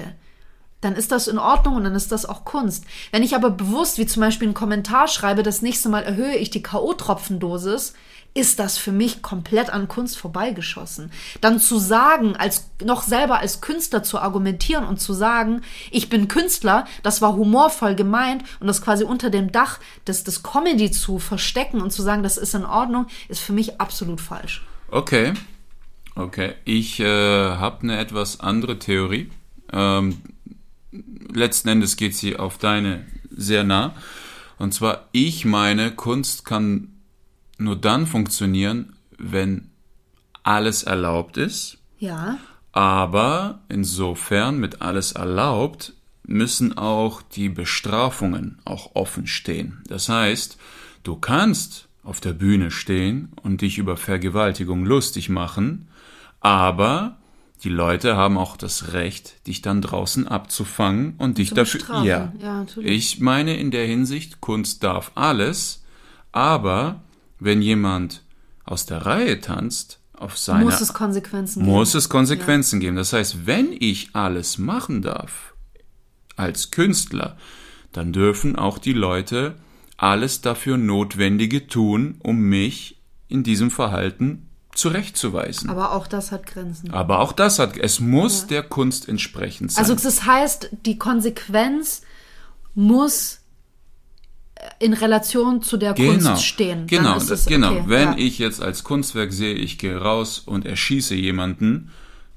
[0.81, 2.85] dann ist das in Ordnung und dann ist das auch Kunst.
[3.11, 6.49] Wenn ich aber bewusst, wie zum Beispiel einen Kommentar schreibe, das nächste Mal erhöhe ich
[6.49, 7.93] die K.O.-Tropfendosis,
[8.33, 11.11] ist das für mich komplett an Kunst vorbeigeschossen.
[11.41, 15.61] Dann zu sagen, als noch selber als Künstler zu argumentieren und zu sagen,
[15.91, 20.43] ich bin Künstler, das war humorvoll gemeint und das quasi unter dem Dach des, des
[20.43, 24.63] Comedy zu verstecken und zu sagen, das ist in Ordnung, ist für mich absolut falsch.
[24.91, 25.33] Okay.
[26.15, 26.53] Okay.
[26.65, 29.31] Ich äh, habe eine etwas andere Theorie.
[29.71, 30.21] Ähm,
[31.33, 33.95] letzten Endes geht sie auf deine sehr nah.
[34.57, 36.89] Und zwar, ich meine, Kunst kann
[37.57, 39.69] nur dann funktionieren, wenn
[40.43, 41.77] alles erlaubt ist.
[41.99, 42.37] Ja.
[42.71, 45.93] Aber insofern mit alles erlaubt
[46.23, 49.81] müssen auch die Bestrafungen auch offen stehen.
[49.87, 50.57] Das heißt,
[51.03, 55.87] du kannst auf der Bühne stehen und dich über Vergewaltigung lustig machen,
[56.39, 57.18] aber
[57.63, 61.79] die Leute haben auch das Recht, dich dann draußen abzufangen und dich dafür.
[61.79, 62.07] Bestrafen.
[62.07, 65.83] Ja, ja ich meine in der Hinsicht, Kunst darf alles,
[66.31, 67.01] aber
[67.39, 68.23] wenn jemand
[68.63, 71.71] aus der Reihe tanzt, auf seine, muss es Konsequenzen geben.
[71.71, 72.87] Muss es Konsequenzen ja.
[72.87, 72.97] geben.
[72.97, 75.53] Das heißt, wenn ich alles machen darf
[76.35, 77.37] als Künstler,
[77.91, 79.55] dann dürfen auch die Leute
[79.97, 84.48] alles dafür Notwendige tun, um mich in diesem Verhalten
[84.79, 85.69] zurechtzuweisen.
[85.69, 86.91] Aber auch das hat Grenzen.
[86.91, 88.47] Aber auch das hat, es muss ja.
[88.47, 89.83] der Kunst entsprechend sein.
[89.83, 92.01] Also das heißt, die Konsequenz
[92.73, 93.39] muss
[94.79, 96.87] in Relation zu der genau, Kunst stehen.
[96.87, 97.71] Genau, das, genau.
[97.71, 98.17] Okay, Wenn ja.
[98.17, 101.91] ich jetzt als Kunstwerk sehe, ich gehe raus und erschieße jemanden,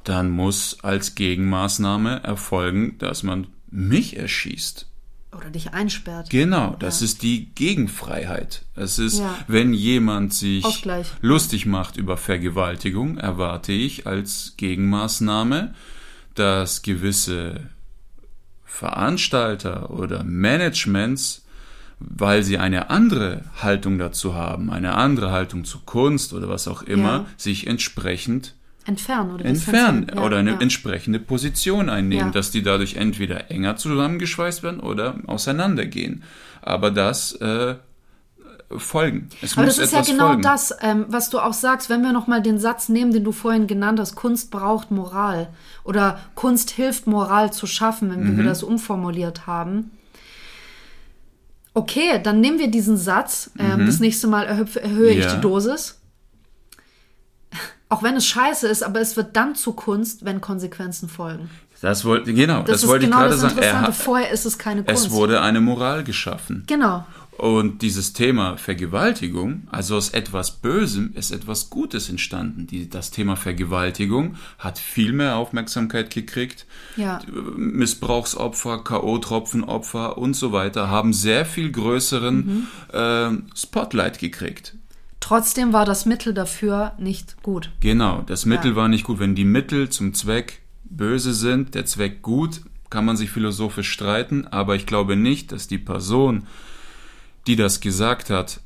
[0.04, 4.86] dann muss als Gegenmaßnahme erfolgen, dass man mich erschießt.
[5.34, 6.28] Oder dich einsperrt.
[6.30, 7.06] Genau, das ja.
[7.06, 8.64] ist die Gegenfreiheit.
[8.76, 9.34] Es ist, ja.
[9.48, 11.06] wenn jemand sich Ausgleich.
[11.20, 15.74] lustig macht über Vergewaltigung, erwarte ich als Gegenmaßnahme,
[16.34, 17.70] dass gewisse
[18.64, 21.42] Veranstalter oder Managements
[22.08, 26.82] weil sie eine andere Haltung dazu haben, eine andere Haltung zu Kunst oder was auch
[26.82, 27.26] immer, ja.
[27.36, 28.54] sich entsprechend
[28.86, 30.60] entfernen oder, entfernen ja, oder eine ja.
[30.60, 36.22] entsprechende Position einnehmen, dass die dadurch entweder enger zusammengeschweißt werden oder auseinandergehen.
[36.62, 37.76] Aber das äh,
[38.76, 39.28] folgen.
[39.40, 40.42] Es Aber das ist ja genau folgen.
[40.42, 43.66] das, ähm, was du auch sagst, wenn wir nochmal den Satz nehmen, den du vorhin
[43.66, 45.48] genannt hast, Kunst braucht Moral
[45.84, 48.36] oder Kunst hilft Moral zu schaffen, wenn mhm.
[48.38, 49.90] wir das umformuliert haben
[51.74, 53.50] Okay, dann nehmen wir diesen Satz.
[53.58, 53.86] Ähm, mhm.
[53.86, 55.26] Das nächste Mal erhöhe, ja.
[55.26, 55.98] ich die Dosis.
[57.92, 61.50] Auch wenn es scheiße ist, aber es wird dann zu Kunst, wenn Konsequenzen folgen.
[61.82, 63.58] Das wollte, genau, das, das wollte genau ich gerade sagen.
[63.58, 65.08] Er Vorher ist es keine Kunst.
[65.08, 66.64] Es wurde eine Moral geschaffen.
[66.66, 67.04] Genau.
[67.36, 72.66] Und dieses Thema Vergewaltigung, also aus etwas Bösem ist etwas Gutes entstanden.
[72.66, 76.64] Die, das Thema Vergewaltigung hat viel mehr Aufmerksamkeit gekriegt.
[76.96, 77.20] Ja.
[77.56, 82.66] Missbrauchsopfer, K.O.-Tropfenopfer und so weiter haben sehr viel größeren mhm.
[82.96, 84.76] äh, Spotlight gekriegt.
[85.22, 87.70] Trotzdem war das Mittel dafür nicht gut.
[87.78, 88.76] Genau, das Mittel ja.
[88.76, 89.20] war nicht gut.
[89.20, 94.48] Wenn die Mittel zum Zweck böse sind, der Zweck gut, kann man sich philosophisch streiten,
[94.48, 96.48] aber ich glaube nicht, dass die Person,
[97.46, 98.60] die das gesagt hat,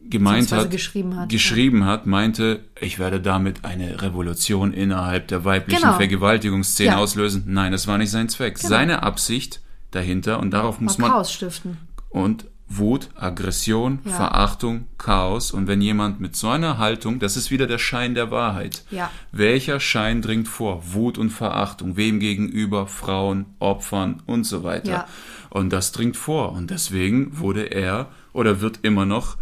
[0.00, 1.86] gemeint hat, geschrieben hat, geschrieben ja.
[1.86, 5.96] hat, meinte, ich werde damit eine Revolution innerhalb der weiblichen genau.
[5.96, 6.96] Vergewaltigungsszene ja.
[6.96, 7.44] auslösen.
[7.46, 8.56] Nein, das war nicht sein Zweck.
[8.56, 8.68] Genau.
[8.70, 11.76] Seine Absicht dahinter und darauf muss man Chaos stiften.
[12.08, 12.46] Und
[12.76, 14.12] Wut, Aggression, ja.
[14.12, 15.52] Verachtung, Chaos.
[15.52, 18.84] Und wenn jemand mit so einer Haltung, das ist wieder der Schein der Wahrheit.
[18.90, 19.10] Ja.
[19.32, 20.82] Welcher Schein dringt vor?
[20.92, 21.96] Wut und Verachtung.
[21.96, 22.86] Wem gegenüber?
[22.86, 24.90] Frauen, Opfern und so weiter.
[24.90, 25.06] Ja.
[25.50, 26.52] Und das dringt vor.
[26.52, 29.36] Und deswegen wurde er oder wird immer noch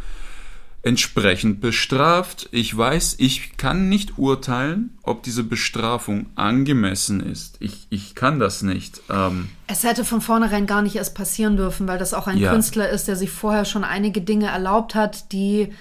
[0.83, 2.49] entsprechend bestraft.
[2.51, 7.57] Ich weiß, ich kann nicht urteilen, ob diese Bestrafung angemessen ist.
[7.61, 9.01] Ich, ich kann das nicht.
[9.09, 12.51] Ähm es hätte von vornherein gar nicht erst passieren dürfen, weil das auch ein ja.
[12.51, 15.73] Künstler ist, der sich vorher schon einige Dinge erlaubt hat, die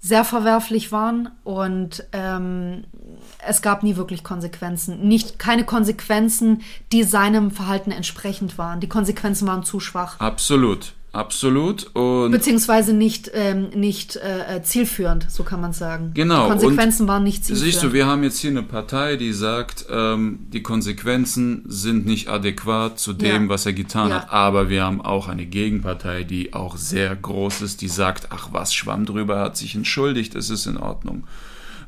[0.00, 2.84] sehr verwerflich waren und ähm,
[3.44, 5.08] es gab nie wirklich Konsequenzen.
[5.08, 6.62] Nicht keine Konsequenzen,
[6.92, 8.80] die seinem Verhalten entsprechend waren.
[8.80, 10.20] Die Konsequenzen waren zu schwach.
[10.20, 10.92] Absolut.
[11.16, 11.84] Absolut.
[11.94, 16.10] Und Beziehungsweise nicht, ähm, nicht äh, äh zielführend, so kann man sagen.
[16.12, 16.44] Genau.
[16.44, 17.72] Die Konsequenzen und waren nicht zielführend.
[17.72, 22.28] Siehst du, wir haben jetzt hier eine Partei, die sagt, ähm, die Konsequenzen sind nicht
[22.28, 23.48] adäquat zu dem, ja.
[23.48, 24.16] was er getan ja.
[24.16, 24.30] hat.
[24.30, 28.74] Aber wir haben auch eine Gegenpartei, die auch sehr groß ist, die sagt, ach was,
[28.74, 31.26] Schwamm drüber, hat sich entschuldigt, es ist in Ordnung.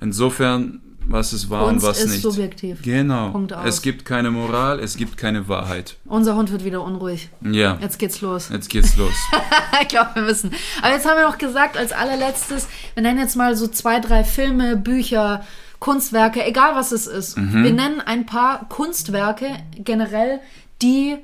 [0.01, 2.23] Insofern was es war Kunst und was ist nicht.
[2.23, 2.83] subjektiv.
[2.83, 3.31] Genau.
[3.31, 3.67] Punkt aus.
[3.67, 5.97] Es gibt keine Moral, es gibt keine Wahrheit.
[6.05, 7.31] Unser Hund wird wieder unruhig.
[7.41, 7.79] Ja.
[7.81, 8.51] Jetzt geht's los.
[8.51, 9.15] Jetzt geht's los.
[9.83, 10.53] ich glaube, wir müssen.
[10.83, 14.23] Aber jetzt haben wir noch gesagt, als allerletztes, wir nennen jetzt mal so zwei, drei
[14.23, 15.45] Filme, Bücher,
[15.81, 17.39] Kunstwerke, egal was es ist.
[17.39, 17.65] Mhm.
[17.65, 20.41] Wir nennen ein paar Kunstwerke generell,
[20.83, 21.17] die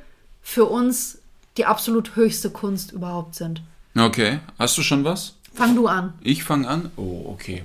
[0.43, 1.19] für uns
[1.57, 3.63] die absolut höchste Kunst überhaupt sind.
[3.97, 4.41] Okay.
[4.59, 5.35] Hast du schon was?
[5.53, 6.15] Fang du an.
[6.21, 6.91] Ich fange an.
[6.97, 7.63] Oh, okay.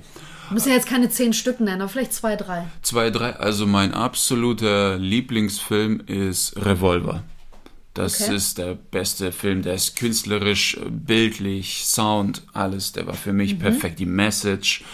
[0.50, 2.66] Musst ja jetzt keine zehn Stück nennen, aber vielleicht zwei, drei.
[2.82, 3.36] Zwei, drei.
[3.36, 7.22] Also mein absoluter Lieblingsfilm ist Revolver.
[7.94, 8.34] Das Okay.
[8.36, 9.62] ist der beste Film.
[9.62, 12.92] Der ist künstlerisch, bildlich, Sound, alles.
[12.92, 13.98] Der war für mich perfekt.
[13.98, 14.84] Die Message.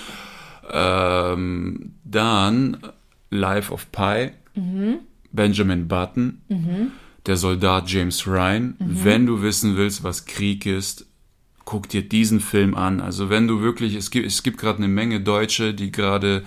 [0.73, 2.79] Ähm, dann
[3.31, 4.31] Life of Pi.
[5.33, 6.41] Benjamin Button.
[7.27, 8.77] Der Soldat James Ryan.
[8.79, 11.07] Wenn du wissen willst, was Krieg ist,
[11.67, 13.01] guck dir diesen Film an.
[13.01, 16.45] Also wenn du wirklich, es gibt, es gibt gerade eine Menge Deutsche, die gerade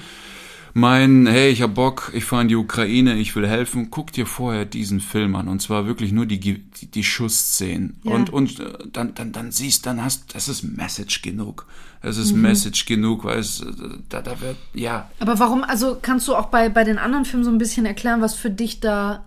[0.74, 4.26] meinen, hey, ich hab Bock, ich fahre in die Ukraine, ich will helfen, guck dir
[4.26, 5.50] vorher diesen Film an.
[5.50, 8.00] Und zwar wirklich nur die, die, die Schussszenen.
[8.04, 8.14] Ja.
[8.14, 11.66] Und, und äh, dann, dann, dann siehst, dann hast, das ist Message genug.
[12.02, 12.42] Es ist Mhm.
[12.44, 13.66] Message genug, weil es, äh,
[14.08, 17.44] da, da wird, ja, Aber warum, also kannst du auch bei, bei den anderen Filmen
[17.44, 19.26] so ein bisschen erklären, was für dich da,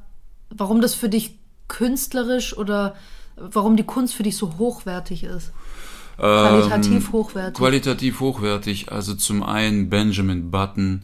[0.48, 1.36] warum das für dich
[1.68, 2.94] künstlerisch oder
[3.36, 5.52] warum die Kunst für dich so hochwertig ist?
[6.16, 7.54] Qualitativ Ähm, hochwertig.
[7.58, 8.92] Qualitativ hochwertig.
[8.92, 11.02] Also zum einen Benjamin Button.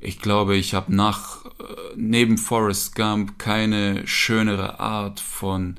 [0.00, 1.48] Ich glaube, ich habe nach äh,
[1.96, 5.76] neben Forrest Gump keine schönere Art von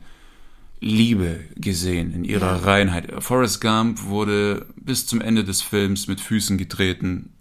[0.81, 2.63] Liebe gesehen in ihrer Ja.
[2.63, 3.11] Reinheit.
[3.23, 7.31] Forrest Gump wurde bis zum Ende des Films mit Füßen getreten.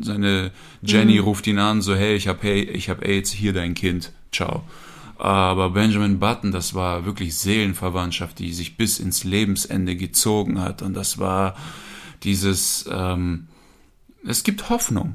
[0.00, 0.50] Seine
[0.82, 4.12] Jenny ruft ihn an, so hey, ich hab hey, ich hab AIDS, hier dein Kind,
[4.32, 4.62] ciao.
[5.18, 10.80] Aber Benjamin Button, das war wirklich Seelenverwandtschaft, die sich bis ins Lebensende gezogen hat.
[10.82, 11.56] Und das war
[12.22, 13.48] dieses, ähm,
[14.24, 15.14] es gibt Hoffnung.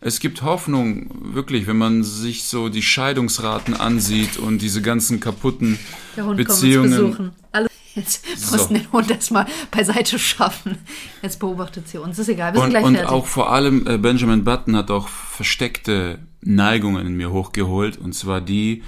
[0.00, 5.78] Es gibt Hoffnung, wirklich, wenn man sich so die Scheidungsraten ansieht und diese ganzen kaputten
[6.16, 6.90] Der Hund Beziehungen.
[6.90, 7.32] kommt uns besuchen.
[7.54, 7.66] Hallo.
[7.94, 8.56] Jetzt So.
[8.56, 10.76] mussten den Hund erstmal beiseite schaffen.
[11.22, 12.18] Jetzt beobachtet sie uns.
[12.18, 13.10] Ist egal, wir sind Und, gleich und fertig.
[13.12, 17.96] auch vor allem äh, Benjamin Button hat auch versteckte Neigungen in mir hochgeholt.
[17.96, 18.82] Und zwar die,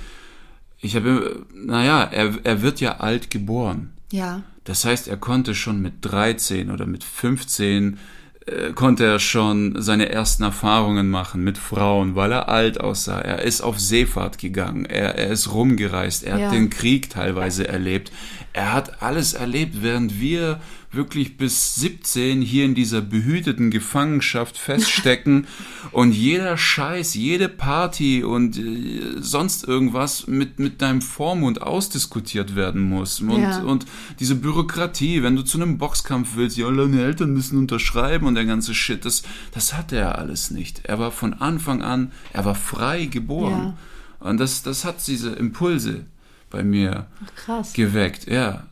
[0.81, 3.93] ich habe, naja, er, er wird ja alt geboren.
[4.12, 4.43] ja.
[4.65, 7.98] Das heißt, er konnte schon mit 13 oder mit 15
[8.47, 13.20] äh, konnte er schon seine ersten Erfahrungen machen mit Frauen, weil er alt aussah.
[13.20, 16.47] Er ist auf Seefahrt gegangen, er, er ist rumgereist, er Ja.
[16.47, 18.11] hat den Krieg teilweise erlebt.
[18.53, 20.59] Er hat alles erlebt, während wir
[20.97, 25.47] wirklich bis 17 hier in dieser behüteten Gefangenschaft feststecken
[25.93, 32.82] und jeder Scheiß, jede Party und äh, sonst irgendwas mit, mit deinem Vormund ausdiskutiert werden
[32.82, 33.20] muss.
[33.20, 33.62] Und, Ja.
[33.62, 33.86] und
[34.18, 38.44] diese Bürokratie, wenn du zu einem Boxkampf willst, ja, deine Eltern müssen unterschreiben und der
[38.47, 40.81] ganze Shit, das, das hatte er alles nicht.
[40.85, 43.77] Er war von Anfang an, er war frei geboren.
[44.18, 46.06] Und das, das hat diese Impulse
[46.51, 47.06] bei mir
[47.36, 47.73] Krass.
[47.74, 48.66] geweckt, ja.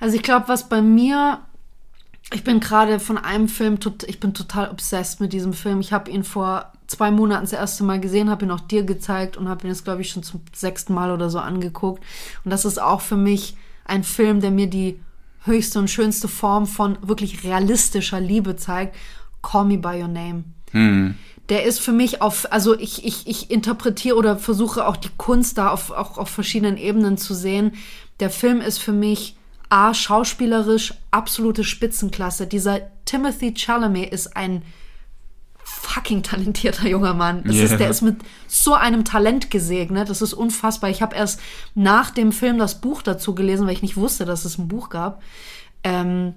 [0.00, 1.40] Also ich glaube, was bei mir,
[2.34, 5.80] ich bin gerade von einem Film, ich bin total obsessed mit diesem Film.
[5.80, 9.36] Ich habe ihn vor zwei Monaten das erste Mal gesehen, habe ihn auch dir gezeigt
[9.36, 12.02] und habe ihn jetzt, glaube ich, schon zum sechsten Mal oder so angeguckt.
[12.44, 15.00] Und das ist auch für mich ein Film, der mir die
[15.44, 18.96] höchste und schönste Form von wirklich realistischer Liebe zeigt.
[19.42, 20.44] Call Me By Your Name
[21.48, 25.58] der ist für mich auf, also ich, ich, ich interpretiere oder versuche auch die Kunst
[25.58, 27.72] da auf, auch auf verschiedenen Ebenen zu sehen.
[28.20, 29.36] Der Film ist für mich
[29.68, 32.46] A, schauspielerisch absolute Spitzenklasse.
[32.46, 34.62] Dieser Timothy Chalamet ist ein
[35.64, 37.42] fucking talentierter junger Mann.
[37.46, 37.64] Ja.
[37.64, 38.16] ist, der ist mit
[38.46, 40.10] so einem Talent gesegnet.
[40.10, 40.90] Das ist unfassbar.
[40.90, 41.40] Ich habe erst
[41.74, 44.90] nach dem Film das Buch dazu gelesen, weil ich nicht wusste, dass es ein Buch
[44.90, 45.22] gab.
[45.82, 46.34] Ähm,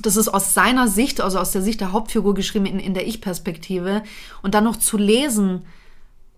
[0.00, 3.06] das ist aus seiner Sicht, also aus der Sicht der Hauptfigur geschrieben in, in der
[3.06, 4.02] Ich-Perspektive.
[4.42, 5.62] Und dann noch zu lesen,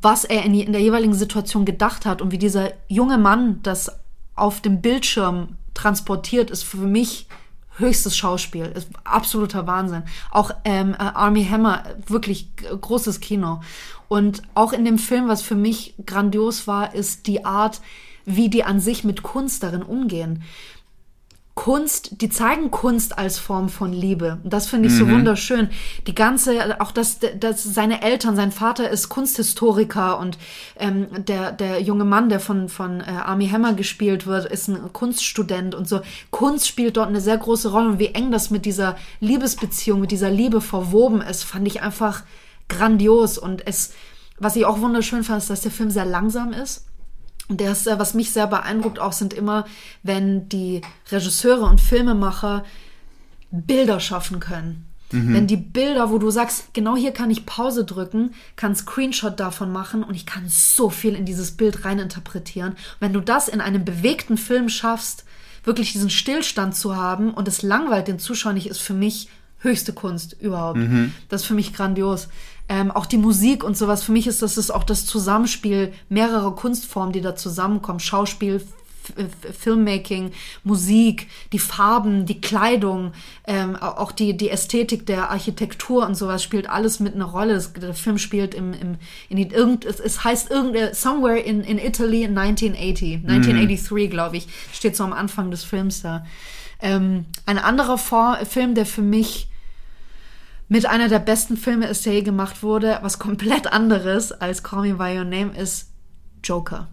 [0.01, 3.90] was er in, in der jeweiligen Situation gedacht hat und wie dieser junge Mann das
[4.34, 7.28] auf dem Bildschirm transportiert, ist für mich
[7.78, 10.02] höchstes Schauspiel, ist absoluter Wahnsinn.
[10.30, 13.60] Auch ähm, äh, Army Hammer, wirklich großes Kino.
[14.08, 17.80] Und auch in dem Film, was für mich grandios war, ist die Art,
[18.24, 20.42] wie die an sich mit Kunst darin umgehen.
[21.56, 24.38] Kunst, die zeigen Kunst als Form von Liebe.
[24.44, 25.70] Und das finde ich so wunderschön.
[26.06, 30.36] Die ganze, auch dass, dass seine Eltern, sein Vater ist Kunsthistoriker und
[30.78, 34.92] ähm, der, der junge Mann, der von, von äh, Army Hammer gespielt wird, ist ein
[34.92, 36.02] Kunststudent und so.
[36.30, 40.10] Kunst spielt dort eine sehr große Rolle und wie eng das mit dieser Liebesbeziehung, mit
[40.10, 42.22] dieser Liebe verwoben ist, fand ich einfach
[42.68, 43.38] grandios.
[43.38, 43.94] Und es,
[44.38, 46.84] was ich auch wunderschön fand, ist, dass der Film sehr langsam ist.
[47.48, 49.66] Und das, was mich sehr beeindruckt auch, sind immer,
[50.02, 52.64] wenn die Regisseure und Filmemacher
[53.51, 54.86] Bilder schaffen können.
[55.10, 59.73] Wenn die Bilder, wo du sagst, genau hier kann ich Pause drücken, kann Screenshot davon
[59.73, 62.74] machen und ich kann so viel in dieses Bild reininterpretieren.
[62.98, 65.24] Wenn du das in einem bewegten Film schaffst,
[65.62, 69.28] wirklich diesen Stillstand zu haben und es langweilt den Zuschauer nicht, ist für mich
[69.59, 70.81] höchste Kunst überhaupt.
[71.28, 72.28] Das ist für mich grandios.
[72.68, 76.55] Ähm, auch die Musik und sowas, für mich ist das ist auch das Zusammenspiel mehrerer
[76.56, 78.01] Kunstformen, die da zusammenkommen.
[78.01, 78.60] Schauspiel,
[79.59, 80.32] Filmmaking,
[80.64, 83.12] Musik, die Farben, die Kleidung,
[83.47, 87.62] ähm, au- auch die, die Ästhetik der Architektur und sowas spielt alles mit einer Rolle.
[87.80, 88.97] Der Film spielt im, im
[89.28, 94.38] in die, irgend, es, es heißt irgend, Somewhere in, in Italy in 1980, 1983, glaube
[94.38, 96.26] ich, steht so am Anfang des Films da.
[96.80, 99.48] Ähm, ein anderer For Film, der für mich
[100.68, 104.82] mit einer der besten Filme ist, der je gemacht wurde, was komplett anderes als Call
[104.82, 105.90] Me By Your Name ist
[106.43, 106.88] Joker.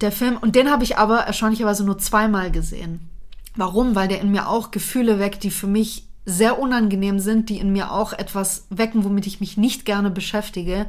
[0.00, 3.08] Der Film, und den habe ich aber erstaunlicherweise nur zweimal gesehen.
[3.56, 3.94] Warum?
[3.94, 7.72] Weil der in mir auch Gefühle weckt, die für mich sehr unangenehm sind, die in
[7.72, 10.86] mir auch etwas wecken, womit ich mich nicht gerne beschäftige.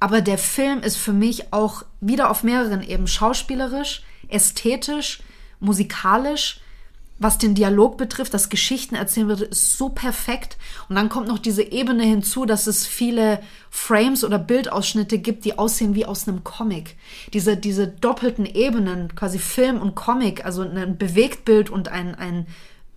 [0.00, 5.20] Aber der Film ist für mich auch wieder auf mehreren Ebenen schauspielerisch, ästhetisch,
[5.60, 6.60] musikalisch,
[7.18, 10.56] was den Dialog betrifft, das Geschichten erzählen wird, ist so perfekt.
[10.88, 13.40] Und dann kommt noch diese Ebene hinzu, dass es viele
[13.70, 16.96] Frames oder Bildausschnitte gibt, die aussehen wie aus einem Comic.
[17.32, 22.46] Diese, diese doppelten Ebenen, quasi Film und Comic, also ein Bewegtbild und ein, ein,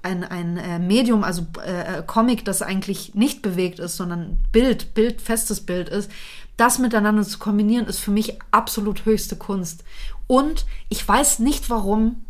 [0.03, 5.19] ein, ein äh, Medium, also äh, Comic, das eigentlich nicht bewegt ist, sondern Bild, Bild,
[5.21, 6.11] festes Bild ist,
[6.57, 9.83] das miteinander zu kombinieren, ist für mich absolut höchste Kunst.
[10.27, 12.23] Und ich weiß nicht warum,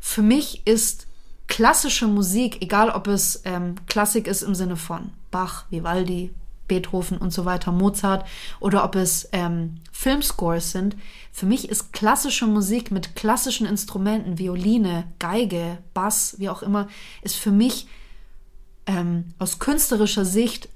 [0.00, 1.08] für mich ist
[1.48, 6.32] klassische Musik, egal ob es ähm, Klassik ist im Sinne von Bach, Vivaldi,
[6.68, 8.26] Beethoven und so weiter, Mozart,
[8.60, 10.96] oder ob es ähm, Filmscores sind,
[11.32, 16.88] für mich ist klassische Musik mit klassischen Instrumenten, Violine, Geige, Bass, wie auch immer,
[17.22, 17.86] ist für mich
[18.86, 20.68] ähm, aus künstlerischer Sicht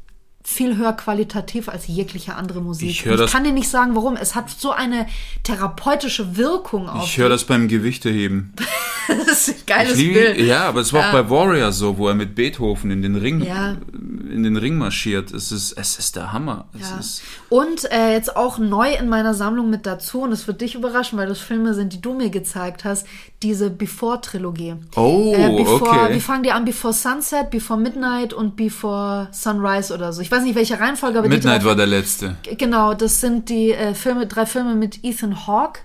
[0.50, 2.88] viel höher qualitativ als jegliche andere Musik.
[2.90, 4.16] Ich ich kann dir nicht sagen, warum.
[4.16, 5.06] Es hat so eine
[5.44, 8.52] therapeutische Wirkung auf Ich höre das beim Gewichteheben.
[9.08, 10.40] das ist ein geiles Ich liebe- Bild.
[10.40, 13.40] Ja, aber es war auch bei Warrior so, wo er mit Beethoven in den Ring,
[13.42, 13.76] Ja.
[13.92, 15.32] in den Ring marschiert.
[15.32, 16.66] Es ist, es ist der Hammer.
[16.78, 16.98] Ja.
[16.98, 20.74] ist, Und äh, jetzt auch neu in meiner Sammlung mit dazu, und das wird dich
[20.74, 23.06] überraschen, weil das Filme sind, die du mir gezeigt hast,
[23.42, 24.74] diese Before-Trilogie.
[24.96, 26.14] Oh, äh, before, okay.
[26.14, 26.64] Wie fangen die an?
[26.64, 30.20] Before Sunset, Before Midnight und Before Sunrise oder so.
[30.20, 32.36] Ich weiß nicht, welche Reihenfolge, aber Midnight die war der letzte.
[32.44, 35.80] drei, Genau, das sind die äh, Filme, drei Filme mit Ethan Hawke,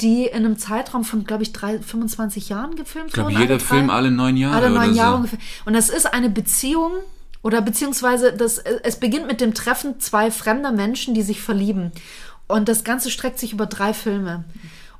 [0.00, 3.40] die in einem Zeitraum von, glaube ich, drei, 25 Jahren gefilmt Ich glaube, wurden.
[3.40, 3.64] jeder drei.
[3.64, 5.16] Film alle neun Jahre Alle neun Jahre so.
[5.16, 5.38] ungefähr.
[5.64, 6.92] Und das ist eine Beziehung
[7.42, 11.92] oder beziehungsweise das, es beginnt mit dem Treffen zwei fremder Menschen, die sich verlieben.
[12.48, 14.44] Und das Ganze streckt sich über drei Filme.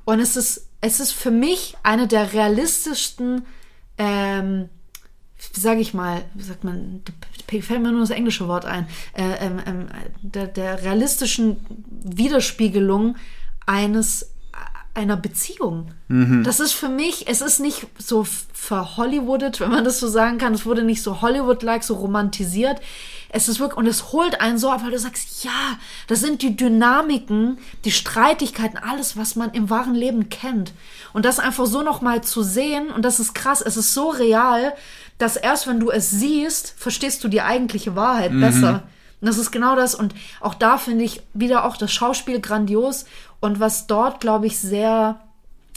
[0.05, 3.45] Und es ist, es ist für mich eine der realistischsten,
[3.97, 4.69] ähm,
[5.53, 7.03] wie sage ich mal, wie sagt man,
[7.47, 9.87] fällt mir nur das englische Wort ein, äh, ähm, ähm,
[10.21, 11.57] der, der realistischen
[12.03, 13.15] Widerspiegelung
[13.65, 14.31] eines
[14.97, 15.91] einer Beziehung.
[16.43, 20.55] Das ist für mich, es ist nicht so verhollywoodet, wenn man das so sagen kann.
[20.55, 22.81] Es wurde nicht so Hollywood-like, so romantisiert.
[23.29, 26.41] Es ist wirklich, und es holt einen so ab, weil du sagst, ja, das sind
[26.41, 30.73] die Dynamiken, die Streitigkeiten, alles, was man im wahren Leben kennt.
[31.13, 34.73] Und das einfach so nochmal zu sehen, und das ist krass, es ist so real,
[35.17, 38.83] dass erst wenn du es siehst, verstehst du die eigentliche Wahrheit besser.
[39.19, 39.95] Und das ist genau das.
[39.95, 43.05] Und auch da finde ich wieder auch das Schauspiel grandios.
[43.39, 45.19] Und was dort, glaube ich, sehr,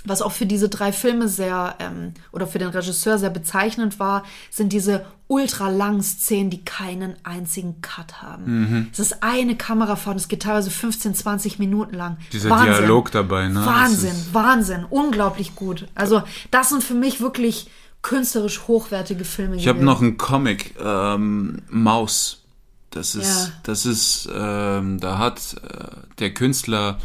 [0.05, 4.25] was auch für diese drei Filme sehr, ähm, oder für den Regisseur sehr bezeichnend war,
[4.51, 8.89] sind diese ultra langen Szenen, die keinen einzigen Cut haben.
[8.93, 12.19] Es ist eine Kamerafahrt, es geht teilweise 15, 20 Minuten lang.
[12.33, 13.65] Dieser Dialog dabei, ne?
[13.65, 15.87] Wahnsinn, Wahnsinn, unglaublich gut.
[15.95, 17.71] Also, das sind für mich wirklich
[18.03, 19.57] künstlerisch hochwertige Filme.
[19.57, 22.43] Ich habe noch einen Comic, ähm, Maus.
[22.91, 23.53] Das ist, Ja.
[23.63, 25.87] das ist, ähm, da hat äh,
[26.19, 26.99] der Künstler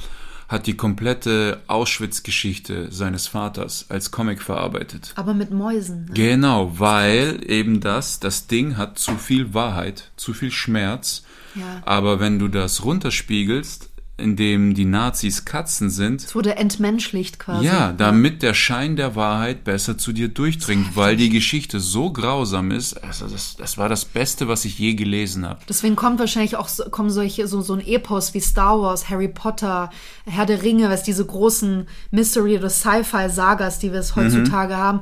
[0.47, 5.11] hat die komplette Auschwitz-Geschichte seines Vaters als Comic verarbeitet.
[5.15, 6.05] Aber mit Mäusen.
[6.05, 6.13] Ne?
[6.13, 11.23] Genau, weil eben das, das Ding hat zu viel Wahrheit, zu viel Schmerz.
[11.55, 11.81] Ja.
[11.85, 17.65] Aber wenn du das runterspiegelst, indem die Nazis Katzen sind, Es wurde entmenschlicht quasi.
[17.65, 22.71] ja, damit der Schein der Wahrheit besser zu dir durchdringt, weil die Geschichte so grausam
[22.71, 23.03] ist.
[23.03, 25.59] Also das, das war das Beste, was ich je gelesen habe.
[25.67, 29.89] Deswegen kommt wahrscheinlich auch kommen solche so so ein Epos wie Star Wars, Harry Potter,
[30.25, 35.01] Herr der Ringe, was diese großen Mystery oder Sci-Fi Sagas, die wir es heutzutage haben,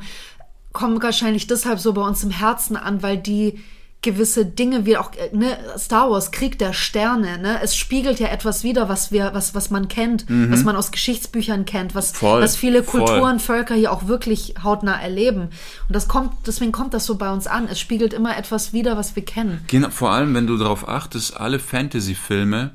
[0.71, 3.59] kommen wahrscheinlich deshalb so bei uns im Herzen an, weil die
[4.03, 8.27] gewisse Dinge wie auch äh, ne, Star Wars Krieg der Sterne ne es spiegelt ja
[8.27, 12.17] etwas wider was wir was was man kennt was man aus Geschichtsbüchern kennt was Mhm.
[12.17, 12.99] Voll, was viele voll.
[13.05, 15.49] Kulturen Völker hier auch wirklich hautnah erleben
[15.87, 18.95] und das kommt deswegen kommt das so bei uns an es spiegelt immer etwas wider
[18.97, 22.71] was wir kennen Genau, vor allem, wenn du darauf achtest, alle Fantasy-Filme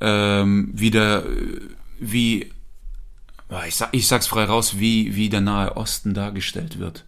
[0.00, 1.60] ähm, wieder äh,
[1.98, 2.50] wie,
[3.48, 7.04] ah, ich, sag, ich sag's frei raus, wie, wie der Nahe Osten dargestellt wird.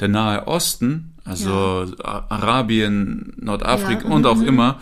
[0.00, 4.80] Der Nahe Osten, also A- Arabien, Nordafrika Ja, und auch immer,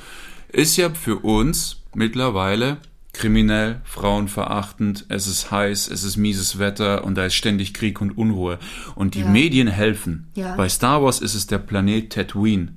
[0.48, 2.78] ist ja für uns mittlerweile
[3.12, 8.16] kriminell, frauenverachtend, es ist heiß, es ist mieses Wetter und da ist ständig Krieg und
[8.16, 8.58] Unruhe.
[8.94, 9.28] Und die Ja.
[9.28, 10.28] Medien helfen.
[10.34, 10.54] Ja.
[10.54, 12.76] Bei Star Wars ist es der Planet Tatooine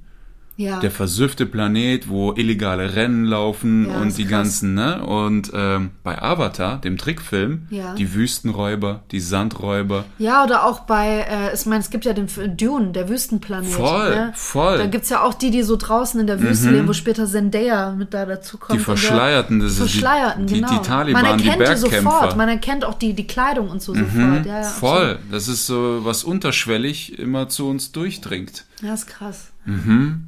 [0.55, 4.31] ja der versüffte Planet, wo illegale Rennen laufen Ja, und die krass.
[4.31, 5.03] ganzen, ne?
[5.03, 7.95] Und ähm, bei Avatar, dem Trickfilm, Ja.
[7.95, 10.05] die Wüstenräuber, die Sandräuber.
[10.19, 12.27] Ja, oder auch bei, äh, ich meine, es gibt ja den
[12.57, 13.69] Dune, der Wüstenplanet.
[13.69, 14.31] Voll, ne?
[14.35, 14.77] voll.
[14.77, 17.91] Da gibt's ja auch die, die so draußen in der Wüste leben, wo später Zendaya
[17.91, 18.80] mit da dazu kommt.
[18.80, 20.69] Die Verschleierten, das die ist die- Verschleierten, die- genau.
[20.80, 21.99] die Taliban, Man die erkennt die, Bergkämpfer.
[22.01, 24.45] Mhm, sofort, man erkennt auch die, die Kleidung und so sofort.
[24.45, 25.19] Ja, ja, Voll.
[25.31, 28.65] Das ist so, was unterschwellig immer zu uns durchdringt.
[28.75, 28.84] absolut.
[28.88, 29.47] Ja, ist krass.
[29.65, 30.27] Mhm.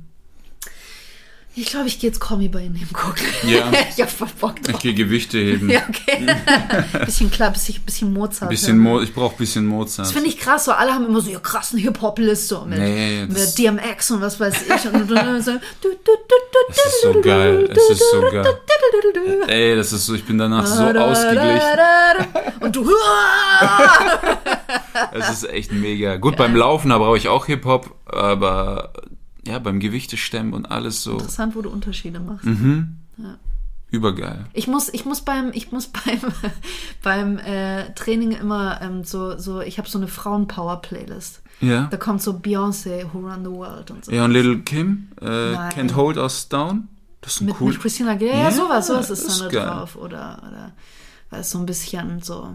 [1.58, 3.24] Ich glaube, ich gehe jetzt Kommi bei Ihnen gucken.
[3.44, 3.72] Ja.
[3.96, 4.82] ich hab voll Bock Ich drauf.
[4.82, 5.70] gehe Gewichte heben.
[5.70, 6.26] Ja, okay.
[7.06, 8.50] bisschen klar, bisschen, bisschen Mozart.
[8.50, 8.78] Bisschen.
[8.78, 10.08] Mo ich brauche bisschen Mozart.
[10.08, 13.26] Das finde ich krass, so alle haben immer so ihre krassen Hip-Hop-List so mit, Nee,
[13.28, 14.72] mit das- DMX und was weiß ich.
[14.94, 15.08] Und,
[15.44, 17.70] so, du, du, du, du, Es ist so geil.
[17.72, 18.58] Es ist so geil.
[19.48, 21.62] Ey, das ist so, ich bin danach so ausgeglichen.
[22.60, 22.90] Und du.
[25.14, 26.18] Es ist echt mega.
[26.18, 28.92] Gut, beim Laufen, da brauche ich auch Hip-Hop, aber
[29.48, 32.46] ja, beim Gewichtestemmen und alles so Interessant, wo du Unterschiede machst.
[32.46, 32.98] Mhm.
[33.90, 34.46] übergeil.
[34.54, 36.20] Ich muss, ich muss beim, ich muss beim,
[37.04, 41.42] beim äh, Training immer ähm, so, so, ich habe so eine Frauen-Power-Playlist.
[41.62, 41.88] Ja.
[41.90, 44.12] Da kommt so Beyoncé, Who Run the World und so.
[44.12, 45.26] Ja, und Little Kim, äh.
[45.26, 46.90] Can't Hold Us Down.
[47.22, 47.72] Das ist ein Mit, cool.
[47.72, 49.96] mit Christina Aguilera, ja, Ja, sowas, sowas ist das dann ist da drauf.
[49.96, 50.74] Oder, oder,
[51.30, 52.52] weil es so ein bisschen so,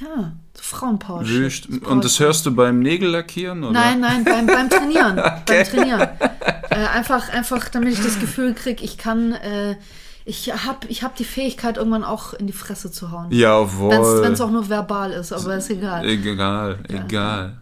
[0.00, 1.24] ja, so Frauenpower.
[1.86, 3.64] Und das hörst du beim Nägellackieren?
[3.64, 3.72] Oder?
[3.72, 5.16] Nein, nein, beim, beim Trainieren.
[5.46, 6.08] Beim Trainieren.
[6.70, 9.76] Äh, einfach, einfach, damit ich das Gefühl kriege, ich kann, äh,
[10.24, 13.30] ich habe ich hab die Fähigkeit, irgendwann auch in die Fresse zu hauen.
[13.30, 14.22] Jawohl.
[14.22, 16.06] Wenn es auch nur verbal ist, aber ist egal.
[16.06, 17.56] Egal, egal.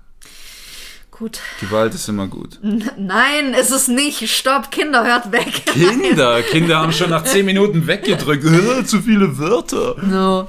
[1.18, 1.40] Gut.
[1.60, 2.58] Gewalt ist immer gut.
[2.62, 4.28] Nein, ist es nicht.
[4.28, 5.64] Stopp, Kinder, hört weg.
[5.64, 8.44] Kinder, Kinder haben schon nach 10 Minuten weggedrückt.
[8.44, 9.96] Äh, Zu viele Wörter.
[10.02, 10.48] No.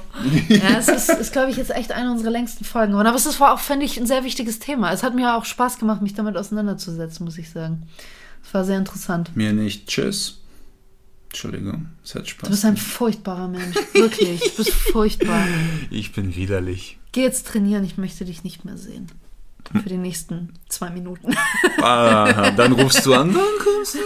[0.50, 3.06] Ja, es ist, ist glaube ich, jetzt echt eine unserer längsten Folgen geworden.
[3.06, 4.92] Aber es war auch, finde ich, ein sehr wichtiges Thema.
[4.92, 7.84] Es hat mir auch Spaß gemacht, mich damit auseinanderzusetzen, muss ich sagen.
[8.44, 9.34] Es war sehr interessant.
[9.34, 9.86] Mir nicht.
[9.86, 10.42] Tschüss.
[11.30, 12.46] Entschuldigung, es hat Spaß.
[12.46, 13.76] Du bist ein furchtbarer Mensch.
[13.94, 14.40] Wirklich.
[14.40, 15.46] Du bist furchtbar.
[15.90, 16.98] ich bin widerlich.
[17.12, 19.06] Geh jetzt trainieren, ich möchte dich nicht mehr sehen.
[19.72, 21.36] Für die nächsten zwei Minuten.
[21.82, 23.98] Ah, dann rufst du an, dann kommst du.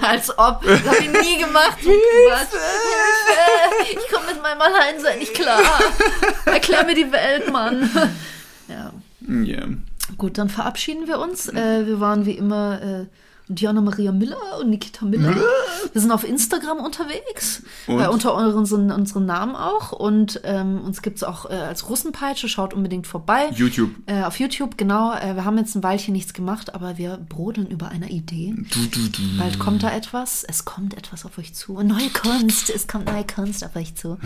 [0.06, 0.62] Als ob.
[0.64, 1.78] Das habe ich nie gemacht.
[1.78, 2.52] Quatsch.
[2.52, 3.90] Hilfe!
[3.90, 5.60] Ich komme mit meinem Alleinsein nicht klar.
[6.44, 7.90] Erklär mir die Welt, Mann.
[8.68, 8.92] Ja.
[9.44, 9.66] Ja.
[10.16, 11.48] Gut, dann verabschieden wir uns.
[11.48, 13.06] Äh, wir waren wie immer äh,
[13.48, 15.36] Diana Maria Miller und Nikita Miller.
[15.92, 19.92] Wir sind auf Instagram unterwegs, äh, unter unseren, unseren Namen auch.
[19.92, 22.48] Und ähm, uns gibt's auch äh, als Russenpeitsche.
[22.48, 23.50] Schaut unbedingt vorbei.
[23.54, 23.90] YouTube.
[24.06, 25.14] Äh, auf YouTube, genau.
[25.14, 28.52] Äh, wir haben jetzt ein Weilchen nichts gemacht, aber wir brodeln über einer Idee.
[28.56, 29.38] Du, du, du.
[29.38, 30.42] Bald kommt da etwas.
[30.42, 31.80] Es kommt etwas auf euch zu.
[31.82, 32.68] Neue Kunst.
[32.68, 34.18] Es kommt neue Kunst auf euch zu.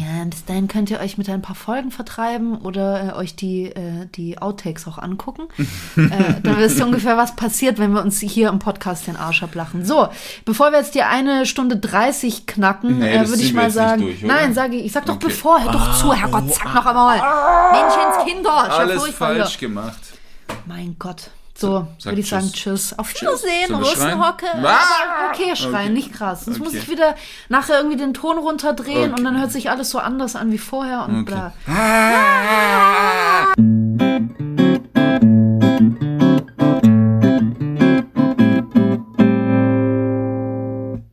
[0.00, 3.64] Ja, bis dahin könnt ihr euch mit ein paar Folgen vertreiben oder äh, euch die,
[3.64, 5.48] äh, die Outtakes auch angucken.
[5.96, 9.84] dann wisst ihr ungefähr, was passiert, wenn wir uns hier im Podcast den Arsch ablachen.
[9.84, 10.08] So,
[10.44, 14.02] bevor wir jetzt die eine Stunde 30 knacken, Nee, äh, würde ich mal sagen.
[14.02, 14.84] durch, nein, sage ich.
[14.86, 15.26] Ich sag doch Okay.
[15.28, 15.62] bevor.
[15.62, 17.20] Hör doch zu, Herrgott, sag noch einmal.
[17.72, 18.62] Menschenskinder.
[18.62, 19.42] ist ja Alles furchtbar hier.
[19.44, 19.98] falsch gemacht.
[20.66, 21.30] Mein Gott.
[21.54, 22.90] So, sag würde ich sagen, Tschüss.
[22.90, 22.98] tschüss.
[23.00, 23.74] Auf Wiedersehen?
[23.74, 24.46] Russenhocke.
[24.62, 25.32] Ah!
[25.32, 25.88] Okay, schreien, Okay.
[25.88, 26.44] nicht krass.
[26.44, 26.78] Sonst muss Okay.
[26.78, 27.16] ich wieder
[27.48, 29.18] nachher irgendwie den Ton runterdrehen Okay.
[29.18, 31.32] und dann hört sich alles so anders an wie vorher und Okay.
[31.34, 31.52] bla.
[31.66, 33.54] Ah!